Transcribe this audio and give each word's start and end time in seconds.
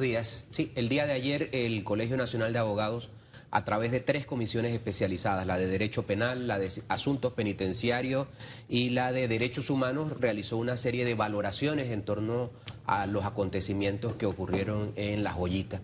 días. 0.00 0.46
Sí, 0.50 0.72
el 0.74 0.88
día 0.88 1.04
de 1.04 1.12
ayer 1.12 1.50
el 1.52 1.84
Colegio 1.84 2.16
Nacional 2.16 2.54
de 2.54 2.58
Abogados, 2.58 3.10
a 3.50 3.62
través 3.66 3.90
de 3.90 4.00
tres 4.00 4.24
comisiones 4.24 4.72
especializadas, 4.72 5.46
la 5.46 5.58
de 5.58 5.66
Derecho 5.66 6.04
Penal, 6.04 6.48
la 6.48 6.58
de 6.58 6.72
Asuntos 6.88 7.34
Penitenciarios 7.34 8.26
y 8.70 8.88
la 8.88 9.12
de 9.12 9.28
Derechos 9.28 9.68
Humanos, 9.68 10.18
realizó 10.18 10.56
una 10.56 10.78
serie 10.78 11.04
de 11.04 11.12
valoraciones 11.12 11.90
en 11.90 12.06
torno 12.06 12.50
a 12.86 13.06
los 13.06 13.26
acontecimientos 13.26 14.14
que 14.14 14.24
ocurrieron 14.24 14.94
en 14.96 15.22
La 15.22 15.32
Joyita. 15.32 15.82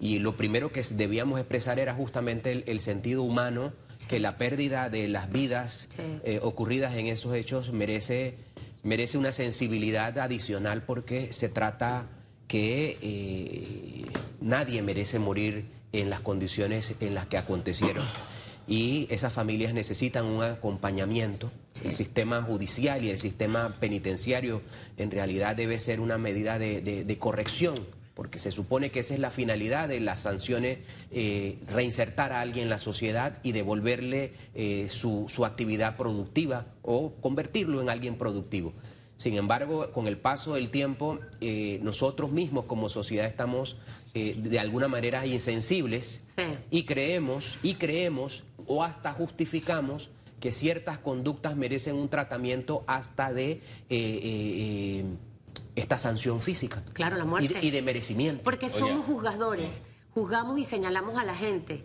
Y 0.00 0.20
lo 0.20 0.38
primero 0.38 0.72
que 0.72 0.82
debíamos 0.94 1.38
expresar 1.38 1.78
era 1.78 1.92
justamente 1.92 2.64
el, 2.66 2.80
sentido 2.80 3.22
humano, 3.22 3.74
que 4.08 4.20
la 4.20 4.38
pérdida 4.38 4.88
de 4.88 5.06
las 5.06 5.30
vidas 5.30 5.90
eh, 5.98 6.40
ocurridas 6.42 6.96
en 6.96 7.08
esos 7.08 7.34
hechos 7.34 7.74
merece, 7.74 8.36
merece 8.82 9.18
una 9.18 9.32
sensibilidad 9.32 10.18
adicional 10.18 10.82
porque 10.82 11.34
se 11.34 11.50
trata 11.50 12.08
que 12.50 12.98
eh, 13.00 14.10
nadie 14.40 14.82
merece 14.82 15.20
morir 15.20 15.66
en 15.92 16.10
las 16.10 16.18
condiciones 16.18 16.92
en 16.98 17.14
las 17.14 17.26
que 17.26 17.38
acontecieron. 17.38 18.04
Y 18.66 19.06
esas 19.08 19.32
familias 19.32 19.72
necesitan 19.72 20.26
un 20.26 20.42
acompañamiento. 20.42 21.52
El 21.84 21.92
sistema 21.92 22.42
judicial 22.42 23.04
y 23.04 23.10
el 23.10 23.20
sistema 23.20 23.76
penitenciario 23.78 24.62
en 24.96 25.12
realidad 25.12 25.54
debe 25.54 25.78
ser 25.78 26.00
una 26.00 26.18
medida 26.18 26.58
de, 26.58 27.16
corrección, 27.20 27.86
porque 28.14 28.40
se 28.40 28.50
supone 28.50 28.90
que 28.90 28.98
esa 28.98 29.14
es 29.14 29.20
la 29.20 29.30
finalidad 29.30 29.86
de 29.86 30.00
las 30.00 30.18
sanciones, 30.18 30.80
eh, 31.12 31.56
reinsertar 31.68 32.32
a 32.32 32.40
alguien 32.40 32.64
en 32.64 32.70
la 32.70 32.78
sociedad 32.78 33.38
y 33.44 33.52
devolverle 33.52 34.32
eh, 34.56 34.88
su, 34.90 35.26
su 35.28 35.46
actividad 35.46 35.96
productiva 35.96 36.66
o 36.82 37.12
convertirlo 37.20 37.80
en 37.80 37.90
alguien 37.90 38.18
productivo. 38.18 38.74
Sin 39.20 39.34
embargo, 39.34 39.92
con 39.92 40.06
el 40.06 40.16
paso 40.16 40.54
del 40.54 40.70
tiempo, 40.70 41.18
eh, 41.42 41.78
nosotros 41.82 42.30
mismos 42.30 42.64
como 42.64 42.88
sociedad 42.88 43.26
estamos 43.26 43.76
eh, 44.14 44.34
de 44.34 44.58
alguna 44.58 44.88
manera 44.88 45.26
insensibles 45.26 46.22
y 46.70 46.84
creemos, 46.84 47.58
y 47.62 47.74
creemos, 47.74 48.44
o 48.66 48.82
hasta 48.82 49.12
justificamos 49.12 50.08
que 50.40 50.52
ciertas 50.52 50.98
conductas 51.00 51.54
merecen 51.54 51.96
un 51.96 52.08
tratamiento 52.08 52.82
hasta 52.86 53.30
de 53.30 53.60
eh, 53.90 55.04
esta 55.76 55.98
sanción 55.98 56.40
física. 56.40 56.82
Claro, 56.94 57.18
la 57.18 57.26
muerte. 57.26 57.58
Y 57.60 57.70
de, 57.70 57.82
merecimiento. 57.82 58.42
Porque 58.42 58.70
somos 58.70 59.04
juzgadores, 59.04 59.82
juzgamos 60.14 60.58
y 60.58 60.64
señalamos 60.64 61.18
a 61.18 61.24
la 61.24 61.34
gente. 61.34 61.84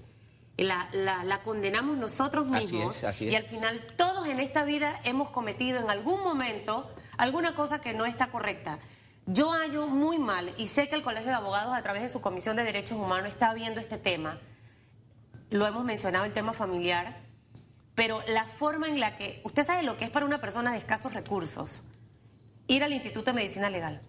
La, 0.56 0.88
la, 0.94 1.44
condenamos 1.44 1.98
nosotros 1.98 2.48
mismos 2.48 3.04
así 3.04 3.26
es, 3.26 3.34
y 3.34 3.36
al 3.36 3.44
final 3.44 3.86
todos 3.98 4.26
en 4.26 4.40
esta 4.40 4.64
vida 4.64 5.02
hemos 5.04 5.32
cometido 5.32 5.82
en 5.82 5.90
algún 5.90 6.24
momento 6.24 6.90
alguna 7.18 7.56
cosa 7.56 7.82
que 7.82 7.94
no 7.94 8.06
está 8.06 8.28
correcta. 8.28 8.80
Yo 9.26 9.52
hallo 9.52 9.88
muy 9.88 10.20
mal 10.20 10.54
y 10.58 10.68
sé 10.68 10.88
que 10.88 10.96
el 10.96 11.04
Colegio 11.04 11.30
de 11.30 11.36
Abogados 11.36 11.74
a 11.74 11.82
través 11.82 12.04
de 12.04 12.10
su 12.10 12.22
Comisión 12.22 12.56
de 12.56 12.64
Derechos 12.64 12.98
Humanos 12.98 13.32
está 13.32 13.54
viendo 13.54 13.80
este 13.80 13.98
tema. 13.98 14.40
Lo 15.50 15.66
hemos 15.66 15.84
mencionado, 15.84 16.26
el 16.26 16.34
tema 16.34 16.54
familiar, 16.54 17.18
pero 17.96 18.22
la 18.28 18.46
forma 18.46 18.88
en 18.88 19.00
la 19.00 19.16
que, 19.16 19.42
usted 19.44 19.66
sabe 19.66 19.84
lo 19.84 19.98
que 19.98 20.06
es 20.06 20.12
para 20.12 20.26
una 20.26 20.40
persona 20.40 20.72
de 20.72 20.78
escasos 20.78 21.14
recursos, 21.14 21.84
ir 22.68 22.84
al 22.84 22.94
Instituto 22.94 23.32
de 23.32 23.34
Medicina 23.34 23.70
Legal, 23.70 24.02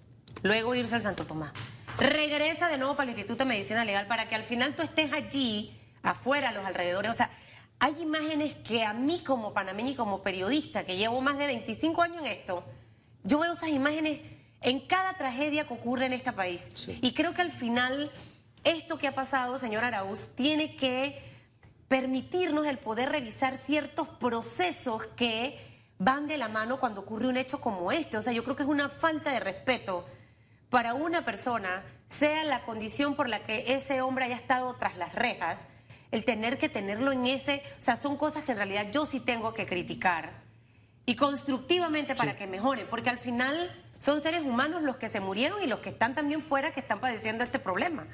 luego 0.42 0.74
irse 0.74 0.96
al 0.96 1.02
Santo 1.02 1.24
Tomás, 1.24 1.52
regresa 1.98 2.68
de 2.68 2.78
nuevo 2.78 2.96
para 2.96 3.04
el 3.04 3.16
Instituto 3.16 3.44
de 3.44 3.48
Medicina 3.48 3.84
Legal 3.84 4.06
para 4.06 4.28
que 4.28 4.34
al 4.34 4.44
final 4.44 4.74
tú 4.74 4.82
estés 4.82 5.12
allí, 5.12 5.80
afuera, 6.02 6.50
a 6.50 6.52
los 6.52 6.64
alrededores, 6.64 7.10
o 7.10 7.14
sea, 7.14 7.30
hay 7.78 7.94
imágenes 8.00 8.54
que 8.54 8.84
a 8.84 8.92
mí 8.92 9.22
como 9.24 9.52
panameña 9.52 9.90
y 9.90 9.94
como 9.94 10.22
periodista, 10.22 10.84
que 10.84 10.96
llevo 10.96 11.20
más 11.20 11.38
de 11.38 11.46
25 11.46 12.02
años 12.02 12.24
en 12.24 12.32
esto, 12.32 12.64
yo 13.26 13.40
veo 13.40 13.52
esas 13.52 13.70
imágenes 13.70 14.20
en 14.62 14.80
cada 14.80 15.14
tragedia 15.14 15.66
que 15.66 15.74
ocurre 15.74 16.06
en 16.06 16.12
este 16.12 16.32
país. 16.32 16.68
Y 17.02 17.12
creo 17.12 17.34
que 17.34 17.42
al 17.42 17.52
final, 17.52 18.10
esto 18.64 18.98
que 18.98 19.08
ha 19.08 19.14
pasado, 19.14 19.58
señor 19.58 19.84
Araúz, 19.84 20.30
tiene 20.34 20.76
que 20.76 21.22
permitirnos 21.88 22.66
el 22.66 22.78
poder 22.78 23.10
revisar 23.10 23.58
ciertos 23.58 24.08
procesos 24.08 25.04
que 25.16 25.58
van 25.98 26.26
de 26.26 26.38
la 26.38 26.48
mano 26.48 26.78
cuando 26.78 27.02
ocurre 27.02 27.28
un 27.28 27.36
hecho 27.36 27.60
como 27.60 27.92
este. 27.92 28.16
O 28.16 28.22
sea, 28.22 28.32
yo 28.32 28.44
creo 28.44 28.56
que 28.56 28.62
es 28.62 28.68
una 28.68 28.88
falta 28.88 29.32
de 29.32 29.40
respeto 29.40 30.06
para 30.70 30.94
una 30.94 31.24
persona, 31.24 31.84
sea 32.08 32.44
la 32.44 32.64
condición 32.64 33.14
por 33.14 33.28
la 33.28 33.44
que 33.44 33.74
ese 33.74 34.02
hombre 34.02 34.24
haya 34.24 34.34
estado 34.34 34.74
tras 34.74 34.96
las 34.96 35.14
rejas, 35.14 35.60
el 36.10 36.24
tener 36.24 36.58
que 36.58 36.68
tenerlo 36.68 37.12
en 37.12 37.26
ese, 37.26 37.62
o 37.78 37.82
sea, 37.82 37.96
son 37.96 38.16
cosas 38.16 38.44
que 38.44 38.52
en 38.52 38.58
realidad 38.58 38.86
yo 38.92 39.06
sí 39.06 39.20
tengo 39.20 39.54
que 39.54 39.66
criticar 39.66 40.45
y 41.06 41.14
constructivamente 41.14 42.14
para 42.14 42.36
que 42.36 42.46
mejoren, 42.46 42.86
porque 42.90 43.08
al 43.08 43.18
final 43.18 43.70
son 43.98 44.20
seres 44.20 44.42
humanos 44.42 44.82
los 44.82 44.96
que 44.96 45.08
se 45.08 45.20
murieron 45.20 45.62
y 45.62 45.66
los 45.66 45.78
que 45.78 45.90
están 45.90 46.14
también 46.14 46.42
fuera 46.42 46.72
que 46.72 46.80
están 46.80 47.00
padeciendo 47.00 47.44
este 47.44 47.58
problema. 47.58 48.06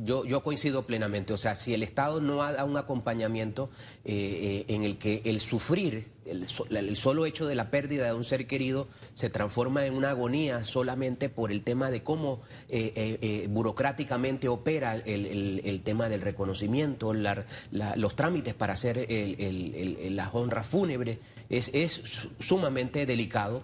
Yo, 0.00 0.24
yo 0.24 0.44
coincido 0.44 0.86
plenamente, 0.86 1.32
o 1.32 1.36
sea, 1.36 1.56
si 1.56 1.74
el 1.74 1.82
Estado 1.82 2.20
no 2.20 2.36
da 2.36 2.64
un 2.64 2.76
acompañamiento 2.76 3.68
eh, 4.04 4.64
eh, 4.68 4.72
en 4.72 4.84
el 4.84 4.96
que 4.96 5.22
el 5.24 5.40
sufrir, 5.40 6.06
el, 6.24 6.96
solo 6.96 7.26
hecho 7.26 7.46
de 7.46 7.56
la 7.56 7.68
pérdida 7.68 8.06
de 8.06 8.12
un 8.12 8.22
ser 8.22 8.46
querido 8.46 8.86
se 9.12 9.28
transforma 9.28 9.86
en 9.86 9.94
una 9.94 10.10
agonía 10.10 10.64
solamente 10.64 11.28
por 11.28 11.50
el 11.50 11.64
tema 11.64 11.90
de 11.90 12.04
cómo 12.04 12.42
eh, 12.68 13.48
burocráticamente 13.50 14.46
opera 14.46 14.94
el, 14.94 15.80
tema 15.82 16.08
del 16.08 16.20
reconocimiento, 16.20 17.12
los 17.12 18.14
trámites 18.14 18.54
para 18.54 18.74
hacer 18.74 19.04
las 19.08 20.32
honras 20.32 20.64
fúnebres, 20.64 21.18
es, 21.48 21.70
es 21.74 22.28
sumamente 22.38 23.04
delicado. 23.04 23.62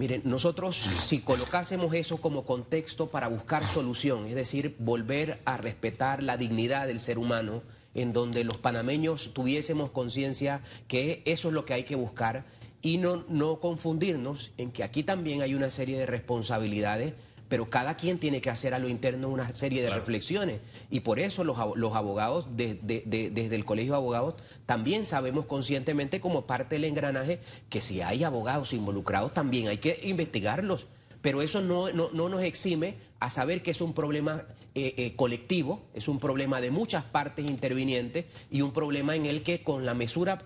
Miren, 0.00 0.22
nosotros 0.24 0.76
si 0.78 1.18
colocásemos 1.18 1.92
eso 1.92 2.22
como 2.22 2.46
contexto 2.46 3.10
para 3.10 3.28
buscar 3.28 3.66
solución, 3.66 4.24
es 4.24 4.34
decir, 4.34 4.74
volver 4.78 5.42
a 5.44 5.58
respetar 5.58 6.22
la 6.22 6.38
dignidad 6.38 6.86
del 6.86 7.00
ser 7.00 7.18
humano, 7.18 7.62
en 7.92 8.14
donde 8.14 8.42
los 8.44 8.56
panameños 8.56 9.34
tuviésemos 9.34 9.90
conciencia 9.90 10.62
que 10.88 11.20
eso 11.26 11.48
es 11.48 11.54
lo 11.54 11.66
que 11.66 11.74
hay 11.74 11.82
que 11.82 11.96
buscar 11.96 12.46
y 12.80 12.96
no, 12.96 13.26
no 13.28 13.60
confundirnos 13.60 14.52
en 14.56 14.72
que 14.72 14.84
aquí 14.84 15.02
también 15.02 15.42
hay 15.42 15.54
una 15.54 15.68
serie 15.68 15.98
de 15.98 16.06
responsabilidades 16.06 17.12
pero 17.50 17.68
cada 17.68 17.96
quien 17.96 18.18
tiene 18.18 18.40
que 18.40 18.48
hacer 18.48 18.74
a 18.74 18.78
lo 18.78 18.88
interno 18.88 19.28
una 19.28 19.52
serie 19.52 19.82
de 19.82 19.90
reflexiones. 19.90 20.60
Y 20.88 21.00
por 21.00 21.18
eso 21.18 21.42
los, 21.42 21.58
abogados, 21.58 22.46
desde 22.52 23.54
el 23.54 23.64
Colegio 23.64 23.92
de 23.92 23.96
Abogados, 23.96 24.36
también 24.66 25.04
sabemos 25.04 25.46
conscientemente 25.46 26.20
como 26.20 26.46
parte 26.46 26.76
del 26.76 26.84
engranaje 26.84 27.40
que 27.68 27.80
si 27.80 28.02
hay 28.02 28.22
abogados 28.22 28.72
involucrados 28.72 29.34
también 29.34 29.66
hay 29.66 29.78
que 29.78 29.98
investigarlos. 30.04 30.86
Pero 31.22 31.42
eso 31.42 31.60
no, 31.60 31.90
no, 31.92 32.28
nos 32.28 32.42
exime 32.42 32.94
a 33.18 33.28
saber 33.30 33.62
que 33.62 33.72
es 33.72 33.80
un 33.80 33.94
problema 33.94 34.44
eh, 34.76 34.94
eh, 34.96 35.16
colectivo, 35.16 35.82
es 35.92 36.06
un 36.06 36.20
problema 36.20 36.60
de 36.60 36.70
muchas 36.70 37.02
partes 37.02 37.50
intervinientes 37.50 38.26
y 38.48 38.62
un 38.62 38.72
problema 38.72 39.16
en 39.16 39.26
el 39.26 39.42
que 39.42 39.64
con 39.64 39.84
la 39.84 39.94
mesura 39.94 40.38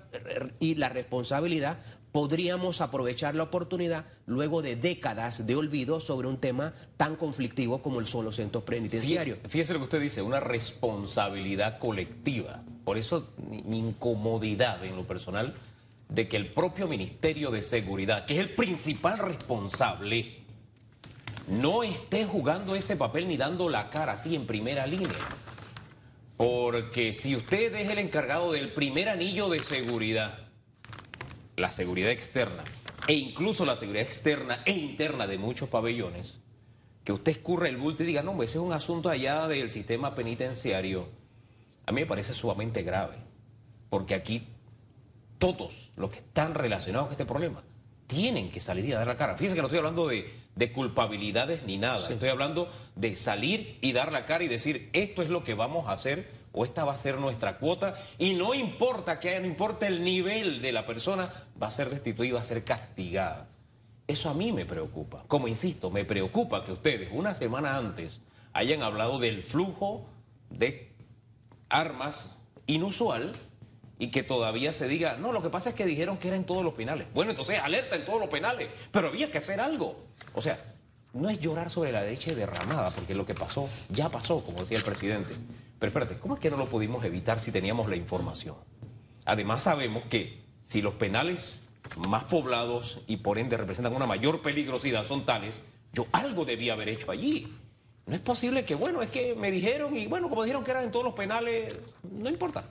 y 0.59 0.77
la 0.77 0.89
responsabilidad 0.89 1.79
podríamos 2.15 2.81
aprovechar 2.81 3.35
la 3.35 3.43
oportunidad 3.43 4.05
luego 4.27 4.63
de 4.63 4.77
décadas 4.77 5.49
de 5.49 5.57
olvido 5.57 5.99
sobre 5.99 6.29
un 6.29 6.37
tema 6.37 6.73
tan 6.97 7.17
conflictivo 7.17 7.83
como 7.83 7.99
el 7.99 8.07
son 8.07 8.25
los 8.25 8.37
centros 8.37 8.63
penitenciarios. 8.63 9.41
Fíjese 9.49 9.73
lo 9.73 9.81
que 9.81 9.87
usted 9.87 10.01
dice, 10.01 10.23
una 10.23 10.39
responsabilidad 10.39 11.81
colectiva. 11.81 12.63
Por 12.85 12.99
eso 12.99 13.31
mi 13.37 13.81
incomodidad 13.81 14.85
en 14.85 14.95
lo 14.95 15.03
personal 15.03 15.55
de 16.09 16.29
que 16.29 16.37
el 16.37 16.53
propio 16.53 16.87
Ministerio 16.87 17.51
de 17.51 17.63
Seguridad, 17.65 18.27
que 18.27 18.35
es 18.35 18.41
el 18.41 18.51
principal 18.51 19.19
responsable, 19.19 20.37
no 21.49 21.83
esté 21.83 22.27
jugando 22.27 22.77
ese 22.77 22.95
papel 22.95 23.27
ni 23.27 23.37
dando 23.37 23.69
la 23.69 23.91
cara 23.91 24.13
así 24.13 24.37
en 24.37 24.47
primera 24.47 24.87
línea. 24.87 25.11
Porque 26.37 27.13
si 27.13 27.35
usted 27.35 27.75
es 27.75 27.91
el 27.91 27.99
encargado 27.99 28.53
del 28.53 28.73
primer 28.73 29.09
anillo 29.09 29.49
de 29.49 29.59
seguridad, 29.59 30.44
la 31.57 31.71
seguridad 31.71 32.11
externa 32.11 32.65
e 33.07 33.15
incluso 33.15 33.65
la 33.65 33.77
seguridad 33.77 34.07
externa 34.07 34.63
e 34.65 34.73
interna 34.73 35.27
de 35.27 35.39
muchos 35.39 35.69
pabellones, 35.69 36.35
que 37.05 37.13
usted 37.13 37.33
escurre 37.33 37.69
el 37.69 37.77
bulto 37.77 38.03
y 38.03 38.07
diga, 38.07 38.23
no, 38.23 38.33
ese 38.43 38.59
es 38.59 38.65
un 38.65 38.73
asunto 38.73 39.11
allá 39.11 39.47
del 39.47 39.71
sistema 39.71 40.15
penitenciario, 40.15 41.09
a 41.87 41.93
mí 41.93 42.01
me 42.01 42.07
parece 42.07 42.33
sumamente 42.33 42.83
grave, 42.83 43.17
porque 43.91 44.15
aquí 44.15 44.49
todos 45.39 45.91
los 45.97 46.11
que 46.11 46.21
están 46.21 46.55
relacionados 46.55 47.09
con 47.09 47.13
este 47.13 47.27
problema 47.27 47.63
tienen 48.07 48.51
que 48.51 48.61
salir 48.61 48.85
y 48.87 48.93
dar 48.93 49.07
la 49.07 49.17
cara. 49.17 49.37
Fíjense 49.37 49.55
que 49.55 49.63
no 49.63 49.69
estoy 49.69 49.79
hablando 49.79 50.09
de, 50.09 50.73
culpabilidades 50.73 51.65
ni 51.65 51.79
nada, 51.79 52.09
estoy 52.09 52.29
hablando 52.29 52.71
de 52.97 53.17
salir 53.17 53.79
y 53.81 53.93
dar 53.93 54.13
la 54.13 54.25
cara 54.25 54.45
y 54.45 54.49
decir, 54.49 54.89
esto 54.93 55.23
es 55.23 55.29
lo 55.29 55.45
que 55.45 55.55
vamos 55.55 55.89
a 55.89 55.93
hacer 55.93 56.31
o 56.55 56.65
esta 56.65 56.85
va 56.85 56.95
a 56.95 56.99
ser 56.99 57.19
nuestra 57.19 57.59
cuota 57.59 57.95
y 58.17 58.35
no 58.35 58.55
importa 58.55 59.19
que 59.21 59.39
no 59.41 59.47
importa 59.47 59.87
el 59.87 60.03
nivel 60.03 60.63
de 60.63 60.73
la 60.73 60.87
persona, 60.87 61.31
va 61.61 61.67
a 61.67 61.71
ser 61.71 61.91
restituida, 61.91 62.35
va 62.35 62.41
a 62.41 62.45
ser 62.45 62.65
castigada. 62.65 63.49
Eso 64.07 64.31
a 64.31 64.35
mí 64.35 64.53
me 64.53 64.65
preocupa. 64.65 65.25
Como 65.27 65.49
insisto, 65.49 65.91
me 65.91 66.05
preocupa 66.05 66.65
que 66.65 66.73
ustedes 66.73 67.11
una 67.13 67.35
semana 67.35 67.77
antes 67.77 68.21
hayan 68.53 68.83
hablado 68.83 69.19
del 69.19 69.43
flujo 69.43 70.07
de 70.51 70.93
armas 71.69 72.31
inusual 72.67 73.33
y 73.99 74.11
que 74.11 74.23
todavía 74.23 74.73
se 74.73 74.87
diga, 74.87 75.17
no, 75.17 75.33
lo 75.33 75.43
que 75.43 75.51
pasa 75.51 75.71
es 75.71 75.75
que 75.75 75.87
dijeron 75.87 76.19
que 76.19 76.29
era 76.29 76.37
en 76.37 76.45
todos 76.45 76.63
los 76.63 76.75
penales. 76.75 77.07
Bueno, 77.15 77.33
entonces 77.33 77.59
alerta 77.61 77.97
en 77.97 78.05
todos 78.05 78.21
los 78.21 78.29
penales, 78.29 78.69
pero 78.93 79.09
había 79.09 79.31
que 79.31 79.39
hacer 79.39 79.61
algo. 79.61 79.97
O 80.35 80.43
sea, 80.43 80.63
no 81.15 81.31
es 81.31 81.41
llorar 81.41 81.71
sobre 81.71 81.91
la 81.91 82.05
leche 82.05 82.35
derramada, 82.35 82.91
porque 82.91 83.15
lo 83.15 83.27
que 83.27 83.35
pasó 83.35 83.69
ya 83.89 84.09
pasó, 84.09 84.45
como 84.45 84.61
decía 84.61 84.79
el 84.79 84.85
presidente. 84.85 85.35
Pero 85.85 85.91
espérate, 85.91 86.19
¿cómo 86.19 86.37
es 86.37 86.41
que 86.41 86.51
no 86.51 86.57
lo 86.57 86.65
pudimos 86.65 87.05
evitar 87.05 87.39
si 87.41 87.53
teníamos 87.53 87.91
la 87.91 87.97
información? 87.97 88.55
Además 89.27 89.65
sabemos 89.65 90.05
que 90.09 90.41
si 90.63 90.81
los 90.81 90.95
penales 90.95 91.61
más 92.09 92.25
poblados 92.25 93.03
y 93.07 93.19
por 93.19 93.37
ende 93.37 93.59
representan 93.59 93.95
una 93.95 94.07
mayor 94.07 94.41
peligrosidad 94.41 95.05
son 95.05 95.27
tales, 95.27 95.61
yo 95.93 96.07
algo 96.13 96.47
debía 96.47 96.73
haber 96.73 96.89
hecho 96.89 97.11
allí. 97.11 97.53
No 98.07 98.15
es 98.15 98.23
posible 98.23 98.65
que, 98.65 98.75
bueno, 98.75 99.03
es 99.03 99.11
que 99.11 99.35
me 99.35 99.51
dijeron 99.51 99.95
y 99.95 100.07
bueno, 100.07 100.31
como 100.31 100.43
dijeron 100.43 100.65
que 100.65 100.71
eran 100.71 100.85
en 100.85 100.91
todos 100.91 101.05
los 101.05 101.13
penales, 101.13 101.77
no 102.03 102.31
importa. 102.31 102.65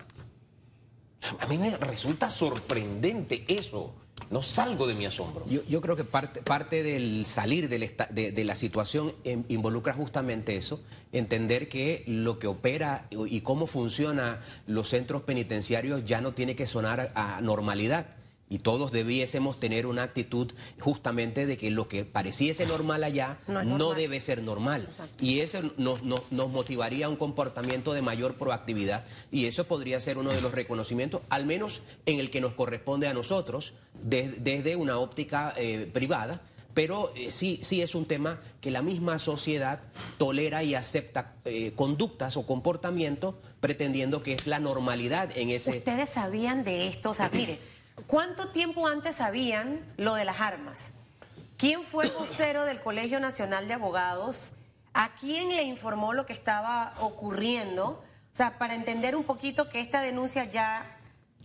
A 1.39 1.47
mí 1.47 1.57
me 1.57 1.77
resulta 1.77 2.29
sorprendente 2.29 3.43
eso. 3.47 3.93
No 4.29 4.41
salgo 4.41 4.87
de 4.87 4.93
mi 4.93 5.05
asombro. 5.05 5.45
Yo, 5.47 5.81
creo 5.81 5.95
que 5.95 6.03
parte, 6.03 6.41
parte 6.41 6.81
del 6.81 7.25
salir 7.25 7.67
de, 7.67 8.43
la 8.43 8.55
situación 8.55 9.13
em, 9.23 9.43
involucra 9.49 9.93
justamente 9.93 10.55
eso, 10.55 10.79
entender 11.11 11.67
que 11.67 12.03
lo 12.07 12.39
que 12.39 12.47
opera 12.47 13.07
y 13.11 13.41
cómo 13.41 13.67
funcionan 13.67 14.39
los 14.65 14.89
centros 14.89 15.23
penitenciarios 15.23 16.05
ya 16.05 16.21
no 16.21 16.33
tiene 16.33 16.55
que 16.55 16.67
sonar 16.67 17.11
a 17.15 17.41
normalidad 17.41 18.07
y 18.49 18.59
todos 18.59 18.91
debiésemos 18.91 19.59
tener 19.59 19.87
una 19.87 20.03
actitud 20.03 20.51
justamente 20.79 21.45
de 21.45 21.57
que 21.57 21.71
lo 21.71 21.87
que 21.87 22.05
pareciese 22.05 22.65
normal 22.65 23.03
allá 23.03 23.39
no, 23.47 23.93
debe 23.93 24.21
ser 24.21 24.43
normal. 24.43 24.87
Y 25.19 25.39
eso 25.39 25.59
nos, 25.77 26.03
motivaría 26.31 27.07
a 27.07 27.09
un 27.09 27.15
comportamiento 27.15 27.93
de 27.93 28.01
mayor 28.01 28.35
proactividad. 28.35 29.05
Y 29.31 29.45
eso 29.47 29.65
podría 29.65 29.99
ser 30.01 30.17
uno 30.17 30.31
de 30.31 30.41
los 30.41 30.51
reconocimientos, 30.51 31.21
al 31.29 31.45
menos 31.45 31.81
en 32.05 32.19
el 32.19 32.29
que 32.29 32.41
nos 32.41 32.53
corresponde 32.53 33.07
a 33.07 33.13
nosotros, 33.13 33.73
desde 34.03 34.75
una 34.75 34.99
óptica 34.99 35.53
eh, 35.57 35.89
privada. 35.91 36.41
Pero 36.73 37.11
eh, 37.15 37.31
sí, 37.31 37.59
sí 37.61 37.81
es 37.81 37.95
un 37.95 38.05
tema 38.05 38.39
que 38.61 38.71
la 38.71 38.81
misma 38.81 39.19
sociedad 39.19 39.79
tolera 40.17 40.63
y 40.63 40.75
acepta 40.75 41.33
eh, 41.45 41.71
conductas 41.75 42.35
o 42.37 42.45
comportamientos 42.45 43.35
pretendiendo 43.59 44.23
que 44.23 44.33
es 44.33 44.47
la 44.47 44.59
normalidad 44.59 45.35
en 45.37 45.49
ese... 45.51 45.77
Ustedes 45.77 46.09
sabían 46.09 46.63
de 46.63 46.87
esto, 46.87 47.11
o 47.11 47.13
sea, 47.13 47.29
mire... 47.33 47.72
¿Cuánto 48.07 48.49
tiempo 48.49 48.87
antes 48.87 49.15
sabían 49.15 49.79
lo 49.97 50.15
de 50.15 50.25
las 50.25 50.41
armas? 50.41 50.87
¿Quién 51.57 51.83
fue 51.83 52.09
vocero 52.09 52.65
del 52.65 52.81
Colegio 52.81 53.19
Nacional 53.19 53.67
de 53.67 53.75
Abogados? 53.75 54.51
¿A 54.93 55.15
quién 55.15 55.49
le 55.49 55.63
informó 55.63 56.13
lo 56.13 56.25
que 56.25 56.33
estaba 56.33 56.93
ocurriendo? 56.99 58.03
O 58.33 58.35
sea, 58.35 58.57
para 58.57 58.75
entender 58.75 59.15
un 59.15 59.23
poquito 59.23 59.69
que 59.69 59.79
esta 59.79 60.01
denuncia 60.01 60.43
ya 60.45 60.92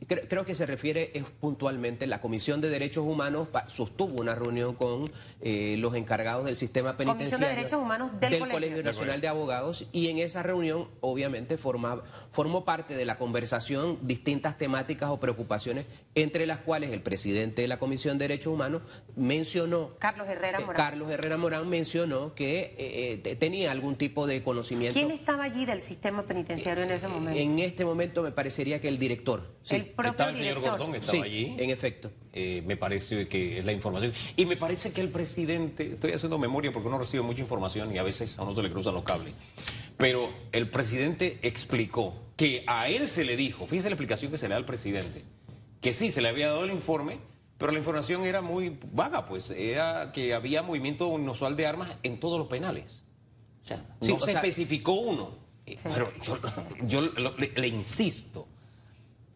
Creo, 0.07 0.45
que 0.45 0.55
se 0.55 0.65
refiere 0.65 1.11
es 1.15 1.25
puntualmente, 1.25 2.07
la 2.07 2.21
Comisión 2.21 2.61
de 2.61 2.69
Derechos 2.69 3.05
Humanos 3.05 3.49
sostuvo 3.67 4.21
una 4.21 4.35
reunión 4.35 4.75
con 4.75 5.05
eh, 5.41 5.77
los 5.79 5.95
encargados 5.97 6.45
del 6.45 6.57
sistema 6.57 6.97
penitenciario. 6.97 7.31
Comisión 7.31 7.41
de 7.41 7.57
Derechos 7.57 7.83
Humanos 7.83 8.11
del, 8.21 8.39
Colegio. 8.39 8.83
Nacional 8.83 9.21
de 9.21 9.29
Abogados 9.29 9.87
y 9.93 10.09
en 10.09 10.19
esa 10.19 10.43
reunión 10.43 10.89
obviamente 11.01 11.59
formó 11.59 12.65
parte 12.65 12.97
de 12.97 13.05
la 13.05 13.19
conversación 13.19 13.99
distintas 14.03 14.57
temáticas 14.57 15.11
o 15.11 15.19
preocupaciones, 15.19 15.87
entre 16.15 16.47
las 16.47 16.59
cuales 16.59 16.93
el 16.93 17.03
presidente 17.03 17.63
de 17.63 17.69
la 17.69 17.79
Comisión 17.79 18.19
de 18.19 18.29
Derechos 18.29 18.53
Humanos 18.53 18.83
mencionó... 19.17 19.97
Carlos 19.99 20.29
Herrera 20.29 20.61
eh, 20.61 20.65
Morán. 20.65 20.77
Carlos 20.77 21.11
Herrera 21.11 21.37
Morán 21.37 21.69
mencionó 21.69 22.35
que 22.35 22.75
eh, 22.79 23.37
tenía 23.37 23.73
algún 23.73 23.97
tipo 23.97 24.27
de 24.27 24.43
conocimiento. 24.43 24.95
¿Quién 24.99 25.11
estaba 25.11 25.45
allí 25.45 25.67
del 25.67 25.83
sistema 25.83 26.23
penitenciario 26.23 26.85
en 26.85 26.93
ese 26.93 27.09
momento? 27.09 27.39
En 27.39 27.59
este 27.59 27.85
momento 27.85 28.23
me 28.23 28.31
parecería 28.31 28.81
que 28.81 28.89
el 28.89 28.99
director. 28.99 29.59
Sí 29.63 29.88
estaba 29.97 30.31
el 30.31 30.37
señor 30.37 30.61
Gordón, 30.61 30.95
estaba 30.95 31.25
allí. 31.25 31.55
En 31.59 31.71
efecto. 31.71 32.11
Eh, 32.33 32.63
me 32.67 32.77
parece 32.77 33.29
que 33.29 33.59
es 33.59 33.65
la 33.65 33.73
información. 33.73 34.13
Y 34.37 34.45
me 34.47 34.57
parece 34.57 34.93
que 34.93 35.01
el 35.01 35.09
presidente, 35.09 35.93
estoy 35.95 36.13
haciendo 36.13 36.39
memoria 36.39 36.73
porque 36.73 36.89
uno 36.89 36.99
recibe 36.99 37.23
mucha 37.23 37.41
información 37.41 37.95
y 37.95 37.99
a 37.99 38.03
veces 38.03 38.39
a 38.39 38.43
uno 38.43 38.55
se 38.55 38.63
le 38.63 38.71
cruzan 38.71 38.95
los 38.95 39.05
cables. 39.05 39.35
Pero 39.97 40.31
el 40.53 40.71
presidente 40.71 41.39
explicó 41.43 42.15
que 42.37 42.65
a 42.67 42.89
él 42.89 43.09
se 43.09 43.25
le 43.25 43.37
dijo, 43.37 43.67
fíjese 43.67 43.91
la 43.91 43.95
explicación 43.95 44.31
que 44.31 44.39
se 44.39 44.47
le 44.47 44.51
da 44.51 44.59
al 44.59 44.65
presidente, 44.65 45.25
que 45.81 45.93
sí, 45.93 46.11
se 46.11 46.23
le 46.23 46.29
había 46.29 46.49
dado 46.49 46.65
el 46.65 46.71
informe, 46.71 47.19
pero 47.59 47.73
la 47.73 47.79
información 47.79 48.25
era 48.25 48.41
muy 48.41 48.79
vaga, 48.93 49.27
pues 49.27 49.51
era 49.51 50.13
que 50.13 50.33
había 50.33 50.63
movimiento 50.63 51.13
inusual 51.19 51.57
de 51.57 51.67
armas 51.67 51.97
en 52.05 52.21
todos 52.21 52.39
los 52.39 52.47
penales. 52.47 53.03
O 53.65 53.67
sea, 53.67 53.85
no 54.01 54.21
se 54.21 54.33
especificó 54.33 54.93
uno. 54.93 55.49
Pero 55.83 56.13
yo, 56.87 57.03
le, 57.03 57.69
insisto, 57.69 58.47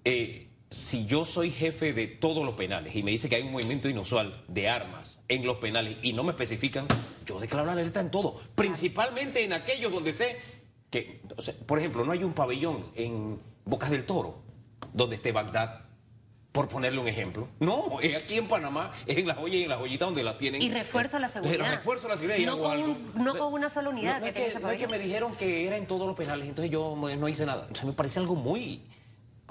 eh, 0.05 0.49
si 0.71 1.07
yo 1.07 1.25
soy 1.25 1.51
jefe 1.51 1.93
de 1.93 2.07
todos 2.07 2.45
los 2.45 2.55
penales 2.55 2.97
y 2.97 3.03
me 3.03 3.11
dice 3.11 3.29
que 3.29 3.37
hay 3.37 3.43
un 3.43 3.53
movimiento 3.53 3.89
inusual 3.89 4.43
de 4.49 4.69
armas 4.69 5.19
en 5.29 5.45
los 5.45 5.59
penales 5.59 5.97
y 6.03 6.15
no 6.15 6.25
me 6.25 6.31
especifican, 6.31 6.87
yo 7.27 7.39
declaro 7.39 7.67
la 7.67 7.73
alerta 7.73 8.01
en 8.01 8.11
todo, 8.11 8.41
principalmente 8.55 9.45
en 9.45 9.53
aquellos 9.53 9.93
donde 9.93 10.15
sé 10.15 10.41
que, 10.91 11.21
por 11.67 11.79
ejemplo, 11.79 12.05
no 12.05 12.13
hay 12.13 12.25
un 12.25 12.33
pabellón 12.33 12.91
en 12.95 13.39
Bocas 13.65 13.91
del 13.91 14.05
Toro 14.07 14.43
donde 14.93 15.17
esté 15.17 15.31
Bagdad, 15.33 15.83
por 16.53 16.69
ponerle 16.69 17.01
un 17.01 17.09
ejemplo. 17.09 17.49
No, 17.61 17.99
es 18.01 18.23
aquí 18.23 18.37
en 18.37 18.47
Panamá, 18.47 18.93
es 19.07 19.17
en 19.17 19.27
la 19.27 19.35
joya 19.35 19.57
y 19.57 19.63
en 19.63 19.71
la 19.71 19.79
joyita 19.79 20.05
donde 20.05 20.23
la 20.23 20.37
tienen. 20.37 20.61
Y 20.61 20.71
refuerzo 20.71 21.19
la 21.19 21.29
seguridad. 21.29 21.71
Refuerzo 21.71 22.09
la 22.09 22.17
seguridad. 22.17 22.39
No, 22.45 22.59
con, 22.59 23.25
no 23.25 23.37
con 23.37 23.55
una 23.55 23.71
sola 23.71 23.89
unidad 23.89 24.21
no, 24.21 24.33
que, 24.33 24.53
no 24.61 24.71
es 24.71 24.79
que 24.79 24.89
me 24.89 24.99
dijeron 24.99 25.35
que 25.35 25.67
era 25.67 25.79
en 25.79 25.87
todos 25.87 26.07
los 26.07 26.15
penales, 26.15 26.47
entonces 26.47 26.71
yo 26.71 26.95
no 26.97 27.29
hice 27.29 27.47
nada. 27.47 27.69
O 27.71 27.75
sea, 27.75 27.87
me 27.87 27.93
parece 27.93 28.19
algo 28.19 28.37
muy 28.37 28.83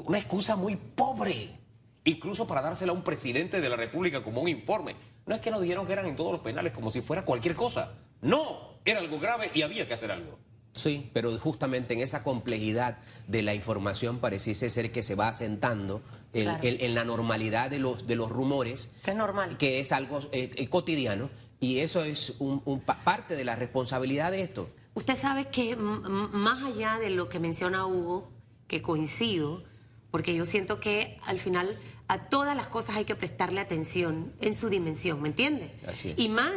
una 0.06 0.18
excusa 0.18 0.56
muy 0.56 0.76
pobre, 0.76 1.60
incluso 2.04 2.48
para 2.48 2.62
dársela 2.62 2.92
a 2.92 2.96
un 2.96 3.04
presidente 3.04 3.62
de 3.62 3.70
la 3.70 3.76
República 3.76 4.24
como 4.24 4.42
un 4.42 4.48
informe. 4.48 4.96
No 5.26 5.36
es 5.36 5.42
que 5.42 5.52
nos 5.52 5.62
dijeron 5.62 5.86
que 5.86 5.94
eran 5.94 6.06
en 6.06 6.16
todos 6.16 6.32
los 6.32 6.42
penales 6.42 6.74
como 6.74 6.92
si 6.92 7.02
fuera 7.02 7.24
cualquier 7.24 7.56
cosa. 7.56 7.94
No, 8.22 8.78
era 8.86 9.00
algo 9.00 9.20
grave 9.20 9.52
y 9.54 9.62
había 9.62 9.88
que 9.88 9.94
hacer 9.94 10.12
algo. 10.12 10.40
Sí, 10.74 11.10
pero 11.14 11.38
justamente 11.38 11.94
en 11.94 12.00
esa 12.00 12.24
complejidad 12.24 12.98
de 13.28 13.42
la 13.42 13.54
información 13.54 14.20
pareciese 14.20 14.70
ser 14.70 14.92
que 14.92 15.04
se 15.04 15.16
va 15.16 15.28
asentando 15.28 16.02
en 16.34 16.96
la 16.96 17.04
normalidad 17.04 17.70
de 17.70 17.80
los, 17.80 18.08
de 18.08 18.16
los 18.16 18.30
rumores. 18.30 18.90
Que 19.04 19.12
es 19.12 19.18
normal. 19.18 19.58
Que 19.58 19.80
es 19.82 19.92
algo 19.92 20.20
eh, 20.32 20.52
eh, 20.56 20.68
cotidiano 20.70 21.30
y 21.60 21.80
eso 21.80 22.04
es 22.04 22.34
un, 22.40 22.62
parte 23.04 23.36
de 23.36 23.44
la 23.44 23.56
responsabilidad 23.56 24.32
de 24.32 24.42
esto. 24.42 24.70
Usted 24.94 25.16
sabe 25.16 25.50
que 25.50 25.76
más 25.76 26.64
allá 26.64 27.00
de 27.00 27.10
lo 27.10 27.30
que 27.30 27.40
menciona 27.40 27.86
Hugo, 27.86 28.32
que 28.68 28.82
coincido, 28.82 29.64
porque 30.12 30.36
yo 30.36 30.46
siento 30.46 30.80
que 30.80 31.20
al 31.26 31.40
final 31.40 31.80
a 32.08 32.26
todas 32.26 32.56
las 32.56 32.68
cosas 32.68 32.98
hay 32.98 33.06
que 33.06 33.16
prestarle 33.16 33.62
atención 33.62 34.34
en 34.42 34.54
su 34.54 34.70
dimensión, 34.70 35.22
¿me 35.22 35.30
entiende? 35.30 35.74
Así 35.88 36.12
es. 36.12 36.20
Y 36.20 36.28
más 36.28 36.54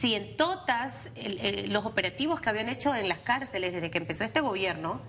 si 0.00 0.14
en 0.14 0.36
todas 0.36 1.08
los 1.68 1.84
operativos 1.84 2.40
que 2.40 2.50
habían 2.50 2.68
hecho 2.68 2.94
en 2.94 3.08
las 3.08 3.18
cárceles 3.18 3.72
desde 3.72 3.90
que 3.90 3.98
empezó 3.98 4.24
este 4.24 4.40
gobierno, 4.40 5.00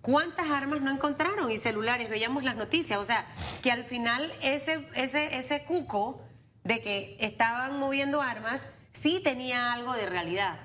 ¿cuántas 0.00 0.50
armas 0.50 0.80
no 0.80 0.90
encontraron 0.90 1.50
y 1.50 1.58
celulares? 1.58 2.08
Veíamos 2.08 2.42
las 2.42 2.56
noticias, 2.56 2.98
o 2.98 3.04
sea, 3.04 3.26
que 3.62 3.70
al 3.70 3.84
final 3.84 4.32
ese, 4.42 4.88
ese, 4.94 5.38
ese 5.38 5.64
cuco 5.64 6.22
de 6.64 6.80
que 6.80 7.16
estaban 7.20 7.78
moviendo 7.78 8.20
armas 8.20 8.66
sí 8.92 9.20
tenía 9.22 9.72
algo 9.72 9.92
de 9.94 10.06
realidad. 10.06 10.58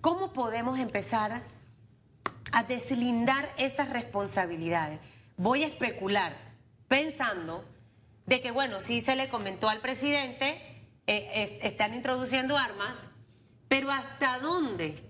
¿Cómo 0.00 0.32
podemos 0.32 0.78
empezar 0.78 1.42
a 2.52 2.62
deslindar 2.64 3.48
esas 3.56 3.90
responsabilidades? 3.90 5.00
Voy 5.36 5.64
a 5.64 5.66
especular 5.66 6.36
pensando 6.88 7.64
de 8.26 8.40
que, 8.40 8.50
bueno, 8.50 8.80
sí 8.80 9.00
se 9.00 9.16
le 9.16 9.28
comentó 9.28 9.68
al 9.68 9.80
presidente, 9.80 10.60
eh, 11.06 11.58
están 11.62 11.94
introduciendo 11.94 12.56
armas, 12.56 12.98
pero 13.68 13.90
¿hasta 13.90 14.38
dónde 14.38 15.02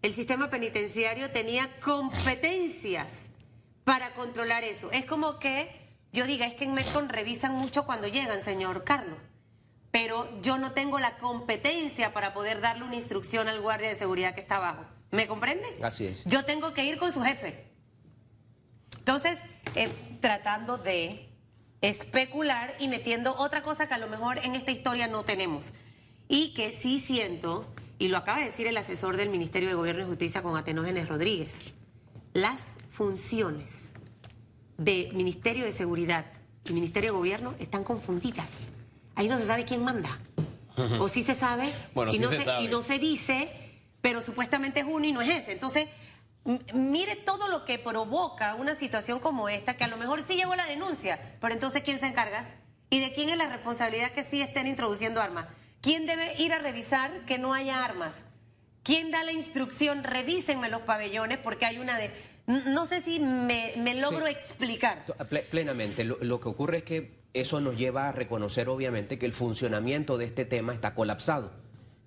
el 0.00 0.14
sistema 0.14 0.48
penitenciario 0.50 1.30
tenía 1.30 1.68
competencias 1.80 3.26
para 3.84 4.14
controlar 4.14 4.64
eso? 4.64 4.90
Es 4.90 5.04
como 5.04 5.38
que 5.38 5.82
yo 6.12 6.26
diga, 6.26 6.46
es 6.46 6.54
que 6.54 6.64
en 6.64 6.74
MECON 6.74 7.08
revisan 7.08 7.52
mucho 7.52 7.84
cuando 7.84 8.06
llegan, 8.06 8.42
señor 8.42 8.84
Carlos, 8.84 9.18
pero 9.90 10.40
yo 10.40 10.58
no 10.58 10.72
tengo 10.72 10.98
la 10.98 11.18
competencia 11.18 12.12
para 12.12 12.34
poder 12.34 12.60
darle 12.60 12.84
una 12.84 12.96
instrucción 12.96 13.48
al 13.48 13.60
guardia 13.60 13.88
de 13.88 13.94
seguridad 13.94 14.34
que 14.34 14.40
está 14.40 14.56
abajo. 14.56 14.84
¿Me 15.10 15.26
comprende? 15.26 15.66
Así 15.82 16.06
es. 16.06 16.24
Yo 16.24 16.44
tengo 16.44 16.72
que 16.72 16.84
ir 16.84 16.98
con 16.98 17.12
su 17.12 17.22
jefe. 17.22 17.71
Entonces, 19.02 19.40
eh, 19.74 19.88
tratando 20.20 20.78
de 20.78 21.28
especular 21.80 22.72
y 22.78 22.86
metiendo 22.86 23.34
otra 23.36 23.62
cosa 23.62 23.88
que 23.88 23.94
a 23.94 23.98
lo 23.98 24.06
mejor 24.06 24.38
en 24.38 24.54
esta 24.54 24.70
historia 24.70 25.08
no 25.08 25.24
tenemos. 25.24 25.72
Y 26.28 26.54
que 26.54 26.70
sí 26.70 27.00
siento, 27.00 27.66
y 27.98 28.06
lo 28.06 28.16
acaba 28.16 28.38
de 28.38 28.44
decir 28.44 28.68
el 28.68 28.76
asesor 28.76 29.16
del 29.16 29.28
Ministerio 29.28 29.68
de 29.68 29.74
Gobierno 29.74 30.04
y 30.04 30.06
Justicia 30.06 30.40
con 30.40 30.56
Atenógenes 30.56 31.08
Rodríguez, 31.08 31.56
las 32.32 32.60
funciones 32.92 33.80
de 34.78 35.10
Ministerio 35.14 35.64
de 35.64 35.72
Seguridad 35.72 36.24
y 36.68 36.72
Ministerio 36.72 37.10
de 37.10 37.16
Gobierno 37.16 37.54
están 37.58 37.82
confundidas. 37.82 38.48
Ahí 39.16 39.26
no 39.26 39.36
se 39.36 39.46
sabe 39.46 39.64
quién 39.64 39.82
manda. 39.82 40.16
O 41.00 41.08
sí 41.08 41.24
se 41.24 41.34
sabe, 41.34 41.72
y, 42.12 42.20
no 42.20 42.30
y 42.60 42.68
no 42.68 42.82
se 42.82 43.00
dice, 43.00 43.52
pero 44.00 44.22
supuestamente 44.22 44.80
es 44.80 44.86
uno 44.88 45.04
y 45.04 45.12
no 45.12 45.20
es 45.20 45.28
ese. 45.28 45.52
Entonces, 45.52 45.88
mire 46.74 47.16
todo 47.16 47.48
lo 47.48 47.64
que 47.64 47.78
provoca 47.78 48.54
una 48.54 48.74
situación 48.74 49.20
como 49.20 49.48
esta, 49.48 49.76
que 49.76 49.84
a 49.84 49.88
lo 49.88 49.96
mejor 49.96 50.22
sí 50.22 50.34
llegó 50.34 50.56
la 50.56 50.66
denuncia, 50.66 51.36
pero 51.40 51.54
entonces 51.54 51.82
¿quién 51.82 52.00
se 52.00 52.06
encarga? 52.06 52.58
¿Y 52.90 53.00
de 53.00 53.12
quién 53.12 53.30
es 53.30 53.36
la 53.36 53.48
responsabilidad 53.48 54.12
que 54.12 54.24
sí 54.24 54.42
estén 54.42 54.66
introduciendo 54.66 55.20
armas? 55.20 55.46
¿Quién 55.80 56.06
debe 56.06 56.34
ir 56.38 56.52
a 56.52 56.58
revisar 56.58 57.24
que 57.26 57.38
no 57.38 57.54
haya 57.54 57.84
armas? 57.84 58.14
¿Quién 58.82 59.10
da 59.10 59.24
la 59.24 59.32
instrucción? 59.32 60.04
Revísenme 60.04 60.68
los 60.68 60.82
pabellones 60.82 61.38
porque 61.38 61.66
hay 61.66 61.78
una 61.78 61.98
de... 61.98 62.10
No 62.46 62.86
sé 62.86 63.00
si 63.00 63.20
me, 63.20 63.94
logro 63.94 64.26
explicar. 64.26 65.04
Plenamente. 65.50 66.04
Lo, 66.04 66.40
que 66.40 66.48
ocurre 66.48 66.78
es 66.78 66.82
que 66.82 67.22
eso 67.32 67.60
nos 67.60 67.76
lleva 67.78 68.08
a 68.08 68.12
reconocer 68.12 68.68
obviamente 68.68 69.18
que 69.18 69.26
el 69.26 69.32
funcionamiento 69.32 70.18
de 70.18 70.26
este 70.26 70.44
tema 70.44 70.74
está 70.74 70.94
colapsado. 70.94 71.52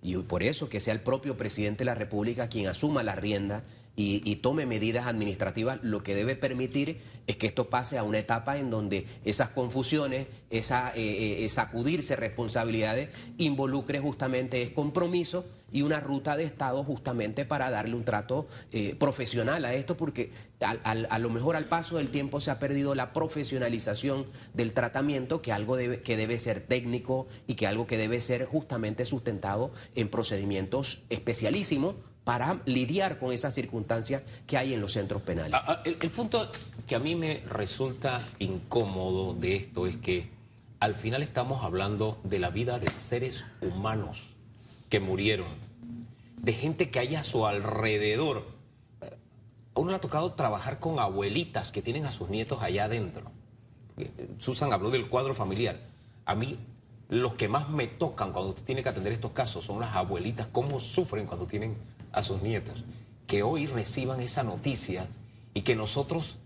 Y 0.02 0.16
por 0.18 0.44
eso 0.44 0.70
que 0.70 0.80
sea 0.80 0.94
el 0.94 1.02
propio 1.02 1.36
presidente 1.36 1.80
de 1.80 1.86
la 1.86 1.96
República 1.96 2.50
quien 2.50 2.68
asuma 2.68 3.02
la 3.02 3.16
rienda 3.16 3.64
y, 3.98 4.36
tome 4.38 4.66
medidas 4.66 5.08
administrativas, 5.08 5.80
lo 5.82 6.04
que 6.04 6.16
debe 6.16 6.36
permitir 6.36 7.00
es 7.28 7.38
que 7.38 7.48
esto 7.48 7.70
pase 7.70 7.98
a 7.98 8.04
una 8.04 8.20
etapa 8.20 8.58
en 8.58 8.70
donde 8.70 9.06
esas 9.24 9.50
confusiones, 9.50 10.28
esa, 10.50 10.92
eh, 10.96 11.46
eh, 11.46 11.50
sacudirse 11.50 12.16
responsabilidades, 12.16 13.10
involucre 13.38 14.00
justamente 14.00 14.62
es 14.62 14.72
compromiso 14.72 15.46
y 15.72 15.82
una 15.82 16.00
ruta 16.00 16.36
de 16.36 16.44
Estado 16.44 16.84
justamente 16.84 17.46
para 17.46 17.70
darle 17.70 17.96
un 17.96 18.04
trato 18.04 18.48
eh, 18.72 18.96
profesional 18.96 19.64
a 19.66 19.74
esto, 19.74 19.98
porque 19.98 20.32
a 20.60 21.20
lo 21.20 21.30
mejor 21.30 21.56
al 21.56 21.68
paso 21.68 21.98
del 21.98 22.10
tiempo 22.10 22.42
se 22.42 22.52
ha 22.52 22.60
perdido 22.60 22.96
la 22.96 23.14
profesionalización 23.14 24.26
del 24.54 24.74
tratamiento, 24.74 25.42
que 25.42 25.52
algo 25.52 25.76
debe, 25.76 26.02
que 26.02 26.18
debe 26.18 26.38
ser 26.38 26.62
técnico 26.62 27.28
y 27.48 27.56
que 27.56 27.68
algo 27.68 27.88
que 27.88 27.98
debe 27.98 28.20
ser 28.22 28.46
justamente 28.46 29.06
sustentado 29.06 29.72
en 29.96 30.10
procedimientos 30.10 31.02
especialísimos 31.10 31.96
para 32.26 32.60
lidiar 32.66 33.20
con 33.20 33.32
esas 33.32 33.54
circunstancias 33.54 34.24
que 34.46 34.58
hay 34.58 34.74
en 34.74 34.82
los 34.82 34.94
centros 34.94 35.22
penales. 35.22 35.54
Ah, 35.54 35.64
ah, 35.68 35.82
el, 35.86 36.10
punto 36.10 36.50
que 36.88 36.96
a 36.96 37.00
mí 37.00 37.16
me 37.16 37.44
resulta 37.48 38.20
incómodo 38.40 39.36
de 39.36 39.56
esto 39.56 39.86
es 39.88 39.96
que 39.98 40.32
al 40.80 40.96
final 40.96 41.22
estamos 41.22 41.64
hablando 41.64 42.20
de 42.24 42.40
la 42.40 42.50
vida 42.50 42.80
de 42.80 42.90
seres 42.90 43.46
humanos 43.62 44.24
que 44.90 45.00
murieron, 45.00 45.48
de 46.42 46.54
gente 46.54 46.90
que 46.90 47.00
hay 47.00 47.16
a 47.16 47.24
su 47.24 47.46
alrededor. 47.46 48.44
A 49.02 49.80
uno 49.80 49.92
le 49.92 49.98
ha 49.98 50.02
tocado 50.02 50.34
trabajar 50.34 50.80
con 50.80 51.00
abuelitas 51.00 51.72
que 51.72 51.84
tienen 51.84 52.06
a 52.06 52.12
sus 52.12 52.30
nietos 52.30 52.62
allá 52.64 52.86
adentro. 52.86 53.32
Susan 54.40 54.74
habló 54.74 54.90
del 54.90 55.08
cuadro 55.08 55.36
familiar. 55.36 55.80
A 56.26 56.34
mí 56.34 56.58
los 57.10 57.36
que 57.36 57.48
más 57.48 57.70
me 57.70 57.86
tocan 57.86 58.32
cuando 58.32 58.50
usted 58.50 58.64
tiene 58.64 58.82
que 58.82 58.90
atender 58.90 59.14
estos 59.14 59.32
casos 59.32 59.64
son 59.64 59.80
las 59.80 59.96
abuelitas, 59.96 60.48
cómo 60.52 60.80
sufren 60.80 61.28
cuando 61.28 61.46
tienen 61.46 61.78
a 62.16 62.24
sus 62.24 62.42
nietos, 62.42 62.84
que 63.28 63.44
hoy 63.44 63.68
reciban 63.68 64.22
esa 64.22 64.42
noticia 64.42 65.08
y 65.54 65.62
que 65.62 65.76
nosotros, 65.76 66.38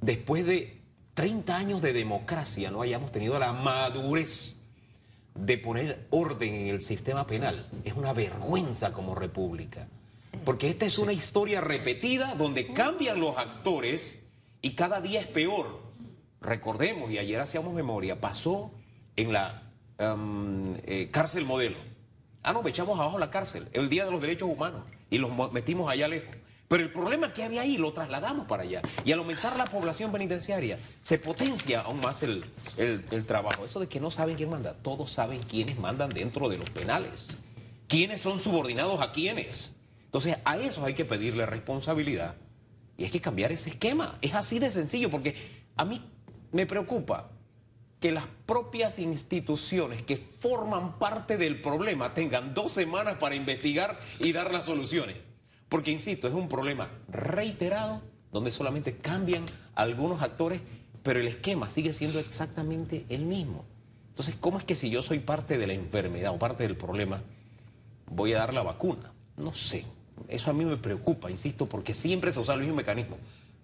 después 0.00 0.44
de 0.46 0.80
30 1.14 1.56
años 1.56 1.82
de 1.82 1.92
democracia, 1.92 2.70
no 2.70 2.82
hayamos 2.82 3.12
tenido 3.12 3.38
la 3.38 3.52
madurez 3.52 4.56
de 5.34 5.58
poner 5.58 6.06
orden 6.10 6.54
en 6.54 6.66
el 6.68 6.82
sistema 6.82 7.26
penal. 7.26 7.66
Es 7.84 7.94
una 7.94 8.12
vergüenza 8.12 8.92
como 8.92 9.14
república. 9.14 9.86
Porque 10.44 10.70
esta 10.70 10.86
es 10.86 10.98
una 10.98 11.12
historia 11.12 11.60
repetida 11.60 12.34
donde 12.34 12.72
cambian 12.72 13.20
los 13.20 13.36
actores 13.36 14.18
y 14.62 14.72
cada 14.72 15.00
día 15.00 15.20
es 15.20 15.26
peor. 15.26 15.82
Recordemos, 16.40 17.10
y 17.10 17.18
ayer 17.18 17.38
hacíamos 17.40 17.74
memoria, 17.74 18.20
pasó 18.20 18.72
en 19.14 19.32
la 19.32 19.62
um, 19.98 20.74
eh, 20.84 21.10
cárcel 21.10 21.44
modelo 21.44 21.76
Ah, 22.42 22.52
no, 22.52 22.66
echamos 22.66 22.98
abajo 22.98 23.18
la 23.18 23.30
cárcel, 23.30 23.68
el 23.72 23.88
Día 23.88 24.04
de 24.04 24.10
los 24.10 24.20
Derechos 24.20 24.48
Humanos, 24.48 24.82
y 25.10 25.18
los 25.18 25.30
metimos 25.52 25.90
allá 25.90 26.08
lejos. 26.08 26.34
Pero 26.72 26.82
el 26.82 26.90
problema 26.90 27.34
que 27.34 27.42
había 27.42 27.60
ahí 27.60 27.76
lo 27.76 27.92
trasladamos 27.92 28.46
para 28.46 28.62
allá. 28.62 28.80
Y 29.04 29.12
al 29.12 29.18
aumentar 29.18 29.56
la 29.58 29.66
población 29.66 30.10
penitenciaria, 30.10 30.78
se 31.02 31.18
potencia 31.18 31.82
aún 31.82 32.00
más 32.00 32.22
el, 32.22 32.46
el, 32.78 33.26
trabajo. 33.26 33.66
Eso 33.66 33.78
de 33.78 33.88
que 33.88 34.00
no 34.00 34.10
saben 34.10 34.36
quién 34.36 34.48
manda. 34.48 34.72
Todos 34.72 35.12
saben 35.12 35.40
quiénes 35.42 35.78
mandan 35.78 36.08
dentro 36.08 36.48
de 36.48 36.56
los 36.56 36.70
penales. 36.70 37.28
¿Quiénes 37.88 38.22
son 38.22 38.40
subordinados 38.40 39.02
a 39.02 39.12
quiénes? 39.12 39.72
Entonces, 40.06 40.38
a 40.46 40.56
eso 40.56 40.82
hay 40.86 40.94
que 40.94 41.04
pedirle 41.04 41.44
responsabilidad. 41.44 42.36
Y 42.96 43.04
hay 43.04 43.10
que 43.10 43.20
cambiar 43.20 43.52
ese 43.52 43.68
esquema. 43.68 44.16
Es 44.22 44.32
así 44.32 44.58
de 44.58 44.70
sencillo, 44.70 45.10
porque 45.10 45.34
a 45.76 45.84
mí 45.84 46.02
me 46.52 46.64
preocupa 46.64 47.31
que 48.02 48.10
las 48.10 48.26
propias 48.46 48.98
instituciones 48.98 50.02
que 50.02 50.16
forman 50.16 50.98
parte 50.98 51.38
del 51.38 51.62
problema 51.62 52.12
tengan 52.12 52.52
dos 52.52 52.72
semanas 52.72 53.14
para 53.14 53.36
investigar 53.36 53.98
y 54.18 54.32
dar 54.32 54.52
las 54.52 54.66
soluciones. 54.66 55.16
Porque, 55.68 55.92
insisto, 55.92 56.26
es 56.26 56.34
un 56.34 56.48
problema 56.48 56.90
reiterado 57.08 58.02
donde 58.32 58.50
solamente 58.50 58.96
cambian 58.96 59.44
algunos 59.76 60.20
actores, 60.20 60.60
pero 61.04 61.20
el 61.20 61.28
esquema 61.28 61.70
sigue 61.70 61.92
siendo 61.92 62.18
exactamente 62.18 63.06
el 63.08 63.24
mismo. 63.24 63.64
Entonces, 64.08 64.34
¿cómo 64.38 64.58
es 64.58 64.64
que 64.64 64.74
si 64.74 64.90
yo 64.90 65.00
soy 65.00 65.20
parte 65.20 65.56
de 65.56 65.68
la 65.68 65.72
enfermedad 65.72 66.34
o 66.34 66.40
parte 66.40 66.64
del 66.64 66.76
problema, 66.76 67.22
voy 68.06 68.32
a 68.32 68.38
dar 68.38 68.52
la 68.52 68.62
vacuna? 68.64 69.12
No 69.36 69.54
sé. 69.54 69.84
Eso 70.26 70.50
a 70.50 70.54
mí 70.54 70.64
me 70.64 70.76
preocupa, 70.76 71.30
insisto, 71.30 71.68
porque 71.68 71.94
siempre 71.94 72.32
se 72.32 72.40
usa 72.40 72.54
el 72.54 72.60
mismo 72.60 72.74
mecanismo. 72.74 73.16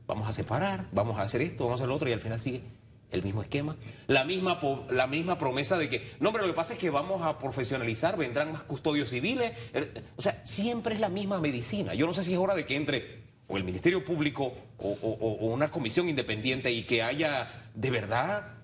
Vamos 0.07 0.29
a 0.29 0.33
separar, 0.33 0.87
vamos 0.93 1.19
a 1.19 1.23
hacer 1.23 1.43
esto, 1.43 1.65
vamos 1.65 1.81
a 1.81 1.83
hacer 1.83 1.89
lo 1.89 1.97
otro 1.97 2.09
y 2.09 2.13
al 2.13 2.21
final 2.21 2.41
sigue 2.41 2.63
el 3.11 3.23
mismo 3.23 3.43
esquema, 3.43 3.77
la 4.07 4.25
misma, 4.25 4.61
la 4.91 5.07
misma 5.07 5.39
promesa 5.39 5.79
de 5.79 5.89
que, 5.89 6.13
no, 6.21 6.33
pero 6.33 6.45
lo 6.45 6.53
que 6.53 6.57
pasa 6.57 6.75
es 6.75 6.79
que 6.79 6.91
vamos 6.91 7.23
a 7.23 7.39
profesionalizar, 7.39 8.17
vendrán 8.17 8.53
más 8.53 8.63
custodios 8.65 9.11
civiles, 9.11 9.53
eh, 9.73 9.93
o 10.17 10.23
sea, 10.23 10.45
siempre 10.45 10.95
es 10.95 11.01
la 11.01 11.09
misma 11.09 11.41
medicina. 11.41 11.95
Yo 11.95 12.07
no 12.07 12.13
sé 12.13 12.25
si 12.25 12.33
es 12.33 12.39
hora 12.39 12.55
de 12.55 12.67
que 12.67 12.77
entre 12.77 13.29
o 13.51 13.57
el 13.57 13.65
Ministerio 13.65 14.05
Público 14.05 14.53
o, 14.79 14.89
o 14.91 15.47
una 15.47 15.71
comisión 15.71 16.09
independiente 16.09 16.71
y 16.71 16.85
que 16.85 17.03
haya 17.03 17.71
de 17.75 17.91
verdad 17.91 18.59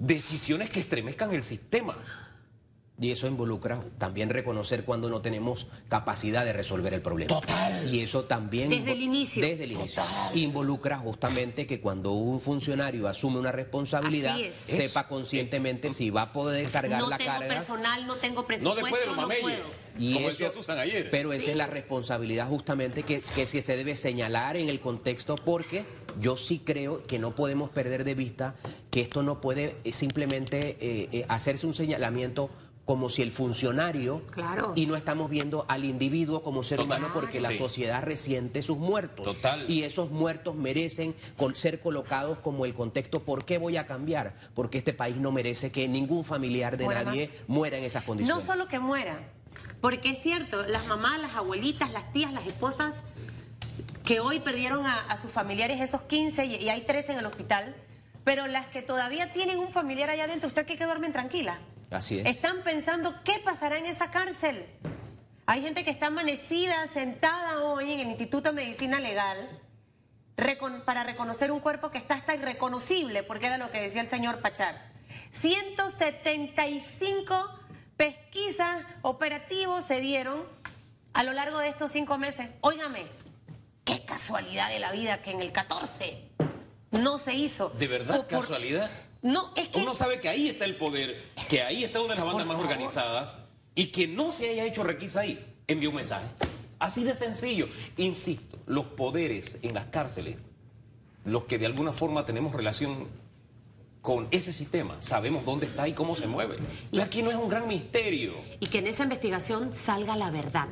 decisiones 0.00 0.68
que 0.68 0.80
estremezcan 0.80 1.32
el 1.32 1.44
sistema. 1.44 1.96
Y 3.00 3.12
eso 3.12 3.26
involucra 3.26 3.80
también 3.96 4.28
reconocer 4.28 4.84
cuando 4.84 5.08
no 5.08 5.22
tenemos 5.22 5.66
capacidad 5.88 6.44
de 6.44 6.52
resolver 6.52 6.92
el 6.92 7.00
problema. 7.00 7.40
Total. 7.40 7.92
Y 7.92 8.00
eso 8.00 8.24
también... 8.24 8.68
Desde 8.68 8.92
el 8.92 9.00
inicio. 9.00 9.42
Desde 9.42 9.64
el 9.64 9.72
inicio. 9.72 10.02
Involucra 10.34 10.98
justamente 10.98 11.66
que 11.66 11.80
cuando 11.80 12.12
un 12.12 12.40
funcionario 12.40 13.08
asume 13.08 13.38
una 13.38 13.52
responsabilidad, 13.52 14.36
sepa 14.52 15.08
conscientemente 15.08 15.90
si 15.90 16.10
va 16.10 16.22
a 16.22 16.32
poder 16.32 16.68
cargar 16.68 17.02
la 17.02 17.16
carga. 17.16 17.32
No 17.32 17.38
tengo 17.40 17.54
personal, 17.54 18.06
no 18.06 18.16
tengo 18.16 18.46
presupuesto, 18.46 18.82
no, 18.82 18.86
después 18.86 19.16
de 19.16 19.22
no 19.22 19.28
puedo. 19.40 19.90
Y 19.98 20.14
Como 20.14 20.28
eso, 20.28 20.50
Susan 20.50 20.78
ayer. 20.78 21.10
Pero 21.10 21.32
esa 21.32 21.50
es 21.50 21.56
la 21.56 21.66
responsabilidad 21.66 22.48
justamente 22.48 23.02
que, 23.02 23.20
que, 23.20 23.46
se 23.46 23.76
debe 23.76 23.96
señalar 23.96 24.56
en 24.56 24.68
el 24.68 24.80
contexto 24.80 25.36
porque 25.36 25.84
yo 26.20 26.36
sí 26.36 26.60
creo 26.64 27.02
que 27.02 27.18
no 27.18 27.34
podemos 27.34 27.70
perder 27.70 28.04
de 28.04 28.14
vista 28.14 28.54
que 28.90 29.00
esto 29.00 29.22
no 29.22 29.40
puede 29.40 29.76
eh, 29.84 29.92
simplemente 29.92 30.76
eh, 30.80 31.08
eh, 31.12 31.24
hacerse 31.28 31.66
un 31.66 31.74
señalamiento 31.74 32.50
como 32.90 33.08
si 33.08 33.22
el 33.22 33.30
funcionario 33.30 34.20
y 34.74 34.86
no 34.86 34.96
estamos 34.96 35.30
viendo 35.30 35.64
al 35.68 35.84
individuo 35.84 36.42
como 36.42 36.64
ser 36.64 36.80
humano 36.80 37.10
porque 37.14 37.40
la 37.40 37.52
sociedad 37.52 38.02
resiente 38.02 38.62
sus 38.62 38.78
muertos. 38.78 39.36
Y 39.68 39.84
esos 39.84 40.10
muertos 40.10 40.56
merecen 40.56 41.14
ser 41.54 41.78
colocados 41.78 42.38
como 42.38 42.64
el 42.64 42.74
contexto. 42.74 43.20
¿por 43.22 43.44
qué 43.44 43.58
voy 43.58 43.76
a 43.76 43.86
cambiar? 43.86 44.34
Porque 44.54 44.78
este 44.78 44.92
país 44.92 45.18
no 45.18 45.30
merece 45.30 45.70
que 45.70 45.86
ningún 45.86 46.24
familiar 46.24 46.76
de 46.76 46.88
nadie 46.88 47.30
muera 47.46 47.78
en 47.78 47.84
esas 47.84 48.02
condiciones. 48.02 48.44
No 48.44 48.52
solo 48.52 48.66
que 48.66 48.80
muera, 48.80 49.20
porque 49.80 50.10
es 50.10 50.18
cierto, 50.20 50.66
las 50.66 50.88
mamás, 50.88 51.20
las 51.20 51.36
abuelitas, 51.36 51.92
las 51.92 52.12
tías, 52.12 52.32
las 52.32 52.44
esposas 52.44 52.96
que 54.04 54.18
hoy 54.18 54.40
perdieron 54.40 54.84
a, 54.84 55.16
sus 55.16 55.30
familiares 55.30 55.80
esos 55.80 56.02
15 56.02 56.44
y, 56.44 56.68
hay 56.68 56.80
13 56.80 57.12
en 57.12 57.18
el 57.18 57.26
hospital, 57.26 57.76
pero 58.24 58.48
las 58.48 58.66
que 58.66 58.82
todavía 58.82 59.32
tienen 59.32 59.58
un 59.58 59.70
familiar 59.70 60.10
allá 60.10 60.24
adentro, 60.24 60.48
¿usted 60.48 60.66
cree 60.66 60.76
que 60.76 60.86
duermen 60.86 61.12
tranquila? 61.12 61.60
Así 61.90 62.18
es. 62.18 62.26
Están 62.26 62.62
pensando 62.62 63.14
qué 63.24 63.40
pasará 63.44 63.78
en 63.78 63.86
esa 63.86 64.10
cárcel. 64.10 64.66
Hay 65.46 65.62
gente 65.62 65.84
que 65.84 65.90
está 65.90 66.06
amanecida, 66.06 66.86
sentada 66.92 67.62
hoy 67.62 67.92
en 67.92 68.00
el 68.00 68.08
Instituto 68.08 68.50
de 68.50 68.62
Medicina 68.62 69.00
Legal 69.00 69.60
para 70.84 71.04
reconocer 71.04 71.52
un 71.52 71.60
cuerpo 71.60 71.90
que 71.90 71.98
está 71.98 72.14
hasta 72.14 72.34
irreconocible, 72.34 73.22
porque 73.22 73.46
era 73.46 73.58
lo 73.58 73.70
que 73.70 73.80
decía 73.80 74.00
el 74.00 74.08
señor 74.08 74.40
Pachar. 74.40 74.90
175 75.32 77.60
pesquisas 77.96 78.84
operativos 79.02 79.84
se 79.84 80.00
dieron 80.00 80.42
a 81.12 81.24
lo 81.24 81.32
largo 81.32 81.58
de 81.58 81.68
estos 81.68 81.92
cinco 81.92 82.16
meses. 82.16 82.48
Óigame, 82.62 83.06
qué 83.84 84.04
casualidad 84.04 84.70
de 84.70 84.78
la 84.78 84.92
vida 84.92 85.22
que 85.22 85.32
en 85.32 85.42
el 85.42 85.52
14 85.52 86.30
no 86.92 87.18
se 87.18 87.34
hizo. 87.34 87.68
¿De 87.70 87.86
verdad 87.86 88.26
casualidad? 88.26 88.90
No, 89.22 89.52
es 89.56 89.68
que... 89.68 89.78
Uno 89.80 89.94
sabe 89.94 90.20
que 90.20 90.28
ahí 90.28 90.48
está 90.48 90.64
el 90.64 90.76
poder, 90.76 91.22
que 91.48 91.62
ahí 91.62 91.84
está 91.84 92.00
una 92.00 92.14
de 92.14 92.20
las 92.20 92.26
bandas 92.26 92.46
más 92.46 92.58
organizadas 92.58 93.34
y 93.74 93.88
que 93.88 94.08
no 94.08 94.30
se 94.30 94.50
haya 94.50 94.64
hecho 94.64 94.82
requisa 94.82 95.20
ahí, 95.20 95.44
envió 95.66 95.90
un 95.90 95.96
mensaje. 95.96 96.26
Así 96.78 97.04
de 97.04 97.14
sencillo. 97.14 97.68
Insisto, 97.98 98.58
los 98.66 98.86
poderes 98.86 99.58
en 99.62 99.74
las 99.74 99.86
cárceles, 99.86 100.36
los 101.24 101.44
que 101.44 101.58
de 101.58 101.66
alguna 101.66 101.92
forma 101.92 102.24
tenemos 102.24 102.54
relación 102.54 103.08
con 104.00 104.28
ese 104.30 104.52
sistema, 104.52 104.96
sabemos 105.00 105.44
dónde 105.44 105.66
está 105.66 105.86
y 105.86 105.92
cómo 105.92 106.16
se 106.16 106.26
mueve. 106.26 106.56
Y 106.90 107.00
aquí 107.00 107.22
no 107.22 107.30
es 107.30 107.36
un 107.36 107.50
gran 107.50 107.68
misterio. 107.68 108.34
Y 108.58 108.66
que 108.66 108.78
en 108.78 108.86
esa 108.86 109.02
investigación 109.02 109.74
salga 109.74 110.16
la 110.16 110.30
verdad. 110.30 110.68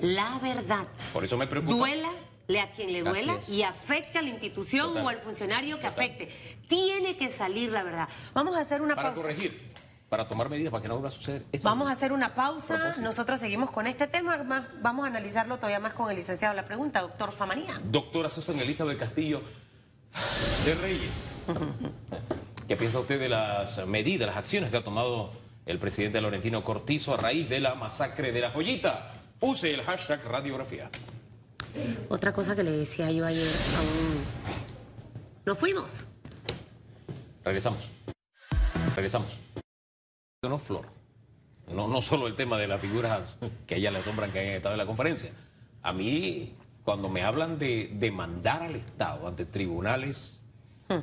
La 0.00 0.38
verdad. 0.38 0.86
Por 1.12 1.24
eso 1.24 1.36
me 1.36 1.48
preocupa. 1.48 1.74
Duela 1.74 2.12
a 2.60 2.70
quien 2.70 2.92
le 2.92 3.02
duela 3.02 3.38
y 3.48 3.62
afecte 3.62 4.18
a 4.18 4.22
la 4.22 4.28
institución 4.28 4.96
o 4.98 5.08
al 5.08 5.18
funcionario 5.20 5.78
que 5.80 5.86
afecte. 5.86 6.28
Tiene 6.68 7.16
que 7.16 7.30
salir 7.30 7.70
la 7.70 7.82
verdad. 7.82 8.08
Vamos 8.34 8.56
a 8.56 8.60
hacer 8.60 8.82
una 8.82 8.94
Para 8.94 9.08
pausa. 9.14 9.22
corregir. 9.22 9.72
para 10.08 10.28
tomar 10.28 10.50
medidas 10.50 10.70
para 10.70 10.82
que 10.82 10.88
no 10.88 10.94
vuelva 10.94 11.08
a 11.08 11.12
suceder. 11.12 11.44
Vamos 11.62 11.88
a 11.88 11.92
hacer 11.92 12.12
una 12.12 12.34
pausa. 12.34 12.76
propósito. 12.76 13.00
Nosotros 13.02 13.40
seguimos 13.40 13.70
con 13.70 13.86
este 13.86 14.06
tema. 14.06 14.36
Más, 14.44 14.64
vamos 14.82 15.04
a 15.04 15.08
analizarlo 15.08 15.56
todavía 15.56 15.80
más 15.80 15.94
con 15.94 16.10
el 16.10 16.16
licenciado. 16.16 16.52
La 16.54 16.66
pregunta, 16.66 17.00
doctor 17.00 17.32
Famanía. 17.32 17.80
Doctora 17.84 18.28
Susan 18.28 18.58
Elizabeth 18.60 18.98
Castillo 18.98 19.40
de 20.66 20.74
Reyes. 20.74 21.44
¿Qué 22.68 22.76
piensa 22.76 22.98
usted 22.98 23.18
de 23.18 23.28
las 23.30 23.86
medidas, 23.86 24.26
las 24.26 24.36
acciones 24.36 24.70
que 24.70 24.76
ha 24.76 24.84
tomado 24.84 25.30
el 25.64 25.78
presidente 25.78 26.20
Laurentino 26.20 26.62
Cortizo 26.62 27.14
a 27.14 27.16
raíz 27.16 27.48
de 27.48 27.60
la 27.60 27.74
masacre 27.74 28.32
de 28.32 28.40
la 28.42 28.50
joyita? 28.50 29.12
Use 29.40 29.72
el 29.72 29.82
hashtag 29.82 30.22
radiografía. 30.24 30.90
Otra 32.08 32.32
cosa 32.32 32.54
que 32.54 32.62
le 32.62 32.72
decía 32.72 33.10
yo 33.10 33.24
ayer 33.24 33.46
a 33.76 33.80
un... 33.80 34.24
Nos 35.44 35.58
fuimos. 35.58 36.04
Regresamos. 37.44 37.90
Regresamos. 38.94 39.38
No, 40.42 40.58
Flor. 40.58 40.86
No, 41.72 41.88
no 41.88 42.00
solo 42.00 42.26
el 42.26 42.34
tema 42.34 42.58
de 42.58 42.66
las 42.66 42.80
figuras 42.80 43.36
que 43.66 43.74
a 43.74 43.78
ella 43.78 43.90
le 43.90 43.98
asombran 43.98 44.30
que 44.30 44.40
hayan 44.40 44.54
estado 44.54 44.74
en 44.74 44.78
la 44.78 44.86
conferencia. 44.86 45.32
A 45.82 45.92
mí, 45.92 46.54
cuando 46.84 47.08
me 47.08 47.22
hablan 47.22 47.58
de 47.58 47.90
demandar 47.94 48.62
al 48.62 48.76
Estado 48.76 49.26
ante 49.28 49.44
tribunales 49.46 50.42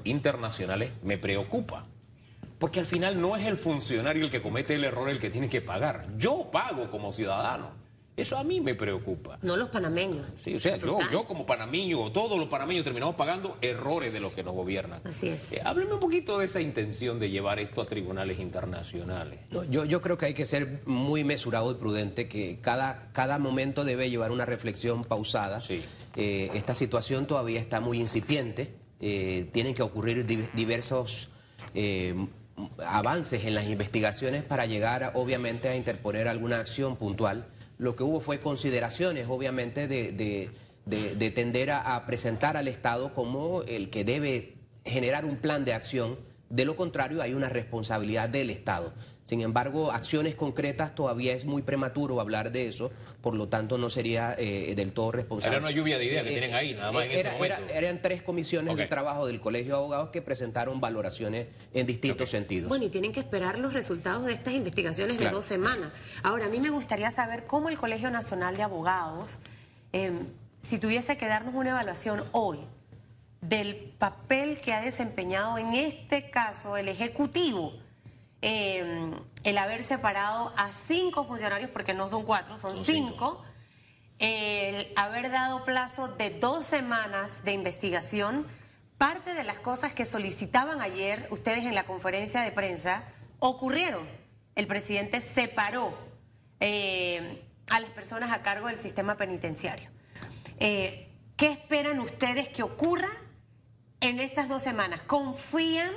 internacionales, 0.03 0.91
me 1.01 1.17
preocupa. 1.17 1.85
Porque 2.59 2.81
al 2.81 2.85
final 2.85 3.19
no 3.19 3.38
es 3.38 3.47
el 3.47 3.57
funcionario 3.57 4.25
el 4.25 4.29
que 4.29 4.41
comete 4.41 4.75
el 4.75 4.83
error 4.83 5.09
el 5.09 5.19
que 5.19 5.29
tiene 5.29 5.49
que 5.49 5.61
pagar. 5.61 6.05
Yo 6.17 6.49
pago 6.51 6.91
como 6.91 7.11
ciudadano. 7.11 7.71
Eso 8.21 8.38
a 8.38 8.43
mí 8.43 8.61
me 8.61 8.75
preocupa. 8.75 9.38
No 9.41 9.55
los 9.57 9.69
panameños. 9.69 10.25
Sí, 10.43 10.55
o 10.55 10.59
sea, 10.59 10.77
yo, 10.77 10.99
yo 11.11 11.23
como 11.25 11.45
panameño, 11.45 12.11
todos 12.11 12.38
los 12.38 12.47
panameños 12.47 12.83
terminamos 12.83 13.15
pagando 13.15 13.57
errores 13.61 14.11
de 14.13 14.19
los 14.19 14.33
que 14.33 14.43
nos 14.43 14.53
gobiernan. 14.53 15.01
Así 15.03 15.29
es. 15.29 15.51
Eh, 15.51 15.61
hábleme 15.63 15.93
un 15.93 15.99
poquito 15.99 16.38
de 16.39 16.45
esa 16.45 16.61
intención 16.61 17.19
de 17.19 17.29
llevar 17.29 17.59
esto 17.59 17.81
a 17.81 17.85
tribunales 17.85 18.39
internacionales. 18.39 19.39
No, 19.51 19.63
yo, 19.63 19.85
yo 19.85 20.01
creo 20.01 20.17
que 20.17 20.27
hay 20.27 20.33
que 20.33 20.45
ser 20.45 20.81
muy 20.85 21.23
mesurado 21.23 21.71
y 21.71 21.75
prudente, 21.75 22.27
que 22.27 22.59
cada, 22.61 23.11
cada 23.13 23.39
momento 23.39 23.83
debe 23.83 24.09
llevar 24.09 24.31
una 24.31 24.45
reflexión 24.45 25.03
pausada. 25.03 25.61
Sí. 25.61 25.81
Eh, 26.15 26.49
esta 26.53 26.73
situación 26.73 27.27
todavía 27.27 27.59
está 27.59 27.79
muy 27.79 27.99
incipiente, 27.99 28.73
eh, 28.99 29.47
tienen 29.53 29.73
que 29.73 29.83
ocurrir 29.83 30.25
di- 30.25 30.47
diversos 30.53 31.29
eh, 31.73 32.13
avances 32.85 33.45
en 33.45 33.55
las 33.55 33.67
investigaciones 33.69 34.43
para 34.43 34.65
llegar, 34.65 35.11
obviamente, 35.15 35.69
a 35.69 35.75
interponer 35.75 36.27
alguna 36.27 36.59
acción 36.59 36.95
puntual. 36.97 37.45
Lo 37.79 37.95
que 37.95 38.03
hubo 38.03 38.19
fue 38.21 38.39
consideraciones, 38.39 39.25
obviamente, 39.29 39.88
de, 39.88 40.12
de- 40.12 40.51
de- 40.86 41.15
de 41.15 41.31
tender 41.31 41.71
a, 41.71 41.95
a 41.95 42.05
presentar 42.05 42.57
al 42.57 42.67
Estado 42.67 43.13
como 43.15 43.63
el 43.63 43.89
que 43.89 44.03
debe 44.03 44.53
generar 44.86 45.25
un 45.25 45.38
plan 45.38 45.65
de 45.65 45.74
acción. 45.74 46.17
De 46.50 46.65
lo 46.65 46.75
contrario, 46.75 47.22
hay 47.22 47.34
una 47.36 47.48
responsabilidad 47.48 48.27
del 48.27 48.50
Estado. 48.50 48.94
Sin 49.24 49.41
embargo, 49.41 49.91
acciones 49.91 50.34
concretas 50.34 50.96
todavía 50.96 51.34
es 51.34 51.46
muy 51.46 51.62
prematuro 51.62 52.20
hablar 52.20 52.51
de 52.51 52.68
eso, 52.68 52.89
por 53.22 53.36
lo 53.36 53.48
tanto 53.48 53.77
no 53.77 53.91
sería 53.91 54.34
eh, 54.36 54.74
del 54.75 54.91
todo 54.91 55.12
responsable. 55.12 55.58
Era 55.58 55.63
una 55.68 55.75
lluvia 55.75 56.00
de 56.00 56.06
ideas 56.06 56.24
que 56.24 56.29
Eh, 56.29 56.39
tienen 56.39 56.56
ahí, 56.56 56.74
nada 56.74 56.91
más 56.91 57.06
en 57.06 57.12
ese 57.12 57.20
era- 57.20 57.32
momento. 57.34 57.56
era- 57.68 57.77
eran 57.77 58.01
tres 58.01 58.24
comisiones 58.24 58.75
de 58.75 58.88
trabajo 58.88 59.27
del 59.27 59.39
Colegio 59.39 59.74
de 59.74 59.77
Abogados 59.77 60.10
que 60.10 60.24
presentaron 60.24 60.82
valoraciones 60.82 61.46
en 61.75 61.86
distintos 61.86 62.32
sentidos. 62.32 62.68
Bueno, 62.70 62.86
y 62.86 62.89
tienen 62.89 63.13
que 63.13 63.20
esperar 63.20 63.60
los 63.60 63.74
resultados 63.74 64.25
de 64.25 64.34
estas 64.34 64.56
investigaciones 64.56 65.18
de 65.18 65.22
Claro. 65.25 65.38
dos 65.38 65.46
semanas. 65.46 65.91
Ahora, 66.24 66.48
a 66.48 66.50
mí 66.50 66.60
me 66.60 66.72
gustaría 66.72 67.12
saber 67.12 67.46
cómo 67.46 67.70
el 67.70 67.77
Colegio 67.77 68.10
Nacional 68.10 68.58
de 68.58 68.63
Abogados, 68.63 69.38
eh, 69.94 70.12
si 70.62 70.79
tuviese 70.79 71.15
que 71.18 71.27
darnos 71.27 71.53
una 71.53 71.70
evaluación 71.70 72.24
hoy 72.32 72.58
del 73.41 73.75
papel 73.98 74.60
que 74.62 74.74
ha 74.74 74.81
desempeñado 74.81 75.58
en 75.58 75.74
este 75.74 76.29
caso 76.29 76.77
el 76.77 76.89
Ejecutivo, 76.89 77.74
eh, 78.41 79.12
el 79.43 79.58
haber 79.58 79.84
separado 79.84 80.53
a 80.58 80.69
cinco 80.69 81.25
funcionarios, 81.25 81.69
porque 81.69 81.93
no 81.93 82.08
son 82.08 82.25
cuatro, 82.25 82.58
son, 82.58 82.75
Son 82.75 82.86
cinco, 82.86 83.43
el 84.19 84.91
haber 84.98 85.31
dado 85.31 85.63
plazo 85.63 86.10
de 86.10 86.29
dos 86.29 86.65
semanas 86.65 87.43
de 87.43 87.53
investigación, 87.53 88.46
parte 88.98 89.34
de 89.34 89.46
las 89.46 89.60
cosas 89.60 89.94
que 89.94 90.03
solicitaban 90.03 90.81
ayer 90.81 91.27
ustedes 91.31 91.66
en 91.66 91.74
la 91.74 91.85
conferencia 91.85 92.42
de 92.42 92.51
prensa 92.51 93.03
ocurrieron. 93.40 94.05
El 94.55 94.68
presidente 94.68 95.22
separó 95.22 95.98
eh, 96.59 97.46
a 97.70 97.79
las 97.79 97.90
personas 97.92 98.31
a 98.31 98.42
cargo 98.42 98.68
del 98.68 98.79
sistema 98.79 99.16
penitenciario. 99.16 99.90
Eh, 100.59 101.07
¿Qué 101.37 101.48
esperan 101.48 102.01
ustedes 102.01 102.50
que 102.50 102.63
ocurra 102.63 103.07
en 104.01 104.20
estas 104.20 104.48
dos 104.50 104.64
semanas? 104.64 105.01
¿Confían 105.07 105.92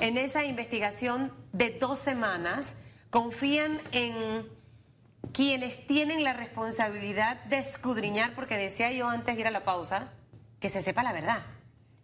en 0.00 0.18
esa 0.18 0.44
investigación 0.44 1.32
de 1.52 1.70
dos 1.78 1.98
semanas? 1.98 2.74
¿Confían 3.10 3.80
en 3.92 4.46
quienes 5.32 5.86
tienen 5.86 6.24
la 6.24 6.32
responsabilidad 6.32 7.42
de 7.44 7.58
escudriñar? 7.58 8.34
Porque 8.34 8.56
decía 8.56 8.92
yo 8.92 9.08
antes 9.08 9.34
de 9.34 9.42
ir 9.42 9.46
a 9.46 9.50
la 9.50 9.64
pausa, 9.64 10.12
que 10.60 10.68
se 10.68 10.82
sepa 10.82 11.02
la 11.02 11.12
verdad. 11.12 11.44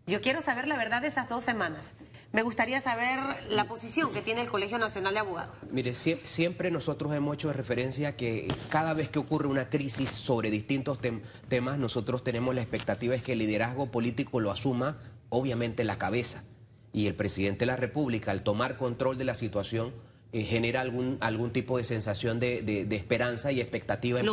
Yo 0.06 0.20
quiero 0.20 0.40
saber 0.42 0.66
la 0.66 0.76
verdad 0.76 1.02
de 1.02 1.08
esas 1.08 1.28
dos 1.28 1.44
semanas. 1.44 1.92
Me 2.32 2.42
gustaría 2.42 2.80
saber 2.80 3.18
la 3.48 3.64
posición 3.64 4.12
que 4.12 4.22
tiene 4.22 4.40
el 4.42 4.48
Colegio 4.48 4.78
Nacional 4.78 5.14
de 5.14 5.20
Abogados. 5.20 5.56
Mire, 5.72 5.92
sie- 5.94 6.16
siempre 6.24 6.70
nosotros 6.70 7.12
hemos 7.12 7.34
hecho 7.34 7.52
referencia 7.52 8.16
que 8.16 8.46
cada 8.68 8.94
vez 8.94 9.08
que 9.08 9.18
ocurre 9.18 9.48
una 9.48 9.68
crisis 9.68 10.10
sobre 10.10 10.48
distintos 10.50 11.00
tem- 11.00 11.22
temas, 11.48 11.76
nosotros 11.78 12.22
tenemos 12.22 12.54
la 12.54 12.60
expectativa 12.60 13.16
es 13.16 13.22
que 13.24 13.32
el 13.32 13.40
liderazgo 13.40 13.86
político 13.90 14.38
lo 14.38 14.52
asuma, 14.52 14.96
obviamente, 15.30 15.82
la 15.84 15.98
cabeza. 15.98 16.44
Y 16.92 17.06
el 17.06 17.14
presidente 17.14 17.60
de 17.60 17.66
la 17.66 17.76
República, 17.76 18.30
al 18.32 18.42
tomar 18.42 18.76
control 18.76 19.16
de 19.16 19.24
la 19.24 19.34
situación, 19.34 19.92
eh, 20.32 20.44
genera 20.44 20.80
algún, 20.80 21.16
algún 21.20 21.50
tipo 21.52 21.76
de 21.76 21.82
sensación 21.82 22.38
de, 22.38 22.62
de- 22.62 22.84
de 22.84 22.96
esperanza 22.96 23.50
y 23.50 23.60
expectativa 23.60 24.20
en, 24.20 24.26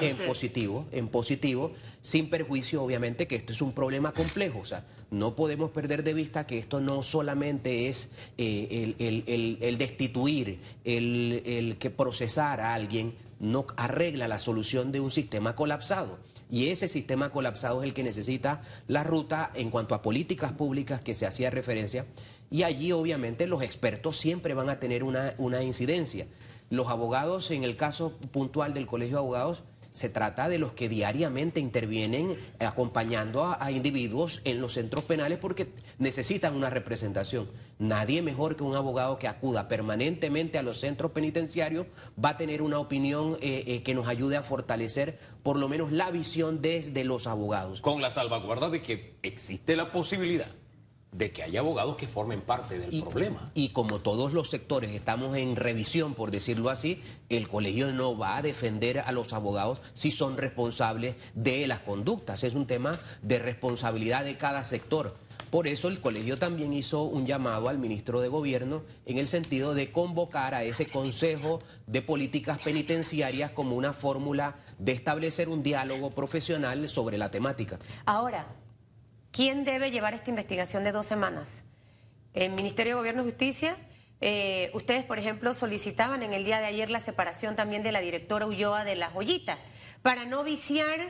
bien 0.00 0.04
en 0.04 0.16
positivo, 0.28 0.86
en 0.92 1.08
positivo, 1.08 1.72
sin 2.02 2.30
perjuicio, 2.30 2.82
obviamente, 2.82 3.26
que 3.26 3.34
esto 3.34 3.52
es 3.52 3.60
un 3.60 3.72
problema 3.72 4.12
complejo. 4.12 4.60
O 4.60 4.64
sea, 4.64 4.84
no 5.10 5.34
podemos 5.34 5.70
perder 5.70 6.04
de 6.04 6.14
vista 6.14 6.46
que 6.46 6.58
esto 6.58 6.80
no 6.80 7.02
solamente 7.02 7.88
es 7.88 8.10
eh, 8.38 8.94
el, 8.98 9.06
el- 9.06 9.24
el- 9.26 9.58
el 9.60 9.78
destituir, 9.78 10.60
el, 10.84 11.42
el 11.44 11.78
que 11.78 11.90
procesar 11.90 12.60
a 12.60 12.74
alguien, 12.74 13.14
no 13.40 13.66
arregla 13.76 14.28
la 14.28 14.38
solución 14.38 14.92
de 14.92 15.00
un 15.00 15.10
sistema 15.10 15.56
colapsado. 15.56 16.18
Y 16.50 16.68
ese 16.68 16.88
sistema 16.88 17.30
colapsado 17.30 17.82
es 17.82 17.86
el 17.86 17.94
que 17.94 18.02
necesita 18.02 18.62
la 18.88 19.04
ruta 19.04 19.50
en 19.54 19.70
cuanto 19.70 19.94
a 19.94 20.02
políticas 20.02 20.52
públicas 20.52 21.00
que 21.00 21.14
se 21.14 21.26
hacía 21.26 21.50
referencia. 21.50 22.06
Y 22.50 22.64
allí 22.64 22.92
obviamente 22.92 23.46
los 23.46 23.62
expertos 23.62 24.16
siempre 24.16 24.54
van 24.54 24.68
a 24.68 24.80
tener 24.80 25.04
una, 25.04 25.34
una 25.38 25.62
incidencia. 25.62 26.26
Los 26.68 26.88
abogados, 26.88 27.50
en 27.50 27.64
el 27.64 27.76
caso 27.76 28.12
puntual 28.32 28.74
del 28.74 28.86
Colegio 28.86 29.16
de 29.16 29.20
Abogados, 29.20 29.62
se 29.92 30.08
trata 30.08 30.48
de 30.48 30.58
los 30.58 30.72
que 30.72 30.88
diariamente 30.88 31.60
intervienen 31.60 32.36
acompañando 32.58 33.44
a, 33.44 33.70
individuos 33.70 34.40
en 34.44 34.60
los 34.60 34.74
centros 34.74 35.04
penales 35.04 35.38
porque 35.38 35.68
necesitan 35.98 36.54
una 36.54 36.70
representación. 36.70 37.48
Nadie 37.78 38.22
mejor 38.22 38.56
que 38.56 38.62
un 38.62 38.76
abogado 38.76 39.18
que 39.18 39.28
acuda 39.28 39.68
permanentemente 39.68 40.58
a 40.58 40.62
los 40.62 40.78
centros 40.78 41.12
penitenciarios 41.12 41.86
va 42.22 42.30
a 42.30 42.36
tener 42.36 42.62
una 42.62 42.78
opinión 42.78 43.38
eh, 43.40 43.64
eh, 43.66 43.82
que 43.82 43.94
nos 43.94 44.08
ayude 44.08 44.36
a 44.36 44.42
fortalecer 44.42 45.18
por 45.42 45.58
lo 45.58 45.68
menos 45.68 45.92
la 45.92 46.10
visión 46.10 46.62
desde 46.62 47.04
los 47.04 47.26
abogados. 47.26 47.80
Con 47.80 48.02
la 48.02 48.10
salvaguarda 48.10 48.70
de 48.70 48.82
que 48.82 49.14
existe 49.22 49.76
la 49.76 49.92
posibilidad 49.92 50.59
de 51.12 51.32
que 51.32 51.42
haya 51.42 51.60
abogados 51.60 51.96
que 51.96 52.06
formen 52.06 52.40
parte 52.40 52.78
del 52.78 52.92
Y, 52.94 53.02
problema. 53.02 53.50
y 53.54 53.70
como 53.70 53.98
todos 54.00 54.32
los 54.32 54.48
sectores 54.48 54.90
estamos 54.90 55.36
en 55.36 55.56
revisión, 55.56 56.14
por 56.14 56.30
decirlo 56.30 56.70
así, 56.70 57.02
el 57.28 57.48
colegio 57.48 57.92
no 57.92 58.16
va 58.16 58.36
a 58.36 58.42
defender 58.42 59.00
a 59.00 59.10
los 59.12 59.32
abogados 59.32 59.80
si 59.92 60.10
son 60.10 60.38
responsables 60.38 61.16
de 61.34 61.66
las 61.66 61.80
conductas. 61.80 62.44
Es 62.44 62.54
un 62.54 62.66
tema 62.66 62.92
de 63.22 63.38
responsabilidad 63.38 64.24
de 64.24 64.36
cada 64.36 64.62
sector. 64.64 65.16
Por 65.50 65.66
eso 65.66 65.88
el 65.88 66.00
colegio 66.00 66.38
también 66.38 66.72
hizo 66.72 67.02
un 67.02 67.26
llamado 67.26 67.68
al 67.68 67.78
ministro 67.78 68.20
de 68.20 68.28
Gobierno 68.28 68.82
en 69.04 69.18
el 69.18 69.26
sentido 69.26 69.74
de 69.74 69.90
convocar 69.90 70.54
a 70.54 70.62
ese 70.62 70.86
Consejo 70.86 71.58
de 71.88 72.02
Políticas 72.02 72.58
Penitenciarias 72.60 73.50
como 73.50 73.74
una 73.74 73.92
fórmula 73.92 74.56
de 74.78 74.92
establecer 74.92 75.48
un 75.48 75.64
diálogo 75.64 76.10
profesional 76.10 76.88
sobre 76.88 77.18
la 77.18 77.32
temática. 77.32 77.80
Ahora, 78.06 78.46
¿quién 79.32 79.64
debe 79.64 79.90
llevar 79.90 80.14
esta 80.14 80.30
investigación 80.30 80.84
de 80.84 80.92
dos 80.92 81.06
semanas? 81.06 81.62
¿El 82.34 82.52
Ministerio 82.52 82.94
de 82.94 82.98
Gobierno 82.98 83.22
y 83.22 83.26
Justicia? 83.26 83.76
Eh, 84.20 84.70
ustedes, 84.74 85.04
por 85.04 85.18
ejemplo, 85.18 85.54
solicitaban 85.54 86.22
en 86.22 86.32
el 86.32 86.44
día 86.44 86.60
de 86.60 86.66
ayer 86.66 86.90
la 86.90 87.00
separación 87.00 87.56
también 87.56 87.82
de 87.82 87.92
la 87.92 88.00
directora 88.00 88.46
Ulloa 88.46 88.84
de 88.84 88.96
la 88.96 89.10
Joyita 89.10 89.58
para 90.02 90.26
no 90.26 90.44
viciar 90.44 91.00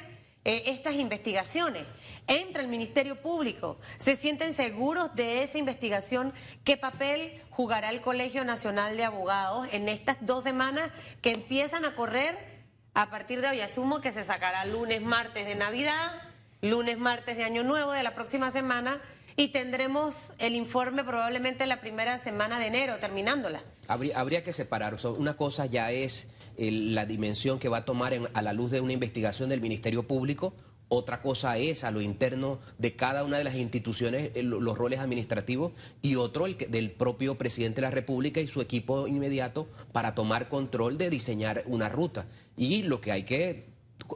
eh, 0.45 0.63
estas 0.67 0.95
investigaciones. 0.95 1.87
Entra 2.27 2.63
el 2.63 2.69
Ministerio 2.69 3.21
Público. 3.21 3.79
¿Se 3.99 4.17
sienten 4.17 4.55
seguros 4.55 5.15
de 5.15 5.43
esa 5.43 5.59
investigación? 5.59 6.33
¿Qué 6.65 6.77
papel 6.77 7.43
jugará 7.51 7.91
el 7.91 8.01
Colegio 8.01 8.45
Nacional 8.45 8.97
de 8.97 9.05
Abogados 9.05 9.69
en 9.73 9.89
estas 9.89 10.17
dos 10.21 10.45
semanas 10.45 10.91
que 11.21 11.33
empiezan 11.33 11.85
a 11.85 11.95
correr 11.95 12.39
a 12.95 13.11
partir 13.11 13.41
de 13.41 13.49
hoy? 13.49 13.61
Asumo 13.61 14.01
que 14.01 14.13
se 14.13 14.25
sacará 14.25 14.65
lunes, 14.65 15.03
martes 15.03 15.47
de 15.47 15.57
Navidad 15.57 16.23
lunes, 16.63 16.99
martes 16.99 17.37
de 17.37 17.45
Año 17.45 17.63
Nuevo 17.65 17.93
de 17.93 18.03
la 18.03 18.15
próxima 18.15 18.51
semana 18.51 19.01
y 19.37 19.49
tendremos 19.49 20.33
el 20.39 20.55
informe 20.55 21.05
probablemente 21.05 21.65
la 21.67 21.81
primera 21.81 22.19
semana 22.19 22.59
de 22.59 22.67
enero, 22.67 22.97
terminándola. 22.99 23.63
Habría, 23.89 24.45
que 24.45 24.53
separar. 24.53 24.97
Una 25.19 25.37
cosa 25.37 25.67
ya 25.67 25.91
es 25.93 26.29
la 26.59 27.07
dimensión 27.07 27.59
que 27.59 27.69
va 27.69 27.79
a 27.79 27.85
tomar 27.85 28.13
a 28.35 28.43
la 28.43 28.53
luz 28.53 28.71
de 28.71 28.81
una 28.81 28.93
investigación 28.93 29.49
del 29.49 29.61
Ministerio 29.61 30.07
Público. 30.07 30.55
Otra 30.93 31.23
cosa 31.23 31.57
es 31.57 31.85
a 31.85 31.93
lo 31.93 32.01
interno 32.01 32.59
de 32.77 32.97
cada 32.97 33.23
una 33.25 33.39
de 33.39 33.45
las 33.45 33.55
instituciones 33.55 34.33
el- 34.35 34.49
los 34.51 34.77
roles 34.77 34.99
administrativos 34.99 35.73
y 36.03 36.17
otro 36.17 36.47
el 36.47 36.59
del 36.59 36.91
propio 36.91 37.39
presidente 37.39 37.77
de 37.81 37.87
la 37.87 37.93
República 37.93 38.41
y 38.41 38.49
su 38.49 38.61
equipo 38.61 39.07
inmediato 39.07 39.69
para 39.93 40.17
tomar 40.17 40.49
control 40.49 40.99
de 40.99 41.09
diseñar 41.09 41.63
una 41.67 41.89
ruta. 41.89 42.27
Y 42.57 42.83
lo 42.83 43.01
que 43.01 43.13
hay 43.13 43.23
que 43.23 43.70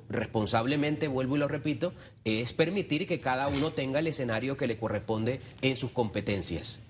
responsablemente, 0.08 1.08
vuelvo 1.08 1.36
y 1.36 1.38
lo 1.38 1.48
repito, 1.48 1.92
es 2.24 2.52
permitir 2.52 3.06
que 3.06 3.18
cada 3.18 3.48
uno 3.48 3.70
tenga 3.70 4.00
el 4.00 4.06
escenario 4.06 4.56
que 4.56 4.66
le 4.66 4.78
corresponde 4.78 5.40
en 5.62 5.76
sus 5.76 5.90
competencias. 5.90 6.80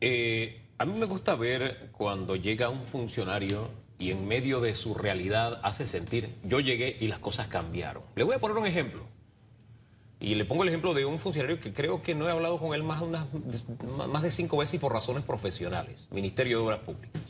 Eh, 0.00 0.60
a 0.78 0.86
mí 0.86 0.98
me 0.98 1.06
gusta 1.06 1.34
ver 1.34 1.90
cuando 1.92 2.36
llega 2.36 2.70
un 2.70 2.86
funcionario 2.86 3.68
y 3.98 4.10
en 4.10 4.26
medio 4.26 4.60
de 4.60 4.74
su 4.74 4.94
realidad 4.94 5.60
hace 5.62 5.86
sentir, 5.86 6.30
yo 6.42 6.58
llegué 6.58 6.96
y 7.00 7.06
las 7.06 7.18
cosas 7.18 7.48
cambiaron. 7.48 8.02
Le 8.16 8.24
voy 8.24 8.34
a 8.34 8.38
poner 8.38 8.56
un 8.56 8.66
ejemplo. 8.66 9.04
Y 10.18 10.34
le 10.34 10.44
pongo 10.44 10.62
el 10.62 10.68
ejemplo 10.68 10.92
de 10.94 11.04
un 11.04 11.18
funcionario 11.18 11.60
que 11.60 11.72
creo 11.72 12.02
que 12.02 12.14
no 12.14 12.28
he 12.28 12.30
hablado 12.30 12.58
con 12.58 12.74
él 12.74 12.82
más, 12.82 13.00
unas, 13.02 13.26
más 14.08 14.22
de 14.22 14.30
cinco 14.30 14.58
veces 14.58 14.74
y 14.74 14.78
por 14.78 14.92
razones 14.92 15.22
profesionales. 15.22 16.08
Ministerio 16.10 16.58
de 16.58 16.64
Obras 16.64 16.80
Públicas. 16.80 17.22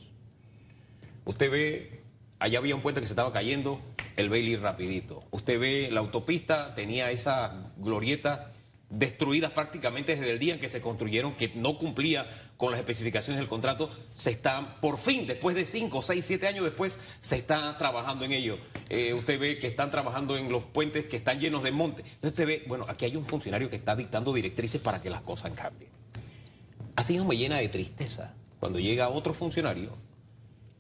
Usted 1.24 1.50
ve, 1.50 2.00
allá 2.38 2.58
había 2.58 2.74
un 2.74 2.82
puente 2.82 3.00
que 3.00 3.06
se 3.06 3.12
estaba 3.12 3.32
cayendo, 3.32 3.80
el 4.20 4.28
Bailey 4.28 4.56
rapidito. 4.56 5.24
Usted 5.30 5.58
ve, 5.58 5.88
la 5.90 6.00
autopista 6.00 6.74
tenía 6.74 7.10
esas 7.10 7.52
glorietas 7.78 8.40
destruidas 8.90 9.52
prácticamente 9.52 10.16
desde 10.16 10.32
el 10.32 10.38
día 10.38 10.54
en 10.54 10.60
que 10.60 10.68
se 10.68 10.80
construyeron, 10.80 11.36
que 11.36 11.52
no 11.54 11.78
cumplía 11.78 12.26
con 12.56 12.72
las 12.72 12.80
especificaciones 12.80 13.38
del 13.38 13.48
contrato, 13.48 13.88
se 14.16 14.30
está, 14.30 14.76
por 14.80 14.98
fin, 14.98 15.26
después 15.26 15.54
de 15.54 15.64
5, 15.64 16.02
6, 16.02 16.24
7 16.24 16.46
años 16.48 16.64
después, 16.64 16.98
se 17.20 17.36
está 17.36 17.78
trabajando 17.78 18.24
en 18.24 18.32
ello. 18.32 18.58
Eh, 18.88 19.14
usted 19.14 19.38
ve 19.38 19.58
que 19.58 19.68
están 19.68 19.90
trabajando 19.90 20.36
en 20.36 20.50
los 20.50 20.64
puentes 20.64 21.06
que 21.06 21.16
están 21.16 21.38
llenos 21.38 21.62
de 21.62 21.70
monte. 21.70 22.02
Entonces 22.02 22.30
usted 22.30 22.46
ve, 22.46 22.64
bueno, 22.66 22.84
aquí 22.88 23.04
hay 23.04 23.16
un 23.16 23.26
funcionario 23.26 23.70
que 23.70 23.76
está 23.76 23.94
dictando 23.94 24.32
directrices 24.32 24.80
para 24.80 25.00
que 25.00 25.08
las 25.08 25.22
cosas 25.22 25.56
cambien. 25.56 25.90
Así 26.96 27.14
mismo 27.14 27.28
me 27.28 27.36
llena 27.36 27.58
de 27.58 27.68
tristeza 27.68 28.34
cuando 28.58 28.78
llega 28.78 29.08
otro 29.08 29.32
funcionario 29.32 29.96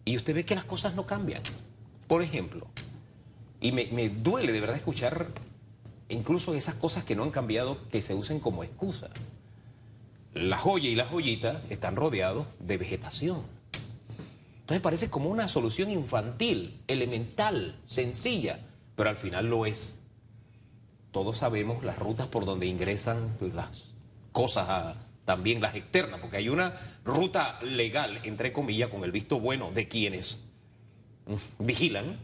y 0.04 0.16
usted 0.16 0.34
ve 0.34 0.44
que 0.44 0.56
las 0.56 0.64
cosas 0.64 0.94
no 0.94 1.06
cambian. 1.06 1.42
Por 2.08 2.22
ejemplo, 2.22 2.66
y 3.60 3.72
me, 3.72 3.86
me 3.86 4.08
duele 4.08 4.52
de 4.52 4.60
verdad 4.60 4.76
escuchar 4.76 5.28
incluso 6.08 6.54
esas 6.54 6.74
cosas 6.74 7.04
que 7.04 7.14
no 7.14 7.22
han 7.22 7.30
cambiado 7.30 7.78
que 7.90 8.02
se 8.02 8.14
usen 8.14 8.40
como 8.40 8.64
excusa. 8.64 9.10
La 10.34 10.58
joya 10.58 10.88
y 10.88 10.94
la 10.94 11.06
joyita 11.06 11.62
están 11.70 11.96
rodeados 11.96 12.46
de 12.58 12.76
vegetación. 12.76 13.42
Entonces 14.60 14.82
parece 14.82 15.10
como 15.10 15.30
una 15.30 15.48
solución 15.48 15.90
infantil, 15.90 16.80
elemental, 16.86 17.76
sencilla, 17.86 18.60
pero 18.94 19.10
al 19.10 19.16
final 19.16 19.46
lo 19.50 19.66
es. 19.66 20.00
Todos 21.10 21.38
sabemos 21.38 21.82
las 21.82 21.98
rutas 21.98 22.28
por 22.28 22.44
donde 22.44 22.66
ingresan 22.66 23.36
las 23.52 23.86
cosas, 24.30 24.96
también 25.24 25.60
las 25.60 25.74
externas, 25.74 26.20
porque 26.20 26.36
hay 26.36 26.48
una 26.48 26.74
ruta 27.04 27.58
legal, 27.62 28.20
entre 28.22 28.52
comillas, 28.52 28.90
con 28.90 29.02
el 29.02 29.10
visto 29.10 29.40
bueno 29.40 29.72
de 29.72 29.88
quienes 29.88 30.38
mm, 31.26 31.64
vigilan, 31.64 32.18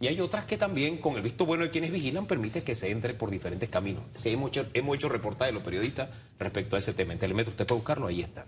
y 0.00 0.08
hay 0.08 0.20
otras 0.20 0.44
que 0.44 0.58
también, 0.58 0.98
con 0.98 1.14
el 1.16 1.22
visto 1.22 1.46
bueno 1.46 1.64
de 1.64 1.70
quienes 1.70 1.90
vigilan, 1.90 2.26
permite 2.26 2.62
que 2.62 2.74
se 2.74 2.90
entre 2.90 3.14
por 3.14 3.30
diferentes 3.30 3.68
caminos. 3.70 4.02
Sí, 4.14 4.30
hemos 4.30 4.48
hecho, 4.48 4.66
hemos 4.74 4.96
hecho 4.96 5.08
reportajes 5.08 5.52
de 5.52 5.54
los 5.54 5.62
periodistas 5.62 6.10
respecto 6.38 6.76
a 6.76 6.78
ese 6.78 6.92
tema. 6.92 7.12
En 7.14 7.18
Telemetro, 7.18 7.50
usted 7.50 7.66
puede 7.66 7.78
buscarlo, 7.80 8.06
ahí 8.06 8.20
está. 8.20 8.46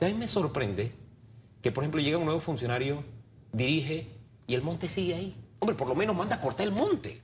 A 0.00 0.04
mí 0.06 0.14
me 0.14 0.26
sorprende 0.26 0.90
que, 1.62 1.70
por 1.70 1.84
ejemplo, 1.84 2.00
llega 2.00 2.18
un 2.18 2.24
nuevo 2.24 2.40
funcionario, 2.40 3.04
dirige 3.52 4.08
y 4.46 4.54
el 4.54 4.62
monte 4.62 4.88
sigue 4.88 5.14
ahí. 5.14 5.36
Hombre, 5.60 5.76
por 5.76 5.86
lo 5.86 5.94
menos 5.94 6.16
manda 6.16 6.36
a 6.36 6.40
cortar 6.40 6.66
el 6.66 6.72
monte. 6.72 7.20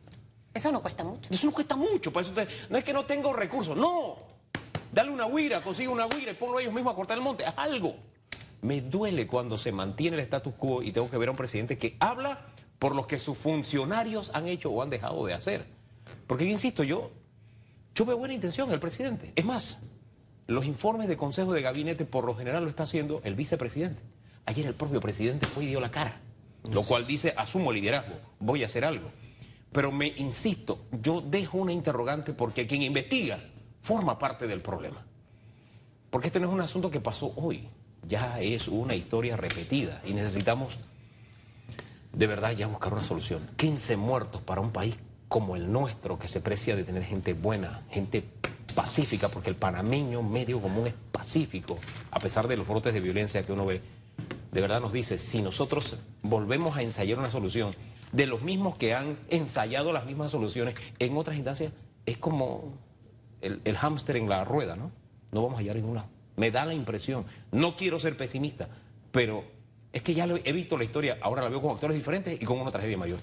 Eso 0.54 0.70
no 0.70 0.80
cuesta 0.80 1.02
mucho. 1.02 1.28
Eso 1.32 1.46
no 1.46 1.52
cuesta 1.52 1.74
mucho. 1.76 2.12
Para 2.12 2.22
eso 2.26 2.30
usted- 2.30 2.48
no 2.70 2.78
es 2.78 2.84
que 2.84 2.92
no 2.92 3.04
tengo 3.04 3.32
recursos, 3.32 3.76
no. 3.76 4.16
Dale 4.92 5.10
una 5.10 5.26
huira, 5.26 5.60
consigue 5.60 5.88
una 5.88 6.06
huira 6.06 6.30
y 6.32 6.34
ponlo 6.34 6.60
ellos 6.60 6.72
mismos 6.72 6.92
a 6.92 6.96
cortar 6.96 7.18
el 7.18 7.24
monte. 7.24 7.44
Haz 7.44 7.54
algo. 7.58 7.96
Me 8.62 8.80
duele 8.80 9.26
cuando 9.26 9.58
se 9.58 9.72
mantiene 9.72 10.16
el 10.16 10.22
status 10.22 10.54
quo 10.54 10.82
y 10.82 10.92
tengo 10.92 11.10
que 11.10 11.18
ver 11.18 11.28
a 11.28 11.32
un 11.32 11.36
presidente 11.36 11.76
que 11.76 11.96
habla 12.00 12.46
por 12.78 12.94
los 12.94 13.06
que 13.06 13.18
sus 13.18 13.36
funcionarios 13.36 14.30
han 14.34 14.46
hecho 14.46 14.70
o 14.70 14.82
han 14.82 14.90
dejado 14.90 15.24
de 15.26 15.34
hacer. 15.34 15.66
Porque 16.26 16.44
yo 16.44 16.52
insisto, 16.52 16.82
yo, 16.82 17.10
yo 17.94 18.04
veo 18.04 18.18
buena 18.18 18.34
intención 18.34 18.68
en 18.68 18.74
el 18.74 18.80
presidente. 18.80 19.32
Es 19.34 19.44
más, 19.44 19.78
los 20.46 20.64
informes 20.64 21.08
de 21.08 21.16
consejo 21.16 21.52
de 21.52 21.62
gabinete 21.62 22.04
por 22.04 22.24
lo 22.24 22.34
general 22.34 22.64
lo 22.64 22.70
está 22.70 22.84
haciendo 22.84 23.20
el 23.24 23.34
vicepresidente. 23.34 24.02
Ayer 24.44 24.66
el 24.66 24.74
propio 24.74 25.00
presidente 25.00 25.46
fue 25.46 25.64
y 25.64 25.68
dio 25.68 25.80
la 25.80 25.90
cara, 25.90 26.20
lo 26.70 26.82
cual 26.82 27.06
dice, 27.06 27.34
asumo 27.36 27.72
liderazgo, 27.72 28.14
voy 28.38 28.62
a 28.62 28.66
hacer 28.66 28.84
algo. 28.84 29.10
Pero 29.72 29.90
me 29.90 30.06
insisto, 30.16 30.86
yo 31.02 31.20
dejo 31.20 31.58
una 31.58 31.72
interrogante 31.72 32.32
porque 32.32 32.66
quien 32.66 32.82
investiga 32.82 33.40
forma 33.82 34.18
parte 34.18 34.46
del 34.46 34.60
problema. 34.60 35.04
Porque 36.10 36.28
este 36.28 36.38
no 36.38 36.46
es 36.46 36.52
un 36.52 36.60
asunto 36.60 36.90
que 36.90 37.00
pasó 37.00 37.32
hoy, 37.36 37.68
ya 38.06 38.40
es 38.40 38.68
una 38.68 38.94
historia 38.94 39.36
repetida 39.36 40.00
y 40.04 40.12
necesitamos 40.12 40.78
de 42.16 42.26
verdad 42.26 42.52
ya 42.52 42.66
buscar 42.66 42.94
una 42.94 43.04
solución. 43.04 43.48
15 43.56 43.96
muertos 43.98 44.40
para 44.40 44.62
un 44.62 44.70
país 44.70 44.96
como 45.28 45.54
el 45.54 45.70
nuestro, 45.70 46.18
que 46.18 46.28
se 46.28 46.40
precia 46.40 46.74
de 46.74 46.82
tener 46.82 47.04
gente 47.04 47.34
buena, 47.34 47.82
gente 47.90 48.24
pacífica, 48.74 49.28
porque 49.28 49.50
el 49.50 49.56
panameño 49.56 50.22
medio 50.22 50.60
común 50.60 50.86
es 50.86 50.94
pacífico, 51.12 51.76
a 52.10 52.18
pesar 52.18 52.48
de 52.48 52.56
los 52.56 52.66
brotes 52.66 52.94
de 52.94 53.00
violencia 53.00 53.44
que 53.44 53.52
uno 53.52 53.66
ve. 53.66 53.82
De 54.50 54.60
verdad 54.62 54.80
nos 54.80 54.94
dice, 54.94 55.18
si 55.18 55.42
nosotros 55.42 55.96
volvemos 56.22 56.76
a 56.76 56.82
ensayar 56.82 57.18
una 57.18 57.30
solución 57.30 57.74
de 58.12 58.26
los 58.26 58.40
mismos 58.40 58.78
que 58.78 58.94
han 58.94 59.18
ensayado 59.28 59.92
las 59.92 60.06
mismas 60.06 60.30
soluciones 60.30 60.74
en 60.98 61.16
otras 61.18 61.36
instancias, 61.36 61.72
es 62.06 62.16
como 62.16 62.72
el, 63.42 63.60
el 63.64 63.76
hámster 63.76 64.16
en 64.16 64.28
la 64.28 64.42
rueda, 64.44 64.74
¿no? 64.74 64.90
No 65.32 65.42
vamos 65.42 65.58
a 65.58 65.60
hallar 65.60 65.76
ninguna. 65.76 66.06
Me 66.36 66.50
da 66.50 66.64
la 66.64 66.72
impresión, 66.72 67.26
no 67.52 67.76
quiero 67.76 67.98
ser 67.98 68.16
pesimista, 68.16 68.68
pero 69.10 69.55
es 69.96 70.02
que 70.02 70.14
ya 70.14 70.26
lo 70.26 70.38
he 70.44 70.52
visto 70.52 70.76
la 70.76 70.84
historia, 70.84 71.18
ahora 71.22 71.42
la 71.42 71.48
veo 71.48 71.60
con 71.62 71.72
actores 71.72 71.96
diferentes 71.96 72.40
y 72.40 72.44
con 72.44 72.60
una 72.60 72.70
tragedia 72.70 72.96
mayor. 72.98 73.18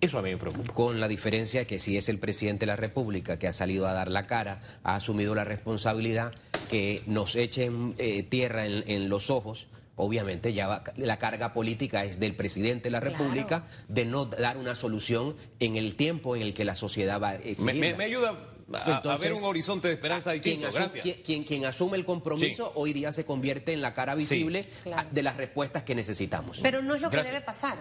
Eso 0.00 0.18
a 0.18 0.22
mí 0.22 0.30
me 0.30 0.36
preocupa. 0.36 0.72
Con 0.74 1.00
la 1.00 1.08
diferencia 1.08 1.66
que 1.66 1.78
si 1.78 1.96
es 1.96 2.08
el 2.08 2.18
presidente 2.18 2.60
de 2.60 2.66
la 2.66 2.76
República 2.76 3.38
que 3.38 3.46
ha 3.48 3.52
salido 3.52 3.86
a 3.86 3.92
dar 3.92 4.10
la 4.10 4.26
cara, 4.26 4.60
ha 4.84 4.96
asumido 4.96 5.34
la 5.34 5.44
responsabilidad, 5.44 6.32
que 6.68 7.02
nos 7.06 7.36
echen 7.36 7.94
eh, 7.98 8.22
tierra 8.24 8.66
en, 8.66 8.84
en 8.88 9.08
los 9.08 9.30
ojos, 9.30 9.68
obviamente 9.94 10.52
ya 10.52 10.66
va- 10.66 10.84
la 10.96 11.18
carga 11.18 11.54
política 11.54 12.04
es 12.04 12.18
del 12.20 12.34
presidente 12.34 12.84
de 12.84 12.90
la 12.90 13.00
Claro. 13.00 13.16
República 13.16 13.64
de 13.88 14.04
no 14.04 14.26
dar 14.26 14.58
una 14.58 14.74
solución 14.74 15.34
en 15.60 15.76
el 15.76 15.94
tiempo 15.94 16.36
en 16.36 16.42
el 16.42 16.52
que 16.52 16.64
la 16.66 16.74
sociedad 16.74 17.18
va 17.22 17.30
a 17.30 17.38
Me, 17.38 17.50
exigirla. 17.52 17.80
me- 17.80 17.94
me 17.94 18.04
ayuda 18.04 18.34
a- 18.72 18.76
a, 18.78 18.96
Entonces, 18.96 19.20
ver 19.30 19.32
un 19.38 19.44
horizonte 19.44 19.88
de 19.88 19.94
esperanza 19.94 20.30
quien, 20.32 20.42
distinto. 20.60 20.68
asu- 20.68 20.74
Gracias. 20.74 21.02
quien- 21.02 21.22
quien- 21.22 21.44
quien 21.44 21.64
asume 21.66 21.96
el 21.96 22.04
compromiso 22.04 22.66
Sí. 22.66 22.72
hoy 22.74 22.92
día 22.92 23.12
se 23.12 23.24
convierte 23.24 23.72
en 23.72 23.80
la 23.80 23.94
cara 23.94 24.14
visible 24.14 24.64
Claro. 24.82 25.08
de 25.10 25.22
las 25.22 25.36
respuestas 25.36 25.82
que 25.84 25.94
necesitamos. 25.94 26.58
Pero 26.62 26.82
no 26.82 26.94
es 26.94 27.00
lo 27.00 27.10
que 27.10 27.16
Gracias. 27.16 27.34
debe 27.34 27.44
pasar, 27.46 27.76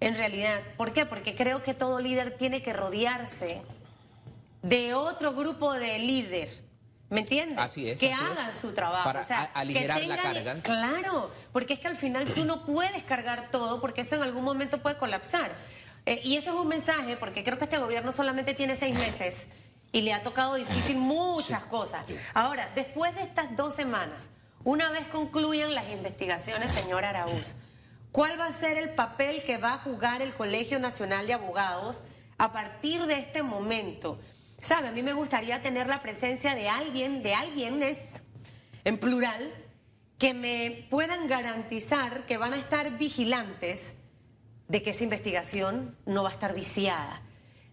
en 0.00 0.14
realidad. 0.16 0.60
¿Por 0.76 0.92
qué? 0.92 1.06
Porque 1.06 1.34
creo 1.34 1.62
que 1.62 1.72
todo 1.74 2.00
líder 2.00 2.36
tiene 2.36 2.62
que 2.62 2.72
rodearse 2.72 3.62
de 4.62 4.94
otro 4.94 5.32
grupo 5.34 5.72
de 5.74 5.98
líder. 5.98 6.66
¿Me 7.10 7.20
entiendes? 7.20 7.56
Así 7.58 7.88
es, 7.88 7.98
Que 7.98 8.12
así 8.12 8.22
hagan 8.22 8.50
es. 8.50 8.56
su 8.58 8.72
trabajo. 8.74 9.04
Para 9.04 9.22
o 9.22 9.24
sea, 9.24 9.40
a- 9.54 9.60
aligerar 9.60 9.98
que 9.98 10.06
la 10.08 10.16
carga. 10.18 10.60
Claro, 10.60 11.30
porque 11.54 11.72
es 11.72 11.80
que 11.80 11.88
al 11.88 11.96
final 11.96 12.34
tú 12.34 12.44
no 12.44 12.66
puedes 12.66 13.02
cargar 13.04 13.50
todo 13.50 13.80
porque 13.80 14.02
eso 14.02 14.16
en 14.16 14.22
algún 14.22 14.44
momento 14.44 14.82
puede 14.82 14.98
colapsar. 14.98 15.50
Eh, 16.04 16.20
y 16.22 16.36
eso 16.36 16.50
es 16.50 16.56
un 16.56 16.68
mensaje 16.68 17.16
porque 17.16 17.42
creo 17.44 17.56
que 17.56 17.64
este 17.64 17.78
gobierno 17.78 18.12
solamente 18.12 18.52
tiene 18.52 18.76
seis 18.76 18.94
meses 18.98 19.34
y 19.98 20.02
le 20.02 20.14
ha 20.14 20.22
tocado 20.22 20.54
difícil 20.54 20.96
muchas 20.96 21.64
cosas. 21.64 22.06
Ahora, 22.32 22.70
después 22.76 23.16
de 23.16 23.22
estas 23.22 23.56
dos 23.56 23.74
semanas, 23.74 24.28
una 24.62 24.92
vez 24.92 25.08
concluyan 25.08 25.74
las 25.74 25.90
investigaciones, 25.90 26.70
señor 26.70 27.04
Araúz, 27.04 27.54
¿cuál 28.12 28.38
va 28.38 28.46
a 28.46 28.52
ser 28.52 28.78
el 28.78 28.90
papel 28.90 29.42
que 29.42 29.58
va 29.58 29.74
a 29.74 29.78
jugar 29.78 30.22
el 30.22 30.34
Colegio 30.34 30.78
Nacional 30.78 31.26
de 31.26 31.32
Abogados 31.32 32.04
a 32.38 32.52
partir 32.52 33.06
de 33.06 33.18
este 33.18 33.42
momento? 33.42 34.20
¿Sabe? 34.62 34.86
A 34.86 34.92
mí 34.92 35.02
me 35.02 35.14
gustaría 35.14 35.62
tener 35.62 35.88
la 35.88 36.00
presencia 36.00 36.54
de 36.54 36.68
alguien, 36.68 37.24
de 37.24 37.34
alguien 37.34 37.82
es 37.82 37.98
en 38.84 38.98
plural, 38.98 39.52
que 40.16 40.32
me 40.32 40.86
puedan 40.90 41.26
garantizar 41.26 42.24
que 42.26 42.38
van 42.38 42.52
a 42.52 42.58
estar 42.58 42.98
vigilantes 42.98 43.94
de 44.68 44.80
que 44.80 44.90
esa 44.90 45.02
investigación 45.02 45.96
no 46.06 46.22
va 46.22 46.28
a 46.28 46.32
estar 46.32 46.54
viciada, 46.54 47.20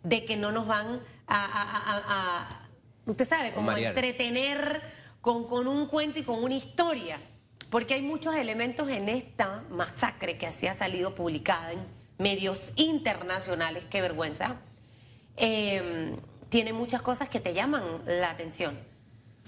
de 0.01 0.25
que 0.25 0.37
no 0.37 0.51
nos 0.51 0.65
van 0.65 1.01
a, 1.27 2.47
usted 3.05 3.27
sabe, 3.27 3.53
como 3.53 3.71
a 3.71 3.79
entretener 3.79 4.81
con, 5.21 5.47
con 5.47 5.67
un 5.67 5.87
cuento 5.87 6.19
y 6.19 6.23
con 6.23 6.43
una 6.43 6.55
historia, 6.55 7.19
porque 7.69 7.95
hay 7.95 8.01
muchos 8.01 8.35
elementos 8.35 8.89
en 8.89 9.09
esta 9.09 9.63
masacre 9.69 10.37
que 10.37 10.47
así 10.47 10.67
ha 10.67 10.73
salido 10.73 11.15
publicada 11.15 11.73
en 11.73 11.79
medios 12.17 12.71
internacionales, 12.75 13.83
qué 13.89 14.01
vergüenza, 14.01 14.57
eh, 15.37 16.15
tiene 16.49 16.73
muchas 16.73 17.01
cosas 17.01 17.27
que 17.29 17.39
te 17.39 17.53
llaman 17.53 18.01
la 18.05 18.29
atención. 18.29 18.79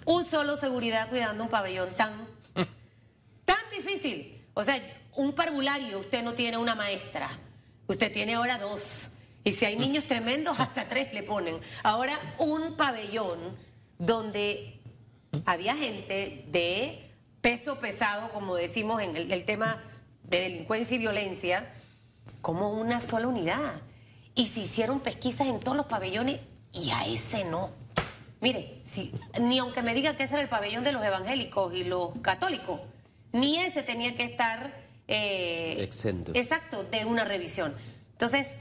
un 0.05 0.25
solo 0.25 0.57
seguridad 0.57 1.09
cuidando 1.09 1.43
un 1.43 1.49
pabellón 1.49 1.93
tan, 1.95 2.27
tan 3.45 3.69
difícil. 3.71 4.45
O 4.53 4.63
sea, 4.63 4.81
un 5.15 5.33
parvulario, 5.33 5.99
usted 5.99 6.23
no 6.23 6.33
tiene 6.33 6.57
una 6.57 6.75
maestra, 6.75 7.29
usted 7.87 8.11
tiene 8.11 8.35
ahora 8.35 8.57
dos. 8.57 9.09
Y 9.47 9.53
si 9.53 9.63
hay 9.63 9.77
niños 9.77 10.03
tremendos, 10.03 10.59
hasta 10.59 10.89
tres 10.89 11.13
le 11.13 11.23
ponen. 11.23 11.57
Ahora, 11.81 12.19
un 12.37 12.75
pabellón 12.75 13.39
donde 13.97 14.81
había 15.45 15.73
gente 15.73 16.43
de 16.51 17.09
peso 17.39 17.79
pesado, 17.79 18.29
como 18.33 18.57
decimos 18.57 19.01
en 19.01 19.15
el, 19.15 19.31
el 19.31 19.45
tema 19.45 19.81
de 20.23 20.41
delincuencia 20.41 20.95
y 20.95 20.97
violencia, 20.97 21.71
como 22.41 22.71
una 22.71 22.99
sola 22.99 23.27
unidad. 23.27 23.75
Y 24.35 24.47
se 24.47 24.59
hicieron 24.59 24.99
pesquisas 24.99 25.47
en 25.47 25.61
todos 25.61 25.77
los 25.77 25.85
pabellones 25.85 26.41
y 26.73 26.89
a 26.89 27.05
ese 27.05 27.45
no. 27.45 27.69
Mire, 28.41 28.81
si, 28.83 29.13
ni 29.39 29.59
aunque 29.59 29.81
me 29.81 29.93
diga 29.93 30.17
que 30.17 30.23
ese 30.23 30.33
era 30.33 30.43
el 30.43 30.49
pabellón 30.49 30.83
de 30.83 30.91
los 30.91 31.05
evangélicos 31.05 31.73
y 31.73 31.85
los 31.85 32.11
católicos, 32.21 32.81
ni 33.31 33.59
ese 33.59 33.81
tenía 33.81 34.13
que 34.17 34.25
estar 34.25 34.73
eh, 35.07 35.77
Exento. 35.79 36.33
Exacto, 36.35 36.83
de 36.83 37.05
una 37.05 37.23
revisión. 37.23 37.73
Entonces, 38.11 38.57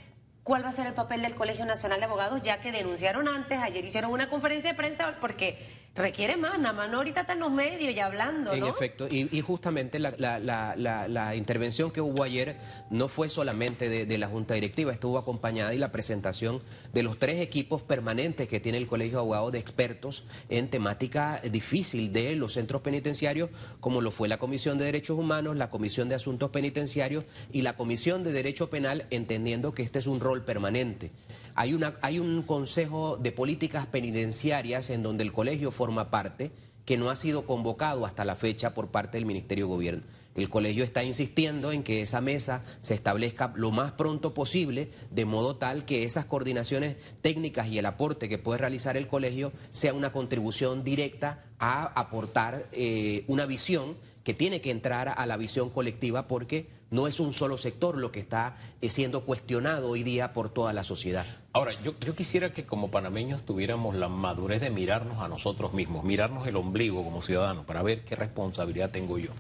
¿cuál 0.46 0.64
va 0.64 0.68
a 0.68 0.72
ser 0.72 0.86
el 0.86 0.94
papel 0.94 1.22
del 1.22 1.34
Colegio 1.34 1.66
Nacional 1.66 1.98
de 1.98 2.04
Abogados? 2.04 2.40
Ya 2.44 2.60
que 2.60 2.70
denunciaron 2.70 3.26
antes, 3.26 3.58
ayer 3.58 3.84
hicieron 3.84 4.12
una 4.12 4.30
conferencia 4.30 4.70
de 4.70 4.76
prensa 4.76 5.16
porque 5.20 5.58
requiere 5.96 6.36
más, 6.36 6.58
nada 6.58 6.72
más 6.72 6.90
no 6.90 6.98
ahorita 6.98 7.22
está 7.22 7.32
en 7.32 7.40
los 7.40 7.50
medios 7.50 7.92
y 7.94 7.98
hablando, 8.00 8.52
En 8.52 8.60
¿no? 8.60 8.68
efecto, 8.68 9.08
y, 9.10 9.28
y 9.36 9.40
justamente 9.40 9.98
la, 9.98 10.14
la- 10.18 10.38
la- 10.38 10.74
la- 10.76 11.08
la 11.08 11.34
intervención 11.34 11.90
que 11.90 12.00
hubo 12.00 12.22
ayer 12.22 12.56
no 12.90 13.08
fue 13.08 13.28
solamente 13.28 13.88
de, 13.88 14.06
de 14.06 14.18
la 14.18 14.28
Junta 14.28 14.54
Directiva, 14.54 14.92
estuvo 14.92 15.18
acompañada 15.18 15.72
y 15.74 15.78
la 15.78 15.92
presentación 15.92 16.62
de 16.92 17.02
los 17.02 17.18
tres 17.18 17.40
equipos 17.40 17.82
permanentes 17.82 18.48
que 18.48 18.60
tiene 18.60 18.78
el 18.78 18.86
Colegio 18.86 19.18
de 19.18 19.20
Abogados 19.22 19.52
de 19.52 19.58
expertos 19.58 20.24
en 20.48 20.68
temática 20.68 21.40
difícil 21.50 22.12
de 22.12 22.36
los 22.36 22.52
centros 22.52 22.82
penitenciarios, 22.82 23.50
como 23.80 24.00
lo 24.00 24.10
fue 24.10 24.28
la 24.28 24.38
Comisión 24.38 24.78
de 24.78 24.84
Derechos 24.84 25.18
Humanos, 25.18 25.56
la 25.56 25.70
Comisión 25.70 26.08
de 26.08 26.14
Asuntos 26.16 26.50
Penitenciarios 26.50 27.24
y 27.52 27.62
la 27.62 27.76
Comisión 27.76 28.22
de 28.22 28.32
Derecho 28.32 28.70
Penal, 28.70 29.06
entendiendo 29.10 29.72
que 29.72 29.82
este 29.82 29.98
es 29.98 30.06
un 30.06 30.20
rol 30.20 30.44
permanente. 30.44 31.10
Hay, 31.56 31.72
un 32.20 32.42
Consejo 32.42 33.16
de 33.16 33.32
Políticas 33.32 33.86
Penitenciarias 33.86 34.90
en 34.90 35.02
donde 35.02 35.24
el 35.24 35.32
colegio 35.32 35.70
forma 35.70 36.10
parte, 36.10 36.50
que 36.84 36.98
no 36.98 37.08
ha 37.08 37.16
sido 37.16 37.46
convocado 37.46 38.04
hasta 38.04 38.26
la 38.26 38.36
fecha 38.36 38.74
por 38.74 38.88
parte 38.88 39.16
del 39.16 39.24
Ministerio 39.24 39.64
de 39.64 39.72
Gobierno. 39.72 40.02
El 40.34 40.50
colegio 40.50 40.84
está 40.84 41.02
insistiendo 41.02 41.72
en 41.72 41.82
que 41.82 42.02
esa 42.02 42.20
mesa 42.20 42.62
se 42.80 42.92
establezca 42.92 43.54
lo 43.56 43.70
más 43.70 43.92
pronto 43.92 44.34
posible, 44.34 44.90
de 45.10 45.24
modo 45.24 45.56
tal 45.56 45.86
que 45.86 46.04
esas 46.04 46.26
coordinaciones 46.26 46.96
técnicas 47.22 47.68
y 47.68 47.78
el 47.78 47.86
aporte 47.86 48.28
que 48.28 48.36
puede 48.36 48.58
realizar 48.58 48.98
el 48.98 49.08
colegio 49.08 49.50
sea 49.70 49.94
una 49.94 50.12
contribución 50.12 50.84
directa 50.84 51.42
a 51.58 51.84
aportar 51.98 52.66
eh, 52.72 53.24
una 53.28 53.46
visión 53.46 53.96
que 54.24 54.34
tiene 54.34 54.60
que 54.60 54.70
entrar 54.70 55.14
a 55.16 55.24
la 55.24 55.38
visión 55.38 55.70
colectiva 55.70 56.28
porque 56.28 56.75
no 56.90 57.06
es 57.06 57.18
un 57.20 57.32
solo 57.32 57.58
sector 57.58 57.96
lo 57.96 58.12
que 58.12 58.20
está 58.20 58.56
eh, 58.80 58.90
siendo 58.90 59.24
cuestionado 59.24 59.88
hoy 59.88 60.02
día 60.02 60.32
por 60.32 60.48
toda 60.48 60.72
la 60.72 60.84
sociedad. 60.84 61.26
Ahora, 61.52 61.80
yo, 61.82 61.94
yo 62.00 62.14
quisiera 62.14 62.52
que 62.52 62.64
como 62.64 62.90
panameños 62.90 63.44
tuviéramos 63.44 63.96
la 63.96 64.08
madurez 64.08 64.60
de 64.60 64.70
mirarnos 64.70 65.22
a 65.22 65.28
nosotros 65.28 65.72
mismos, 65.72 66.04
mirarnos 66.04 66.46
el 66.46 66.56
ombligo 66.56 67.02
como 67.02 67.22
ciudadanos 67.22 67.64
para 67.64 67.82
ver 67.82 68.04
qué 68.04 68.14
responsabilidad 68.14 68.90
tengo 68.90 69.18
yo. 69.18 69.30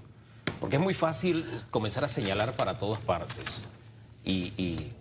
Porque 0.60 0.76
es 0.76 0.82
muy 0.82 0.94
fácil 0.94 1.44
comenzar 1.70 2.04
a 2.04 2.08
señalar 2.08 2.54
para 2.54 2.78
todas 2.78 2.98
partes. 3.00 3.44
Y, 4.24 4.52
y 4.56 4.92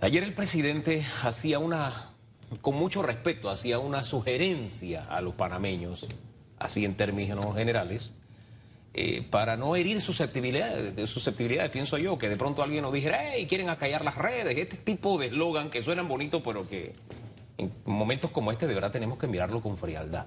ayer 0.00 0.22
el 0.22 0.32
presidente 0.32 1.04
hacía 1.22 1.58
una, 1.58 2.12
con 2.62 2.76
mucho 2.76 3.02
respeto, 3.02 3.50
hacía 3.50 3.78
una 3.78 4.04
sugerencia 4.04 5.02
a 5.04 5.20
los 5.20 5.34
panameños, 5.34 6.06
así 6.58 6.84
en 6.84 6.96
términos 6.96 7.54
generales, 7.54 8.12
eh, 8.94 9.22
para 9.30 9.56
no 9.56 9.76
herir 9.76 10.00
susceptibilidades, 10.00 10.96
de- 10.96 11.06
susceptibilidades, 11.06 11.70
pienso 11.70 11.98
yo, 11.98 12.18
que 12.18 12.28
de 12.28 12.36
pronto 12.36 12.62
alguien 12.62 12.82
nos 12.82 12.92
dijera, 12.92 13.18
hey, 13.32 13.46
quieren 13.48 13.68
acallar 13.68 14.04
las 14.04 14.16
redes, 14.16 14.56
este 14.56 14.76
tipo 14.76 15.18
de 15.18 15.26
eslogan 15.26 15.70
que 15.70 15.82
suenan 15.84 16.08
bonitos, 16.08 16.42
pero 16.44 16.68
que 16.68 16.94
en 17.58 17.72
momentos 17.84 18.30
como 18.30 18.50
este 18.52 18.66
de 18.66 18.74
verdad 18.74 18.90
tenemos 18.92 19.18
que 19.18 19.26
mirarlo 19.26 19.60
con 19.60 19.76
frialdad. 19.76 20.26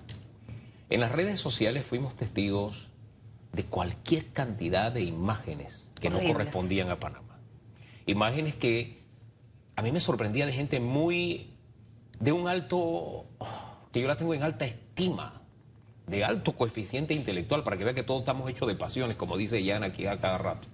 En 0.90 1.00
las 1.00 1.12
redes 1.12 1.40
sociales 1.40 1.86
fuimos 1.86 2.16
testigos 2.16 2.88
de 3.54 3.64
cualquier 3.66 4.28
cantidad 4.28 4.92
de 4.92 5.02
imágenes 5.02 5.88
que 6.00 6.10
no 6.10 6.18
Horribles. 6.18 6.38
correspondían 6.38 6.90
a 6.90 7.00
Panamá. 7.00 7.38
Imágenes 8.06 8.56
que 8.56 9.02
a 9.76 9.82
mí 9.82 9.92
me 9.92 10.00
sorprendía 10.00 10.46
de 10.46 10.54
gente 10.54 10.80
muy, 10.80 11.54
de 12.20 12.32
un 12.32 12.48
alto, 12.48 13.26
que 13.92 14.02
yo 14.02 14.08
la 14.08 14.18
tengo 14.18 14.34
en 14.34 14.44
alta 14.44 14.66
estima, 14.66 15.41
de 16.12 16.24
alto 16.24 16.54
coeficiente 16.54 17.14
intelectual, 17.14 17.64
para 17.64 17.78
que 17.78 17.84
vea 17.84 17.94
que 17.94 18.04
todos 18.04 18.22
estamos 18.22 18.50
hechos 18.50 18.68
de 18.68 18.76
pasiones, 18.76 19.18
como 19.18 19.38
dice 19.38 19.64
Yana 19.64 19.88
aquí 19.88 20.06
a 20.06 20.20
cada 20.20 20.38
rato. 20.38 20.68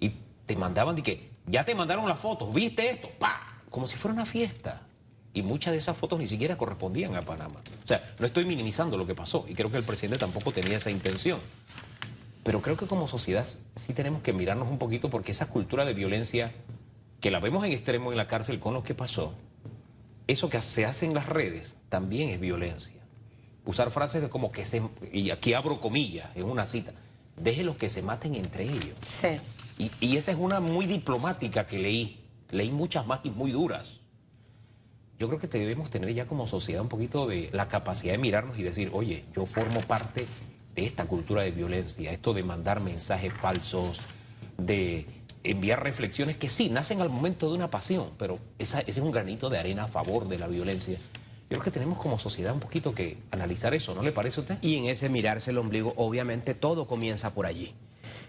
Y 0.00 0.12
te 0.44 0.56
mandaban 0.56 0.96
de 0.96 1.02
que, 1.02 1.30
ya 1.46 1.64
te 1.64 1.74
mandaron 1.74 2.08
las 2.08 2.20
fotos, 2.20 2.52
¿viste 2.52 2.90
esto? 2.90 3.08
¡Pa! 3.18 3.62
Como 3.70 3.88
si 3.88 3.96
fuera 3.96 4.12
una 4.14 4.26
fiesta. 4.26 4.82
Y 5.32 5.42
muchas 5.42 5.72
de 5.72 5.78
esas 5.78 5.96
fotos 5.96 6.18
ni 6.18 6.26
siquiera 6.26 6.56
correspondían 6.56 7.16
a 7.16 7.22
Panamá. 7.22 7.60
O 7.82 7.88
sea, 7.88 8.14
no 8.18 8.26
estoy 8.26 8.44
minimizando 8.44 8.96
lo 8.96 9.06
que 9.06 9.14
pasó 9.14 9.46
y 9.48 9.54
creo 9.54 9.70
que 9.70 9.78
el 9.78 9.84
presidente 9.84 10.18
tampoco 10.18 10.52
tenía 10.52 10.76
esa 10.76 10.90
intención. 10.90 11.40
Pero 12.44 12.60
creo 12.60 12.76
que 12.76 12.86
como 12.86 13.08
sociedad 13.08 13.46
sí 13.74 13.94
tenemos 13.94 14.22
que 14.22 14.32
mirarnos 14.32 14.68
un 14.68 14.78
poquito 14.78 15.10
porque 15.10 15.32
esa 15.32 15.48
cultura 15.48 15.84
de 15.84 15.94
violencia 15.94 16.52
que 17.20 17.30
la 17.32 17.40
vemos 17.40 17.64
en 17.64 17.72
extremo 17.72 18.12
en 18.12 18.18
la 18.18 18.28
cárcel 18.28 18.60
con 18.60 18.74
lo 18.74 18.84
que 18.84 18.94
pasó, 18.94 19.34
eso 20.26 20.48
que 20.50 20.60
se 20.62 20.84
hace 20.84 21.06
en 21.06 21.14
las 21.14 21.26
redes 21.26 21.76
también 21.88 22.28
es 22.28 22.38
violencia. 22.38 22.93
Usar 23.64 23.90
frases 23.90 24.22
de 24.22 24.28
como 24.28 24.52
que 24.52 24.66
se, 24.66 24.82
y 25.12 25.30
aquí 25.30 25.54
abro 25.54 25.80
comillas, 25.80 26.28
en 26.34 26.44
una 26.44 26.66
cita, 26.66 26.92
déjelos 27.36 27.76
que 27.76 27.88
se 27.88 28.02
maten 28.02 28.34
entre 28.34 28.64
ellos. 28.64 28.96
Sí. 29.06 29.28
Y, 29.78 29.90
y 30.00 30.16
esa 30.16 30.32
es 30.32 30.38
una 30.38 30.60
muy 30.60 30.86
diplomática 30.86 31.66
que 31.66 31.78
leí. 31.78 32.20
Leí 32.50 32.70
muchas 32.70 33.06
más 33.06 33.20
y 33.24 33.30
muy 33.30 33.52
duras. 33.52 34.00
Yo 35.18 35.28
creo 35.28 35.40
que 35.40 35.46
debemos 35.46 35.90
tener 35.90 36.12
ya 36.12 36.26
como 36.26 36.46
sociedad 36.46 36.82
un 36.82 36.88
poquito 36.88 37.26
de 37.26 37.48
la 37.52 37.68
capacidad 37.68 38.12
de 38.12 38.18
mirarnos 38.18 38.58
y 38.58 38.62
decir, 38.62 38.90
oye, 38.92 39.24
yo 39.34 39.46
formo 39.46 39.80
parte 39.80 40.26
de 40.74 40.84
esta 40.84 41.06
cultura 41.06 41.42
de 41.42 41.52
violencia, 41.52 42.10
esto 42.10 42.34
de 42.34 42.42
mandar 42.42 42.80
mensajes 42.80 43.32
falsos, 43.32 44.00
de 44.58 45.06
enviar 45.44 45.82
reflexiones 45.82 46.36
que 46.36 46.48
sí, 46.48 46.68
nacen 46.68 47.00
al 47.00 47.10
momento 47.10 47.48
de 47.48 47.54
una 47.54 47.70
pasión, 47.70 48.10
pero 48.18 48.38
esa, 48.58 48.80
ese 48.80 48.92
es 48.92 48.98
un 48.98 49.12
granito 49.12 49.50
de 49.50 49.58
arena 49.58 49.84
a 49.84 49.88
favor 49.88 50.26
de 50.26 50.38
la 50.38 50.48
violencia. 50.48 50.98
Creo 51.54 51.62
que 51.62 51.70
tenemos 51.70 51.98
como 51.98 52.18
sociedad 52.18 52.52
un 52.52 52.58
poquito 52.58 52.96
que 52.96 53.16
analizar 53.30 53.74
eso, 53.74 53.94
¿no 53.94 54.02
le 54.02 54.10
parece 54.10 54.40
a 54.40 54.42
usted? 54.42 54.58
Y 54.60 54.74
en 54.76 54.86
ese 54.86 55.08
mirarse 55.08 55.52
el 55.52 55.58
ombligo, 55.58 55.94
obviamente 55.96 56.52
todo 56.52 56.88
comienza 56.88 57.30
por 57.32 57.46
allí. 57.46 57.74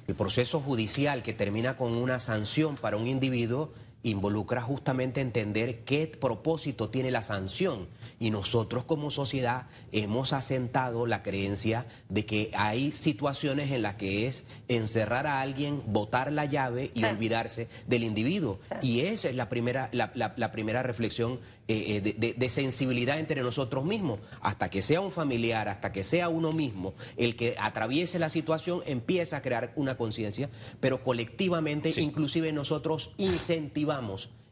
El 0.08 0.14
proceso 0.14 0.60
judicial 0.60 1.24
que 1.24 1.34
termina 1.34 1.76
con 1.76 1.96
una 1.96 2.20
sanción 2.20 2.76
para 2.76 2.98
un 2.98 3.08
individuo 3.08 3.72
involucra 4.06 4.62
justamente 4.62 5.20
entender 5.20 5.80
qué 5.80 6.08
propósito 6.08 6.90
tiene 6.90 7.10
la 7.12 7.24
sanción. 7.24 7.88
Y 8.20 8.30
nosotros 8.30 8.84
como 8.84 9.10
sociedad 9.12 9.68
hemos 9.92 10.32
asentado 10.32 11.06
la 11.08 11.24
creencia 11.24 11.86
de 12.10 12.26
que 12.26 12.52
hay 12.54 12.92
situaciones 12.92 13.72
en 13.72 13.82
las 13.82 13.96
que 13.96 14.28
es 14.28 14.46
encerrar 14.68 15.26
a 15.28 15.42
alguien, 15.42 15.82
botar 15.88 16.32
la 16.32 16.46
llave 16.46 16.92
y 16.94 17.04
olvidarse 17.04 17.68
del 17.88 18.04
individuo. 18.04 18.60
Y 18.82 19.02
esa 19.02 19.30
es 19.30 19.36
la 19.36 19.50
primera, 19.50 19.90
la, 19.92 20.12
la- 20.14 20.34
la 20.38 20.52
primera 20.52 20.84
reflexión 20.84 21.40
eh, 21.68 21.96
eh, 21.98 22.02
de, 22.02 22.14
de- 22.14 22.34
de 22.34 22.50
sensibilidad 22.50 23.18
entre 23.18 23.42
nosotros 23.42 23.84
mismos. 23.86 24.20
Hasta 24.42 24.70
que 24.70 24.84
sea 24.84 25.02
un 25.02 25.12
familiar, 25.12 25.68
hasta 25.68 25.92
que 25.92 26.04
sea 26.04 26.30
uno 26.30 26.52
mismo 26.52 26.94
el 27.18 27.36
que 27.36 27.56
atraviese 27.60 28.20
la 28.20 28.30
situación, 28.30 28.82
empieza 28.86 29.38
a 29.38 29.42
crear 29.42 29.74
una 29.76 29.98
conciencia, 29.98 30.50
pero 30.80 31.04
colectivamente, 31.04 31.92
Sí. 31.92 32.02
inclusive 32.02 32.52
nosotros 32.54 33.12
incentivamos 33.18 33.95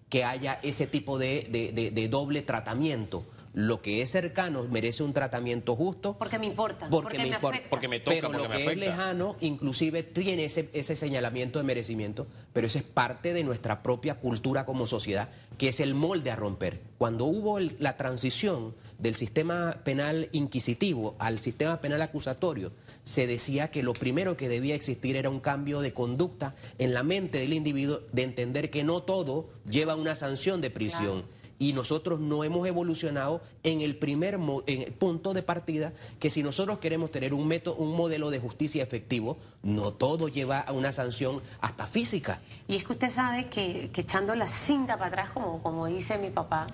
que 0.10 0.24
haya 0.24 0.60
ese 0.64 0.86
tipo 0.88 1.18
de, 1.18 1.48
de- 1.50 1.72
de- 1.72 1.92
de 1.92 2.08
doble 2.10 2.42
tratamiento. 2.42 3.24
Lo 3.56 3.84
que 3.84 4.02
es 4.02 4.10
cercano 4.10 4.64
merece 4.64 5.04
un 5.04 5.14
tratamiento 5.14 5.76
justo. 5.76 6.16
Porque 6.18 6.40
me 6.40 6.48
importa. 6.48 6.88
Porque, 6.90 7.20
me 7.20 7.28
importa. 7.28 7.50
afecta. 7.50 7.70
Porque 7.70 7.88
me 7.88 8.00
toca, 8.00 8.16
pero 8.16 8.28
porque 8.30 8.44
lo 8.44 8.50
me 8.50 8.58
que 8.58 8.66
es 8.72 8.78
lejano, 8.78 9.36
inclusive 9.42 10.02
tiene 10.02 10.46
ese, 10.46 10.70
ese 10.74 10.96
señalamiento 10.96 11.60
de 11.60 11.64
merecimiento, 11.64 12.26
pero 12.52 12.66
eso 12.66 12.80
es 12.80 12.84
parte 12.84 13.32
de 13.32 13.44
nuestra 13.44 13.84
propia 13.84 14.16
cultura 14.16 14.66
como 14.66 14.88
sociedad, 14.88 15.30
que 15.60 15.68
es 15.68 15.80
el 15.82 15.94
molde 15.94 16.32
a 16.32 16.36
romper. 16.36 16.80
Cuando 16.98 17.26
hubo 17.26 17.60
el- 17.60 17.76
la 17.78 17.96
transición 17.96 18.74
del 18.98 19.14
sistema 19.14 19.78
penal 19.84 20.30
inquisitivo 20.32 21.16
al 21.20 21.38
sistema 21.38 21.80
penal 21.80 22.02
acusatorio, 22.02 22.72
se 23.04 23.28
decía 23.28 23.70
que 23.70 23.84
lo 23.84 23.94
primero 23.94 24.38
que 24.38 24.50
debía 24.50 24.76
existir 24.76 25.16
era 25.16 25.30
un 25.30 25.39
cambio 25.39 25.82
de 25.82 25.94
conducta 25.94 26.56
en 26.78 26.94
la 26.94 27.04
mente 27.04 27.39
del 27.39 27.54
individuo 27.54 28.02
de 28.12 28.24
entender 28.24 28.70
que 28.70 28.84
no 28.84 29.04
todo 29.04 29.50
lleva 29.70 29.94
a 29.94 29.96
una 29.98 30.16
sanción 30.16 30.62
de 30.62 30.70
prisión 30.70 31.22
Claro. 31.22 31.44
y 31.60 31.74
nosotros 31.74 32.20
no 32.20 32.44
hemos 32.44 32.68
evolucionado 32.68 33.42
en 33.63 33.82
el 33.82 33.96
primer 33.96 34.39
en 34.68 34.82
el 34.82 34.92
punto 34.94 35.34
de 35.34 35.44
partida 35.44 35.94
que 36.20 36.30
si 36.30 36.44
nosotros 36.44 36.80
queremos 36.80 37.12
tener 37.12 37.34
un 37.34 37.48
método, 37.48 37.76
un 37.76 37.96
modelo 37.96 38.30
de 38.32 38.39
justicia 38.39 38.84
efectivo, 38.84 39.38
no 39.62 39.94
todo 39.94 40.28
lleva 40.28 40.60
a 40.60 40.72
una 40.74 40.92
sanción 40.92 41.42
hasta 41.62 41.88
física. 41.88 42.42
Y 42.68 42.76
es 42.76 42.84
que 42.84 42.94
usted 42.94 43.10
sabe 43.10 43.48
que, 43.48 43.89
que 43.92 44.02
echando 44.02 44.36
la 44.36 44.48
cinta 44.48 44.98
para 44.98 45.08
atrás, 45.08 45.30
como, 45.34 45.62
como 45.62 45.88
dice 45.88 46.18
mi 46.18 46.30
papá, 46.30 46.68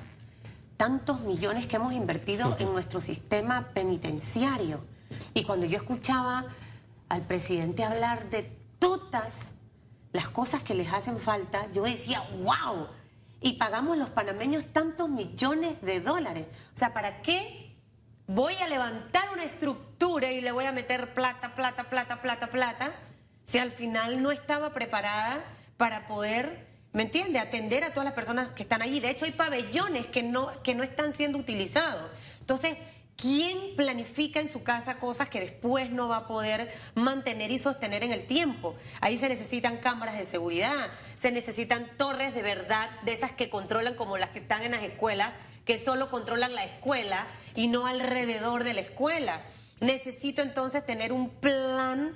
tantos 0.78 1.22
millones 1.22 1.68
que 1.68 1.76
hemos 1.76 1.94
invertido 1.94 2.56
en 2.60 2.72
nuestro 2.72 3.02
sistema 3.02 3.70
penitenciario. 3.74 4.80
Y 5.34 5.44
cuando 5.44 5.66
yo 5.66 5.78
escuchaba 5.78 6.46
al 7.08 7.22
presidente 7.22 7.84
hablar 7.84 8.30
de 8.30 8.44
todas 8.80 9.52
las 10.12 10.28
cosas 10.28 10.62
que 10.62 10.74
les 10.74 10.92
hacen 10.92 11.18
falta, 11.18 11.72
yo 11.72 11.84
decía, 11.84 12.24
wow, 12.44 12.88
y 13.42 13.54
pagamos 13.54 13.98
los 13.98 14.10
panameños 14.10 14.66
tantos 14.74 15.10
millones 15.10 15.82
de 15.82 16.02
dólares. 16.02 16.48
O 16.76 16.78
sea, 16.78 16.94
¿para 16.94 17.22
qué 17.22 17.76
voy 18.28 18.56
a 18.56 18.68
levantar 18.68 19.24
una 19.34 19.44
estructura 19.44 20.32
y 20.32 20.42
le 20.42 20.52
voy 20.52 20.66
a 20.66 20.72
meter 20.72 21.14
plata, 21.14 21.56
plata, 21.56 21.86
plata, 21.86 22.22
plata, 22.22 22.48
plata, 22.48 22.94
si 23.46 23.58
al 23.58 23.72
final 23.72 24.22
no 24.22 24.32
estaba 24.32 24.72
preparada 24.72 25.44
para 25.78 26.08
poder, 26.08 26.68
¿me 26.94 27.04
entiende?, 27.04 27.40
atender 27.40 27.84
a 27.84 27.90
todas 27.90 28.06
las 28.06 28.14
personas 28.14 28.50
que 28.50 28.64
están 28.64 28.84
allí. 28.84 29.00
De 29.00 29.10
hecho, 29.10 29.26
hay 29.26 29.32
pabellones 29.32 30.06
que 30.06 30.22
no, 30.22 30.50
que 30.62 30.76
no 30.76 30.84
están 30.84 31.14
siendo 31.14 31.40
utilizados. 31.40 32.12
Entonces, 32.40 32.78
¿Quién 33.20 33.76
planifica 33.76 34.40
en 34.40 34.48
su 34.48 34.64
casa 34.64 34.98
cosas 34.98 35.28
que 35.28 35.42
después 35.42 35.92
no 35.92 36.08
va 36.08 36.18
a 36.18 36.28
poder 36.28 36.74
mantener 36.96 37.52
y 37.52 37.60
sostener 37.60 38.02
en 38.02 38.14
el 38.14 38.26
tiempo? 38.26 38.78
Ahí 39.02 39.18
se 39.18 39.28
necesitan 39.28 39.78
cámaras 39.78 40.18
de 40.18 40.24
seguridad, 40.24 40.90
se 41.20 41.30
necesitan 41.30 41.86
torres 41.98 42.34
de 42.34 42.44
verdad, 42.44 42.90
de 43.02 43.12
esas 43.12 43.34
que 43.34 43.50
controlan 43.50 43.96
como 43.96 44.18
las 44.18 44.30
que 44.30 44.40
están 44.40 44.64
en 44.64 44.72
las 44.72 44.84
escuelas, 44.84 45.34
que 45.66 45.78
solo 45.78 46.10
controlan 46.10 46.56
la 46.56 46.64
escuela 46.64 47.28
y 47.56 47.68
no 47.68 47.88
alrededor 47.88 48.64
de 48.64 48.74
la 48.74 48.82
escuela. 48.82 49.42
Necesito 49.82 50.42
entonces 50.42 50.86
tener 50.86 51.12
un 51.12 51.30
plan 51.30 52.16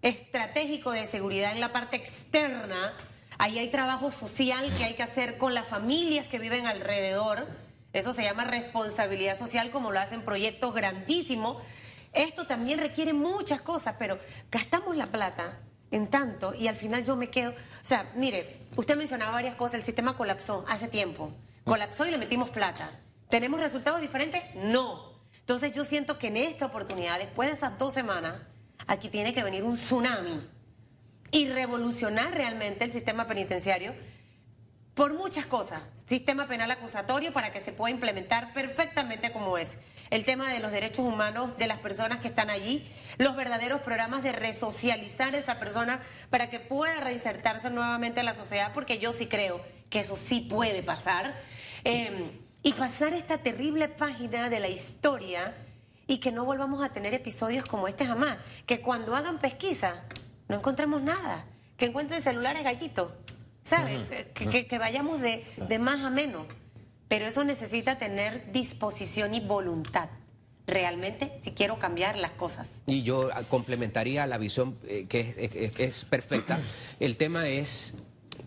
estratégico 0.00 0.92
de 0.92 1.06
seguridad 1.06 1.50
en 1.50 1.60
la 1.60 1.72
parte 1.72 1.96
externa. 1.96 2.94
Ahí 3.38 3.58
hay 3.58 3.68
trabajo 3.72 4.12
social 4.12 4.72
que 4.78 4.84
hay 4.84 4.94
que 4.94 5.02
hacer 5.02 5.38
con 5.38 5.54
las 5.54 5.66
familias 5.66 6.26
que 6.26 6.38
viven 6.38 6.68
alrededor 6.68 7.48
eso 7.96 8.12
se 8.12 8.22
llama 8.22 8.44
responsabilidad 8.44 9.36
social, 9.38 9.70
como 9.70 9.92
lo 9.92 10.00
hacen 10.00 10.22
proyectos 10.22 10.74
grandísimos. 10.74 11.62
Esto 12.12 12.46
también 12.46 12.78
requiere 12.78 13.12
muchas 13.12 13.60
cosas, 13.60 13.96
pero 13.98 14.18
gastamos 14.50 14.96
la 14.96 15.06
plata 15.06 15.60
en 15.90 16.08
tanto 16.08 16.54
y 16.54 16.68
al 16.68 16.76
final 16.76 17.04
yo 17.04 17.16
me 17.16 17.30
quedo. 17.30 17.50
O 17.50 17.86
sea, 17.86 18.10
mire, 18.14 18.66
usted 18.76 18.96
mencionaba 18.96 19.32
varias 19.32 19.54
cosas. 19.54 19.74
El 19.74 19.82
sistema 19.84 20.16
colapsó 20.16 20.64
hace 20.68 20.88
tiempo. 20.88 21.32
Colapsó 21.64 22.06
y 22.06 22.10
le 22.10 22.18
metimos 22.18 22.50
plata. 22.50 22.90
¿Tenemos 23.28 23.60
resultados 23.60 24.00
diferentes? 24.00 24.42
No. 24.54 25.12
Entonces 25.40 25.72
yo 25.72 25.84
siento 25.84 26.18
que 26.18 26.28
en 26.28 26.36
esta 26.36 26.66
oportunidad, 26.66 27.18
después 27.18 27.48
de 27.48 27.56
esas 27.56 27.78
dos 27.78 27.94
semanas, 27.94 28.40
aquí 28.86 29.08
tiene 29.08 29.34
que 29.34 29.42
venir 29.42 29.62
un 29.62 29.74
tsunami 29.74 30.40
y 31.30 31.48
revolucionar 31.48 32.32
realmente 32.34 32.84
el 32.84 32.92
sistema 32.92 33.26
penitenciario 33.26 33.94
por 34.96 35.12
muchas 35.12 35.44
cosas. 35.44 35.82
Sistema 36.06 36.48
penal 36.48 36.70
acusatorio 36.70 37.30
para 37.30 37.52
que 37.52 37.60
se 37.60 37.70
pueda 37.70 37.94
implementar 37.94 38.54
perfectamente 38.54 39.30
como 39.30 39.58
es. 39.58 39.76
El 40.08 40.24
tema 40.24 40.50
de 40.50 40.58
los 40.58 40.72
derechos 40.72 41.04
humanos 41.04 41.58
de 41.58 41.66
las 41.66 41.78
personas 41.80 42.20
que 42.20 42.28
están 42.28 42.48
allí, 42.48 42.90
los 43.18 43.36
verdaderos 43.36 43.82
programas 43.82 44.22
de 44.22 44.32
resocializar 44.32 45.34
a 45.34 45.38
esa 45.38 45.60
persona 45.60 46.00
para 46.30 46.48
que 46.48 46.60
pueda 46.60 46.98
reinsertarse 47.00 47.68
nuevamente 47.68 48.20
en 48.20 48.26
la 48.26 48.32
sociedad, 48.32 48.72
porque 48.72 48.98
yo 48.98 49.12
sí 49.12 49.26
creo 49.26 49.60
que 49.90 50.00
eso 50.00 50.16
sí 50.16 50.40
puede 50.40 50.82
pasar. 50.82 51.38
Em, 51.84 52.30
y 52.62 52.72
pasar 52.72 53.12
esta 53.12 53.36
terrible 53.36 53.88
página 53.88 54.48
de 54.48 54.60
la 54.60 54.68
historia 54.68 55.54
y 56.06 56.18
que 56.18 56.32
no 56.32 56.46
volvamos 56.46 56.82
a 56.82 56.88
tener 56.88 57.12
episodios 57.12 57.66
como 57.66 57.86
este 57.86 58.06
jamás. 58.06 58.38
Que 58.64 58.80
cuando 58.80 59.14
hagan 59.14 59.40
pesquisa 59.40 60.04
no 60.48 60.56
encontremos 60.56 61.02
nada. 61.02 61.44
Que 61.76 61.84
encuentren 61.84 62.22
celulares 62.22 62.64
gallitos 62.64 63.12
¿sabes? 63.66 64.00
que, 64.34 64.78
vayamos 64.78 65.20
de, 65.20 65.44
más 65.78 66.00
a 66.02 66.10
menos. 66.10 66.46
Pero 67.08 67.26
eso 67.26 67.44
necesita 67.44 67.98
tener 67.98 68.52
disposición 68.52 69.34
y 69.34 69.40
voluntad 69.40 70.08
realmente 70.66 71.38
si 71.44 71.52
quiero 71.52 71.78
cambiar 71.78 72.16
las 72.16 72.32
cosas. 72.32 72.70
Y 72.86 73.02
yo 73.02 73.30
complementaría 73.48 74.26
la 74.26 74.38
visión 74.38 74.76
eh, 74.88 75.06
que 75.08 75.72
es, 75.78 76.04
perfecta. 76.04 76.60
El 77.00 77.16
tema 77.16 77.48
es 77.48 77.94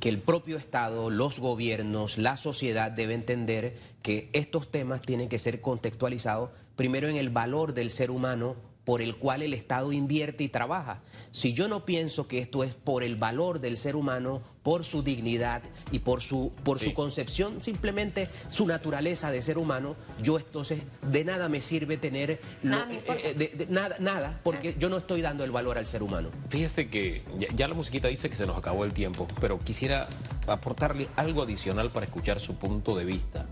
que 0.02 0.10
el 0.10 0.20
propio 0.20 0.58
Estado, 0.58 1.10
los 1.10 1.40
gobiernos, 1.40 2.18
la 2.18 2.38
sociedad 2.38 2.92
debe 2.92 3.16
entender 3.16 3.78
que 4.02 4.30
estos 4.32 4.72
temas 4.72 5.02
tienen 5.02 5.28
que 5.28 5.40
ser 5.40 5.60
contextualizados 5.60 6.52
primero 6.78 7.10
en 7.10 7.18
el 7.18 7.30
valor 7.30 7.74
del 7.74 7.92
ser 7.92 8.12
humano 8.12 8.56
por 8.90 9.04
el 9.04 9.16
cual 9.18 9.44
el 9.44 9.54
Estado 9.54 9.94
invierte 9.94 10.44
y 10.44 10.50
trabaja. 10.50 11.00
Si 11.30 11.54
yo 11.54 11.68
no 11.68 11.86
pienso 11.86 12.28
que 12.28 12.40
esto 12.40 12.64
es 12.64 12.74
por 12.74 13.04
el 13.04 13.18
valor 13.18 13.60
del 13.60 13.78
ser 13.78 13.96
humano, 13.96 14.42
por 14.64 14.84
su 14.84 15.04
dignidad 15.04 15.62
y 15.92 16.00
por 16.00 16.24
su, 16.24 16.52
por 16.64 16.80
su 16.80 16.96
concepción, 16.96 17.62
simplemente 17.62 18.30
su 18.50 18.66
naturaleza 18.66 19.30
de 19.30 19.44
ser 19.44 19.60
humano, 19.60 19.96
yo 20.24 20.40
entonces 20.40 20.82
de 21.04 21.24
nada 21.24 21.50
me 21.50 21.62
sirve 21.62 21.98
tener 21.98 22.42
nada, 22.64 22.88
eh, 22.92 23.68
nada, 23.70 23.96
nada, 24.00 24.40
porque 24.42 24.76
yo 24.80 24.90
no 24.90 24.98
estoy 24.98 25.22
dando 25.22 25.44
el 25.44 25.52
valor 25.52 25.78
al 25.78 25.86
ser 25.86 26.02
humano. 26.02 26.32
Fíjese 26.50 26.90
que 26.90 27.22
ya, 27.56 27.68
la 27.68 27.76
musiquita 27.76 28.08
dice 28.08 28.28
que 28.28 28.38
se 28.38 28.48
nos 28.48 28.58
acabó 28.58 28.86
el 28.86 28.94
tiempo, 28.94 29.28
pero 29.40 29.60
quisiera 29.60 30.10
aportarle 30.48 31.10
algo 31.16 31.44
adicional 31.44 31.92
para 31.92 32.08
escuchar 32.08 32.40
su 32.40 32.56
punto 32.56 32.96
de 32.96 33.06
vista. 33.06 33.46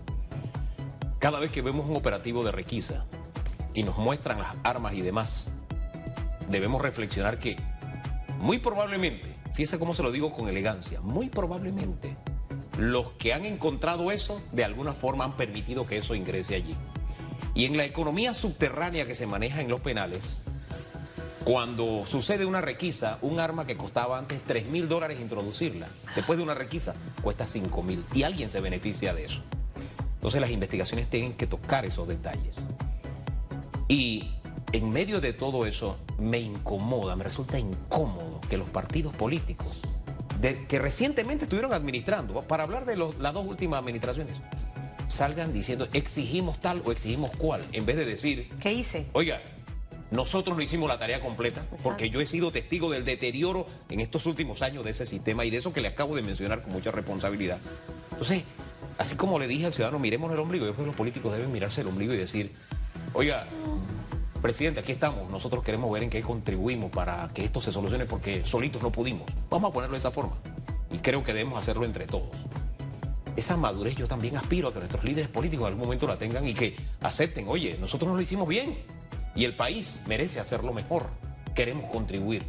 Cada 1.20 1.38
vez 1.38 1.52
que 1.52 1.62
vemos 1.62 1.88
un 1.88 1.94
operativo 1.94 2.42
de 2.42 2.50
requisa, 2.50 3.06
y 3.74 3.82
nos 3.82 3.98
muestran 3.98 4.38
las 4.38 4.54
armas 4.64 4.94
y 4.94 5.02
demás, 5.02 5.48
debemos 6.48 6.82
reflexionar 6.82 7.38
que 7.38 7.56
muy 8.38 8.58
probablemente, 8.58 9.34
fíjese 9.52 9.78
cómo 9.78 9.94
se 9.94 10.02
lo 10.02 10.12
digo 10.12 10.32
con 10.32 10.48
elegancia, 10.48 11.00
muy 11.00 11.28
probablemente 11.28 12.16
los 12.78 13.10
que 13.12 13.34
han 13.34 13.44
encontrado 13.44 14.12
eso 14.12 14.40
de 14.52 14.64
alguna 14.64 14.92
forma 14.92 15.24
han 15.24 15.32
permitido 15.32 15.86
que 15.86 15.98
eso 15.98 16.14
ingrese 16.14 16.54
allí. 16.54 16.76
Y 17.54 17.64
en 17.64 17.76
la 17.76 17.84
economía 17.84 18.34
subterránea 18.34 19.06
que 19.06 19.16
se 19.16 19.26
maneja 19.26 19.60
en 19.60 19.68
los 19.68 19.80
penales, 19.80 20.42
cuando 21.42 22.04
sucede 22.06 22.44
una 22.44 22.60
requisa, 22.60 23.18
un 23.20 23.40
arma 23.40 23.66
que 23.66 23.76
costaba 23.76 24.18
antes 24.18 24.40
3 24.46 24.68
mil 24.68 24.88
dólares 24.88 25.18
introducirla, 25.20 25.88
después 26.14 26.36
de 26.36 26.44
una 26.44 26.54
requisa 26.54 26.94
cuesta 27.22 27.46
5 27.46 27.82
mil 27.82 28.04
y 28.14 28.22
alguien 28.22 28.48
se 28.48 28.60
beneficia 28.60 29.12
de 29.12 29.24
eso. 29.24 29.40
Entonces 30.14 30.40
las 30.40 30.50
investigaciones 30.50 31.10
tienen 31.10 31.32
que 31.32 31.46
tocar 31.46 31.84
esos 31.84 32.06
detalles. 32.06 32.54
Y 33.88 34.28
en 34.72 34.90
medio 34.90 35.20
de 35.20 35.32
todo 35.32 35.64
eso 35.66 35.96
me 36.18 36.38
incomoda, 36.38 37.16
me 37.16 37.24
resulta 37.24 37.58
incómodo 37.58 38.40
que 38.48 38.58
los 38.58 38.68
partidos 38.68 39.14
políticos 39.14 39.80
que 40.68 40.78
recientemente 40.78 41.44
estuvieron 41.44 41.72
administrando, 41.72 42.42
para 42.42 42.62
hablar 42.62 42.84
de 42.84 42.96
las 42.96 43.34
dos 43.34 43.46
últimas 43.46 43.80
administraciones, 43.80 44.36
salgan 45.08 45.52
diciendo 45.52 45.88
exigimos 45.92 46.60
tal 46.60 46.82
o 46.84 46.92
exigimos 46.92 47.30
cual, 47.32 47.64
en 47.72 47.86
vez 47.86 47.96
de 47.96 48.04
decir... 48.04 48.48
¿Qué 48.60 48.72
hice? 48.72 49.06
Oiga, 49.14 49.40
nosotros 50.10 50.56
no 50.56 50.62
hicimos 50.62 50.88
la 50.88 50.96
tarea 50.96 51.20
completa, 51.20 51.66
porque 51.82 52.10
yo 52.10 52.20
he 52.20 52.26
sido 52.26 52.52
testigo 52.52 52.90
del 52.90 53.04
deterioro 53.04 53.66
en 53.90 54.00
estos 54.00 54.26
últimos 54.26 54.62
años 54.62 54.84
de 54.84 54.90
ese 54.90 55.06
sistema 55.06 55.44
y 55.44 55.50
de 55.50 55.56
eso 55.56 55.72
que 55.72 55.80
le 55.80 55.88
acabo 55.88 56.14
de 56.14 56.22
mencionar 56.22 56.62
con 56.62 56.72
mucha 56.72 56.92
responsabilidad. 56.92 57.58
Entonces, 58.12 58.44
así 58.96 59.16
como 59.16 59.38
le 59.38 59.48
dije 59.48 59.66
al 59.66 59.72
ciudadano, 59.72 59.98
miremos 59.98 60.30
el 60.32 60.38
ombligo, 60.38 60.66
yo 60.66 60.72
creo 60.72 60.84
que 60.84 60.90
los 60.90 60.96
políticos 60.96 61.32
deben 61.32 61.50
mirarse 61.50 61.80
el 61.80 61.88
ombligo 61.88 62.14
y 62.14 62.16
decir, 62.16 62.52
Oiga, 63.14 63.46
presidente, 64.42 64.80
aquí 64.80 64.92
estamos. 64.92 65.30
Nosotros 65.30 65.64
queremos 65.64 65.90
ver 65.90 66.02
en 66.02 66.10
qué 66.10 66.20
contribuimos 66.22 66.90
para 66.90 67.30
que 67.32 67.44
esto 67.44 67.60
se 67.60 67.72
solucione 67.72 68.04
porque 68.04 68.44
solitos 68.44 68.82
no 68.82 68.92
pudimos. 68.92 69.26
Vamos 69.50 69.70
a 69.70 69.72
ponerlo 69.72 69.94
de 69.94 70.00
esa 70.00 70.10
forma. 70.10 70.36
Y 70.90 70.98
creo 70.98 71.24
que 71.24 71.32
debemos 71.32 71.58
hacerlo 71.58 71.84
entre 71.84 72.06
todos. 72.06 72.30
Esa 73.34 73.56
madurez 73.56 73.94
yo 73.94 74.06
también 74.06 74.36
aspiro 74.36 74.68
a 74.68 74.72
que 74.72 74.78
nuestros 74.78 75.04
líderes 75.04 75.28
políticos 75.28 75.66
en 75.66 75.72
algún 75.72 75.84
momento 75.84 76.06
la 76.06 76.16
tengan 76.16 76.46
y 76.46 76.54
que 76.54 76.76
acepten, 77.00 77.46
oye, 77.48 77.78
nosotros 77.78 78.10
no 78.10 78.16
lo 78.16 78.20
hicimos 78.22 78.48
bien 78.48 78.78
y 79.34 79.44
el 79.44 79.54
país 79.54 80.00
merece 80.06 80.40
hacerlo 80.40 80.72
mejor. 80.72 81.06
Queremos 81.54 81.90
contribuir. 81.90 82.44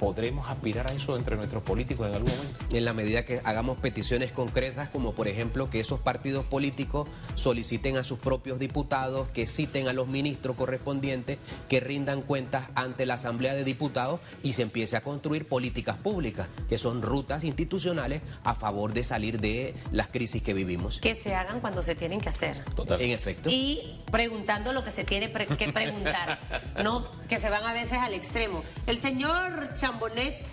¿Podremos 0.00 0.48
aspirar 0.48 0.90
a 0.90 0.94
eso 0.94 1.14
entre 1.14 1.36
nuestros 1.36 1.62
políticos 1.62 2.08
en 2.08 2.14
algún 2.14 2.30
momento? 2.34 2.58
En 2.72 2.86
la 2.86 2.94
medida 2.94 3.26
que 3.26 3.42
hagamos 3.44 3.76
peticiones 3.76 4.32
concretas, 4.32 4.88
como 4.88 5.12
por 5.12 5.28
ejemplo 5.28 5.68
que 5.68 5.78
esos 5.78 6.00
partidos 6.00 6.46
políticos 6.46 7.06
soliciten 7.34 7.98
a 7.98 8.02
sus 8.02 8.18
propios 8.18 8.58
diputados, 8.58 9.28
que 9.28 9.46
citen 9.46 9.88
a 9.88 9.92
los 9.92 10.08
ministros 10.08 10.56
correspondientes, 10.56 11.36
que 11.68 11.80
rindan 11.80 12.22
cuentas 12.22 12.68
ante 12.74 13.04
la 13.04 13.14
Asamblea 13.14 13.52
de 13.52 13.62
Diputados 13.62 14.20
y 14.42 14.54
se 14.54 14.62
empiece 14.62 14.96
a 14.96 15.02
construir 15.02 15.44
políticas 15.44 15.98
públicas, 15.98 16.48
que 16.70 16.78
son 16.78 17.02
rutas 17.02 17.44
institucionales 17.44 18.22
a 18.42 18.54
favor 18.54 18.94
de 18.94 19.04
salir 19.04 19.38
de 19.38 19.74
las 19.92 20.08
crisis 20.08 20.42
que 20.42 20.54
vivimos. 20.54 20.98
Que 21.02 21.14
se 21.14 21.34
hagan 21.34 21.60
cuando 21.60 21.82
se 21.82 21.94
tienen 21.94 22.22
que 22.22 22.30
hacer. 22.30 22.64
Total. 22.74 23.02
En 23.02 23.10
efecto. 23.10 23.50
Y 23.52 24.00
preguntando 24.10 24.72
lo 24.72 24.82
que 24.82 24.92
se 24.92 25.04
tiene 25.04 25.30
que 25.30 25.68
preguntar, 25.68 26.40
no 26.82 27.06
que 27.28 27.38
se 27.38 27.50
van 27.50 27.64
a 27.64 27.74
veces 27.74 27.98
al 27.98 28.14
extremo. 28.14 28.64
El 28.86 28.98
señor 28.98 29.74
Chambonet, 29.90 30.46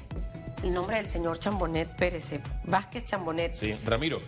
el 0.64 0.74
nombre 0.74 0.98
del 0.98 1.08
señor 1.08 1.38
Chambonet 1.38 1.96
Pérez, 1.96 2.40
Vázquez 2.64 3.06
Chambonet. 3.06 3.54
Sí, 3.54 3.72
Ramiro. 3.86 4.20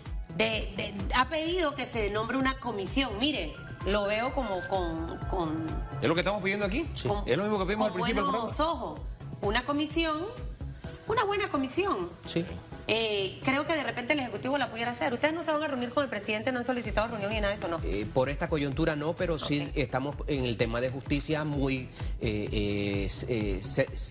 ha 1.16 1.28
pedido 1.28 1.74
que 1.74 1.84
se 1.84 2.10
nombre 2.10 2.36
una 2.36 2.60
comisión. 2.60 3.18
Mire, 3.18 3.52
lo 3.86 4.04
veo 4.04 4.32
como 4.32 4.60
con. 4.68 5.66
¿Es 6.00 6.06
lo 6.06 6.14
que 6.14 6.20
estamos 6.20 6.44
pidiendo 6.44 6.64
aquí? 6.64 6.88
Sí. 6.94 7.08
es 7.26 7.36
lo 7.36 7.42
mismo 7.42 7.58
que 7.58 7.64
pedimos 7.66 7.88
al 7.88 7.92
principio 7.92 8.24
del 8.24 8.34
ojos. 8.36 9.00
Una 9.42 9.64
comisión, 9.64 10.26
una 11.08 11.24
buena 11.24 11.48
comisión. 11.48 12.08
Sí. 12.24 12.46
Eh, 12.88 13.38
creo 13.44 13.66
que 13.66 13.74
de 13.74 13.82
repente 13.82 14.12
el 14.12 14.20
Ejecutivo 14.20 14.58
la 14.58 14.70
pudiera 14.70 14.90
hacer. 14.92 15.12
Ustedes 15.12 15.34
no 15.34 15.42
se 15.42 15.52
van 15.52 15.62
a 15.62 15.68
reunir 15.68 15.90
con 15.90 16.04
el 16.04 16.10
presidente, 16.10 16.52
no 16.52 16.58
han 16.58 16.64
solicitado 16.64 17.08
reunión 17.08 17.32
y 17.32 17.36
nada 17.36 17.48
de 17.48 17.54
eso, 17.54 17.68
¿no? 17.68 17.80
Eh, 17.84 18.06
por 18.12 18.28
esta 18.28 18.48
coyuntura 18.48 18.96
no, 18.96 19.14
pero 19.14 19.38
sí 19.38 19.70
estamos 19.74 20.16
en 20.26 20.44
el 20.44 20.56
tema 20.56 20.80
de 20.80 20.90
justicia 20.90 21.44
muy 21.44 21.88
eh, 22.20 23.08
eh, 23.28 23.60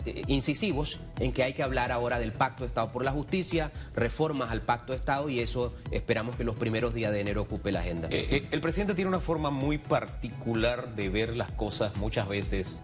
eh, 0.05 0.23
incisivos 0.27 0.99
en 1.19 1.31
que 1.31 1.43
hay 1.43 1.53
que 1.53 1.63
hablar 1.63 1.91
ahora 1.91 2.19
del 2.19 2.31
Pacto 2.31 2.63
de 2.63 2.67
Estado 2.67 2.91
por 2.91 3.03
la 3.03 3.11
Justicia, 3.11 3.71
reformas 3.95 4.51
al 4.51 4.61
Pacto 4.61 4.93
de 4.93 4.99
Estado 4.99 5.29
y 5.29 5.39
eso 5.39 5.73
esperamos 5.91 6.35
que 6.35 6.43
los 6.43 6.55
primeros 6.55 6.93
días 6.93 7.11
de 7.11 7.19
enero 7.19 7.41
ocupe 7.43 7.71
la 7.71 7.79
agenda. 7.79 8.07
Eh, 8.11 8.27
eh, 8.29 8.47
el 8.51 8.61
presidente 8.61 8.95
tiene 8.95 9.09
una 9.09 9.19
forma 9.19 9.49
muy 9.49 9.77
particular 9.77 10.95
de 10.95 11.09
ver 11.09 11.35
las 11.35 11.51
cosas 11.51 11.95
muchas 11.97 12.27
veces 12.27 12.83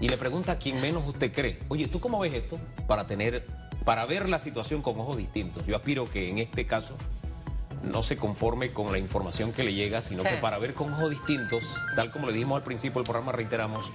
y 0.00 0.08
le 0.08 0.16
pregunta 0.16 0.52
a 0.52 0.58
quien 0.58 0.80
menos 0.80 1.06
usted 1.06 1.32
cree, 1.32 1.58
oye, 1.68 1.88
¿tú 1.88 2.00
cómo 2.00 2.18
ves 2.20 2.34
esto? 2.34 2.58
Para 2.86 3.06
tener, 3.06 3.46
para 3.84 4.06
ver 4.06 4.28
la 4.28 4.38
situación 4.38 4.82
con 4.82 4.98
ojos 5.00 5.16
distintos. 5.16 5.66
Yo 5.66 5.76
aspiro 5.76 6.04
que 6.08 6.28
en 6.30 6.38
este 6.38 6.66
caso 6.66 6.96
no 7.82 8.02
se 8.02 8.16
conforme 8.16 8.72
con 8.72 8.92
la 8.92 8.98
información 8.98 9.52
que 9.52 9.64
le 9.64 9.72
llega, 9.72 10.02
sino 10.02 10.22
Sí. 10.22 10.28
que 10.28 10.36
para 10.36 10.58
ver 10.58 10.74
con 10.74 10.92
ojos 10.92 11.10
distintos, 11.10 11.64
tal 11.96 12.10
como 12.10 12.26
le 12.26 12.32
dijimos 12.34 12.56
al 12.56 12.62
principio 12.64 13.00
del 13.00 13.04
programa, 13.04 13.32
reiteramos, 13.32 13.90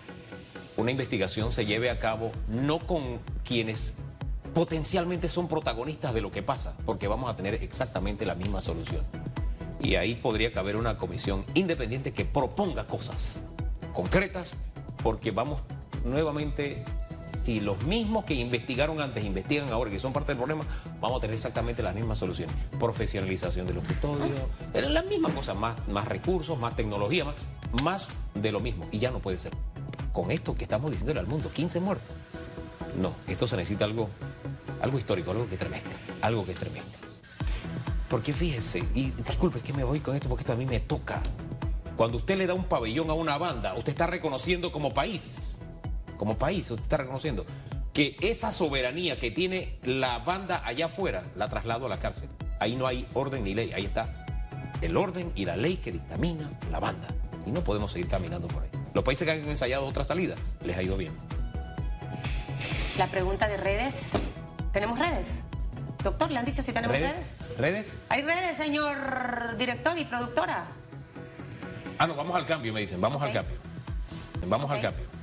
una 0.77 0.91
investigación 0.91 1.53
se 1.53 1.65
lleve 1.65 1.89
a 1.89 1.99
cabo 1.99 2.31
no 2.49 2.79
con 2.79 3.19
quienes 3.45 3.93
potencialmente 4.53 5.29
son 5.29 5.47
protagonistas 5.47 6.13
de 6.13 6.21
lo 6.21 6.31
que 6.31 6.41
pasa, 6.41 6.73
porque 6.85 7.07
vamos 7.07 7.29
a 7.29 7.35
tener 7.35 7.55
exactamente 7.55 8.25
la 8.25 8.35
misma 8.35 8.61
solución. 8.61 9.03
Y 9.81 9.95
ahí 9.95 10.15
podría 10.15 10.51
caber 10.51 10.77
una 10.77 10.97
comisión 10.97 11.45
independiente 11.53 12.11
que 12.11 12.25
proponga 12.25 12.87
cosas 12.87 13.43
concretas, 13.93 14.55
porque 15.03 15.31
vamos 15.31 15.61
nuevamente, 16.03 16.83
si 17.45 17.59
los 17.59 17.83
mismos 17.83 18.25
que 18.25 18.33
investigaron 18.33 18.99
antes 18.99 19.23
investigan 19.23 19.71
ahora, 19.71 19.91
que 19.91 19.99
son 19.99 20.11
parte 20.11 20.29
del 20.29 20.37
problema, 20.37 20.65
vamos 20.99 21.19
a 21.19 21.21
tener 21.21 21.35
exactamente 21.35 21.83
las 21.83 21.93
mismas 21.93 22.17
soluciones. 22.17 22.55
Profesionalización 22.79 23.67
de 23.67 23.75
los 23.75 23.83
custodios, 23.85 24.31
es 24.73 24.89
la 24.89 25.03
misma 25.03 25.29
cosa, 25.29 25.53
más, 25.53 25.75
más 25.87 26.07
recursos, 26.07 26.57
más 26.57 26.75
tecnología, 26.75 27.23
más, 27.23 27.35
más 27.83 28.07
de 28.33 28.51
lo 28.51 28.59
mismo. 28.61 28.87
Y 28.91 28.97
ya 28.97 29.11
no 29.11 29.19
puede 29.19 29.37
ser. 29.37 29.51
Con 30.11 30.31
esto 30.31 30.55
que 30.55 30.63
estamos 30.63 30.89
diciéndole 30.89 31.19
al 31.19 31.27
mundo, 31.27 31.51
15 31.53 31.79
muertos. 31.81 32.09
No, 32.99 33.13
esto 33.27 33.45
se 33.45 33.57
necesita 33.57 33.85
algo, 33.85 34.09
algo 34.81 34.97
histórico, 34.97 35.29
algo 35.29 35.47
que 35.47 35.57
tremenda, 35.57 35.91
algo 36.21 36.47
que 36.47 36.55
tremenda. 36.55 36.97
Porque 38.09 38.33
fíjese, 38.33 38.83
y 38.95 39.11
disculpe 39.11 39.59
que 39.59 39.71
me 39.71 39.83
voy 39.83 39.99
con 39.99 40.15
esto 40.15 40.29
porque 40.29 40.41
esto 40.41 40.53
a 40.53 40.55
mí 40.55 40.65
me 40.65 40.79
toca. 40.79 41.21
Cuando 41.95 42.17
usted 42.17 42.37
le 42.37 42.47
da 42.47 42.55
un 42.55 42.63
pabellón 42.63 43.11
a 43.11 43.13
una 43.13 43.37
banda, 43.37 43.75
usted 43.75 43.91
está 43.91 44.07
reconociendo 44.07 44.71
como 44.71 44.95
país, 44.95 45.54
como 46.17 46.37
país, 46.37 46.69
usted 46.69 46.83
está 46.83 46.97
reconociendo 46.97 47.45
que 47.93 48.17
esa 48.19 48.51
soberanía 48.51 49.19
que 49.19 49.31
tiene 49.31 49.79
la 49.83 50.19
banda 50.19 50.61
allá 50.65 50.87
afuera 50.87 51.23
la 51.35 51.47
traslado 51.47 51.85
a 51.85 51.89
la 51.89 51.99
cárcel. 51.99 52.29
Ahí 52.59 52.75
no 52.75 52.87
hay 52.87 53.07
orden 53.13 53.43
ni 53.43 53.53
ley, 53.53 53.71
ahí 53.73 53.85
está 53.85 54.25
el 54.81 54.97
orden 54.97 55.31
y 55.35 55.45
la 55.45 55.57
ley 55.57 55.77
que 55.77 55.91
dictamina 55.91 56.49
la 56.71 56.79
banda. 56.79 57.07
Y 57.45 57.51
no 57.51 57.63
podemos 57.63 57.91
seguir 57.91 58.07
caminando 58.07 58.47
por 58.47 58.63
ahí. 58.63 58.69
Los 58.93 59.03
países 59.03 59.25
que 59.25 59.31
han 59.31 59.49
ensayado 59.49 59.85
otra 59.85 60.03
salida 60.03 60.35
les 60.63 60.77
ha 60.77 60.83
ido 60.83 60.97
bien. 60.97 61.13
La 62.97 63.07
pregunta 63.07 63.47
de 63.47 63.57
redes. 63.57 64.11
¿Tenemos 64.71 64.99
redes? 64.99 65.39
Doctor, 66.03 66.31
¿le 66.31 66.39
han 66.39 66.45
dicho 66.45 66.61
si 66.61 66.71
tenemos 66.71 66.95
redes? 66.95 67.11
¿Redes? 67.11 67.57
¿Redes? 67.57 67.93
¿Hay 68.09 68.21
redes, 68.21 68.57
señor 68.57 69.57
director 69.57 69.97
y 69.97 70.05
productora? 70.05 70.65
Ah, 71.97 72.07
no, 72.07 72.15
vamos 72.15 72.35
al 72.35 72.45
cambio, 72.45 72.73
me 72.73 72.81
dicen. 72.81 72.99
Vamos 72.99 73.21
al 73.21 73.31
cambio. 73.31 73.57
Vamos 74.45 74.69
al 74.69 74.81
cambio. 74.81 75.14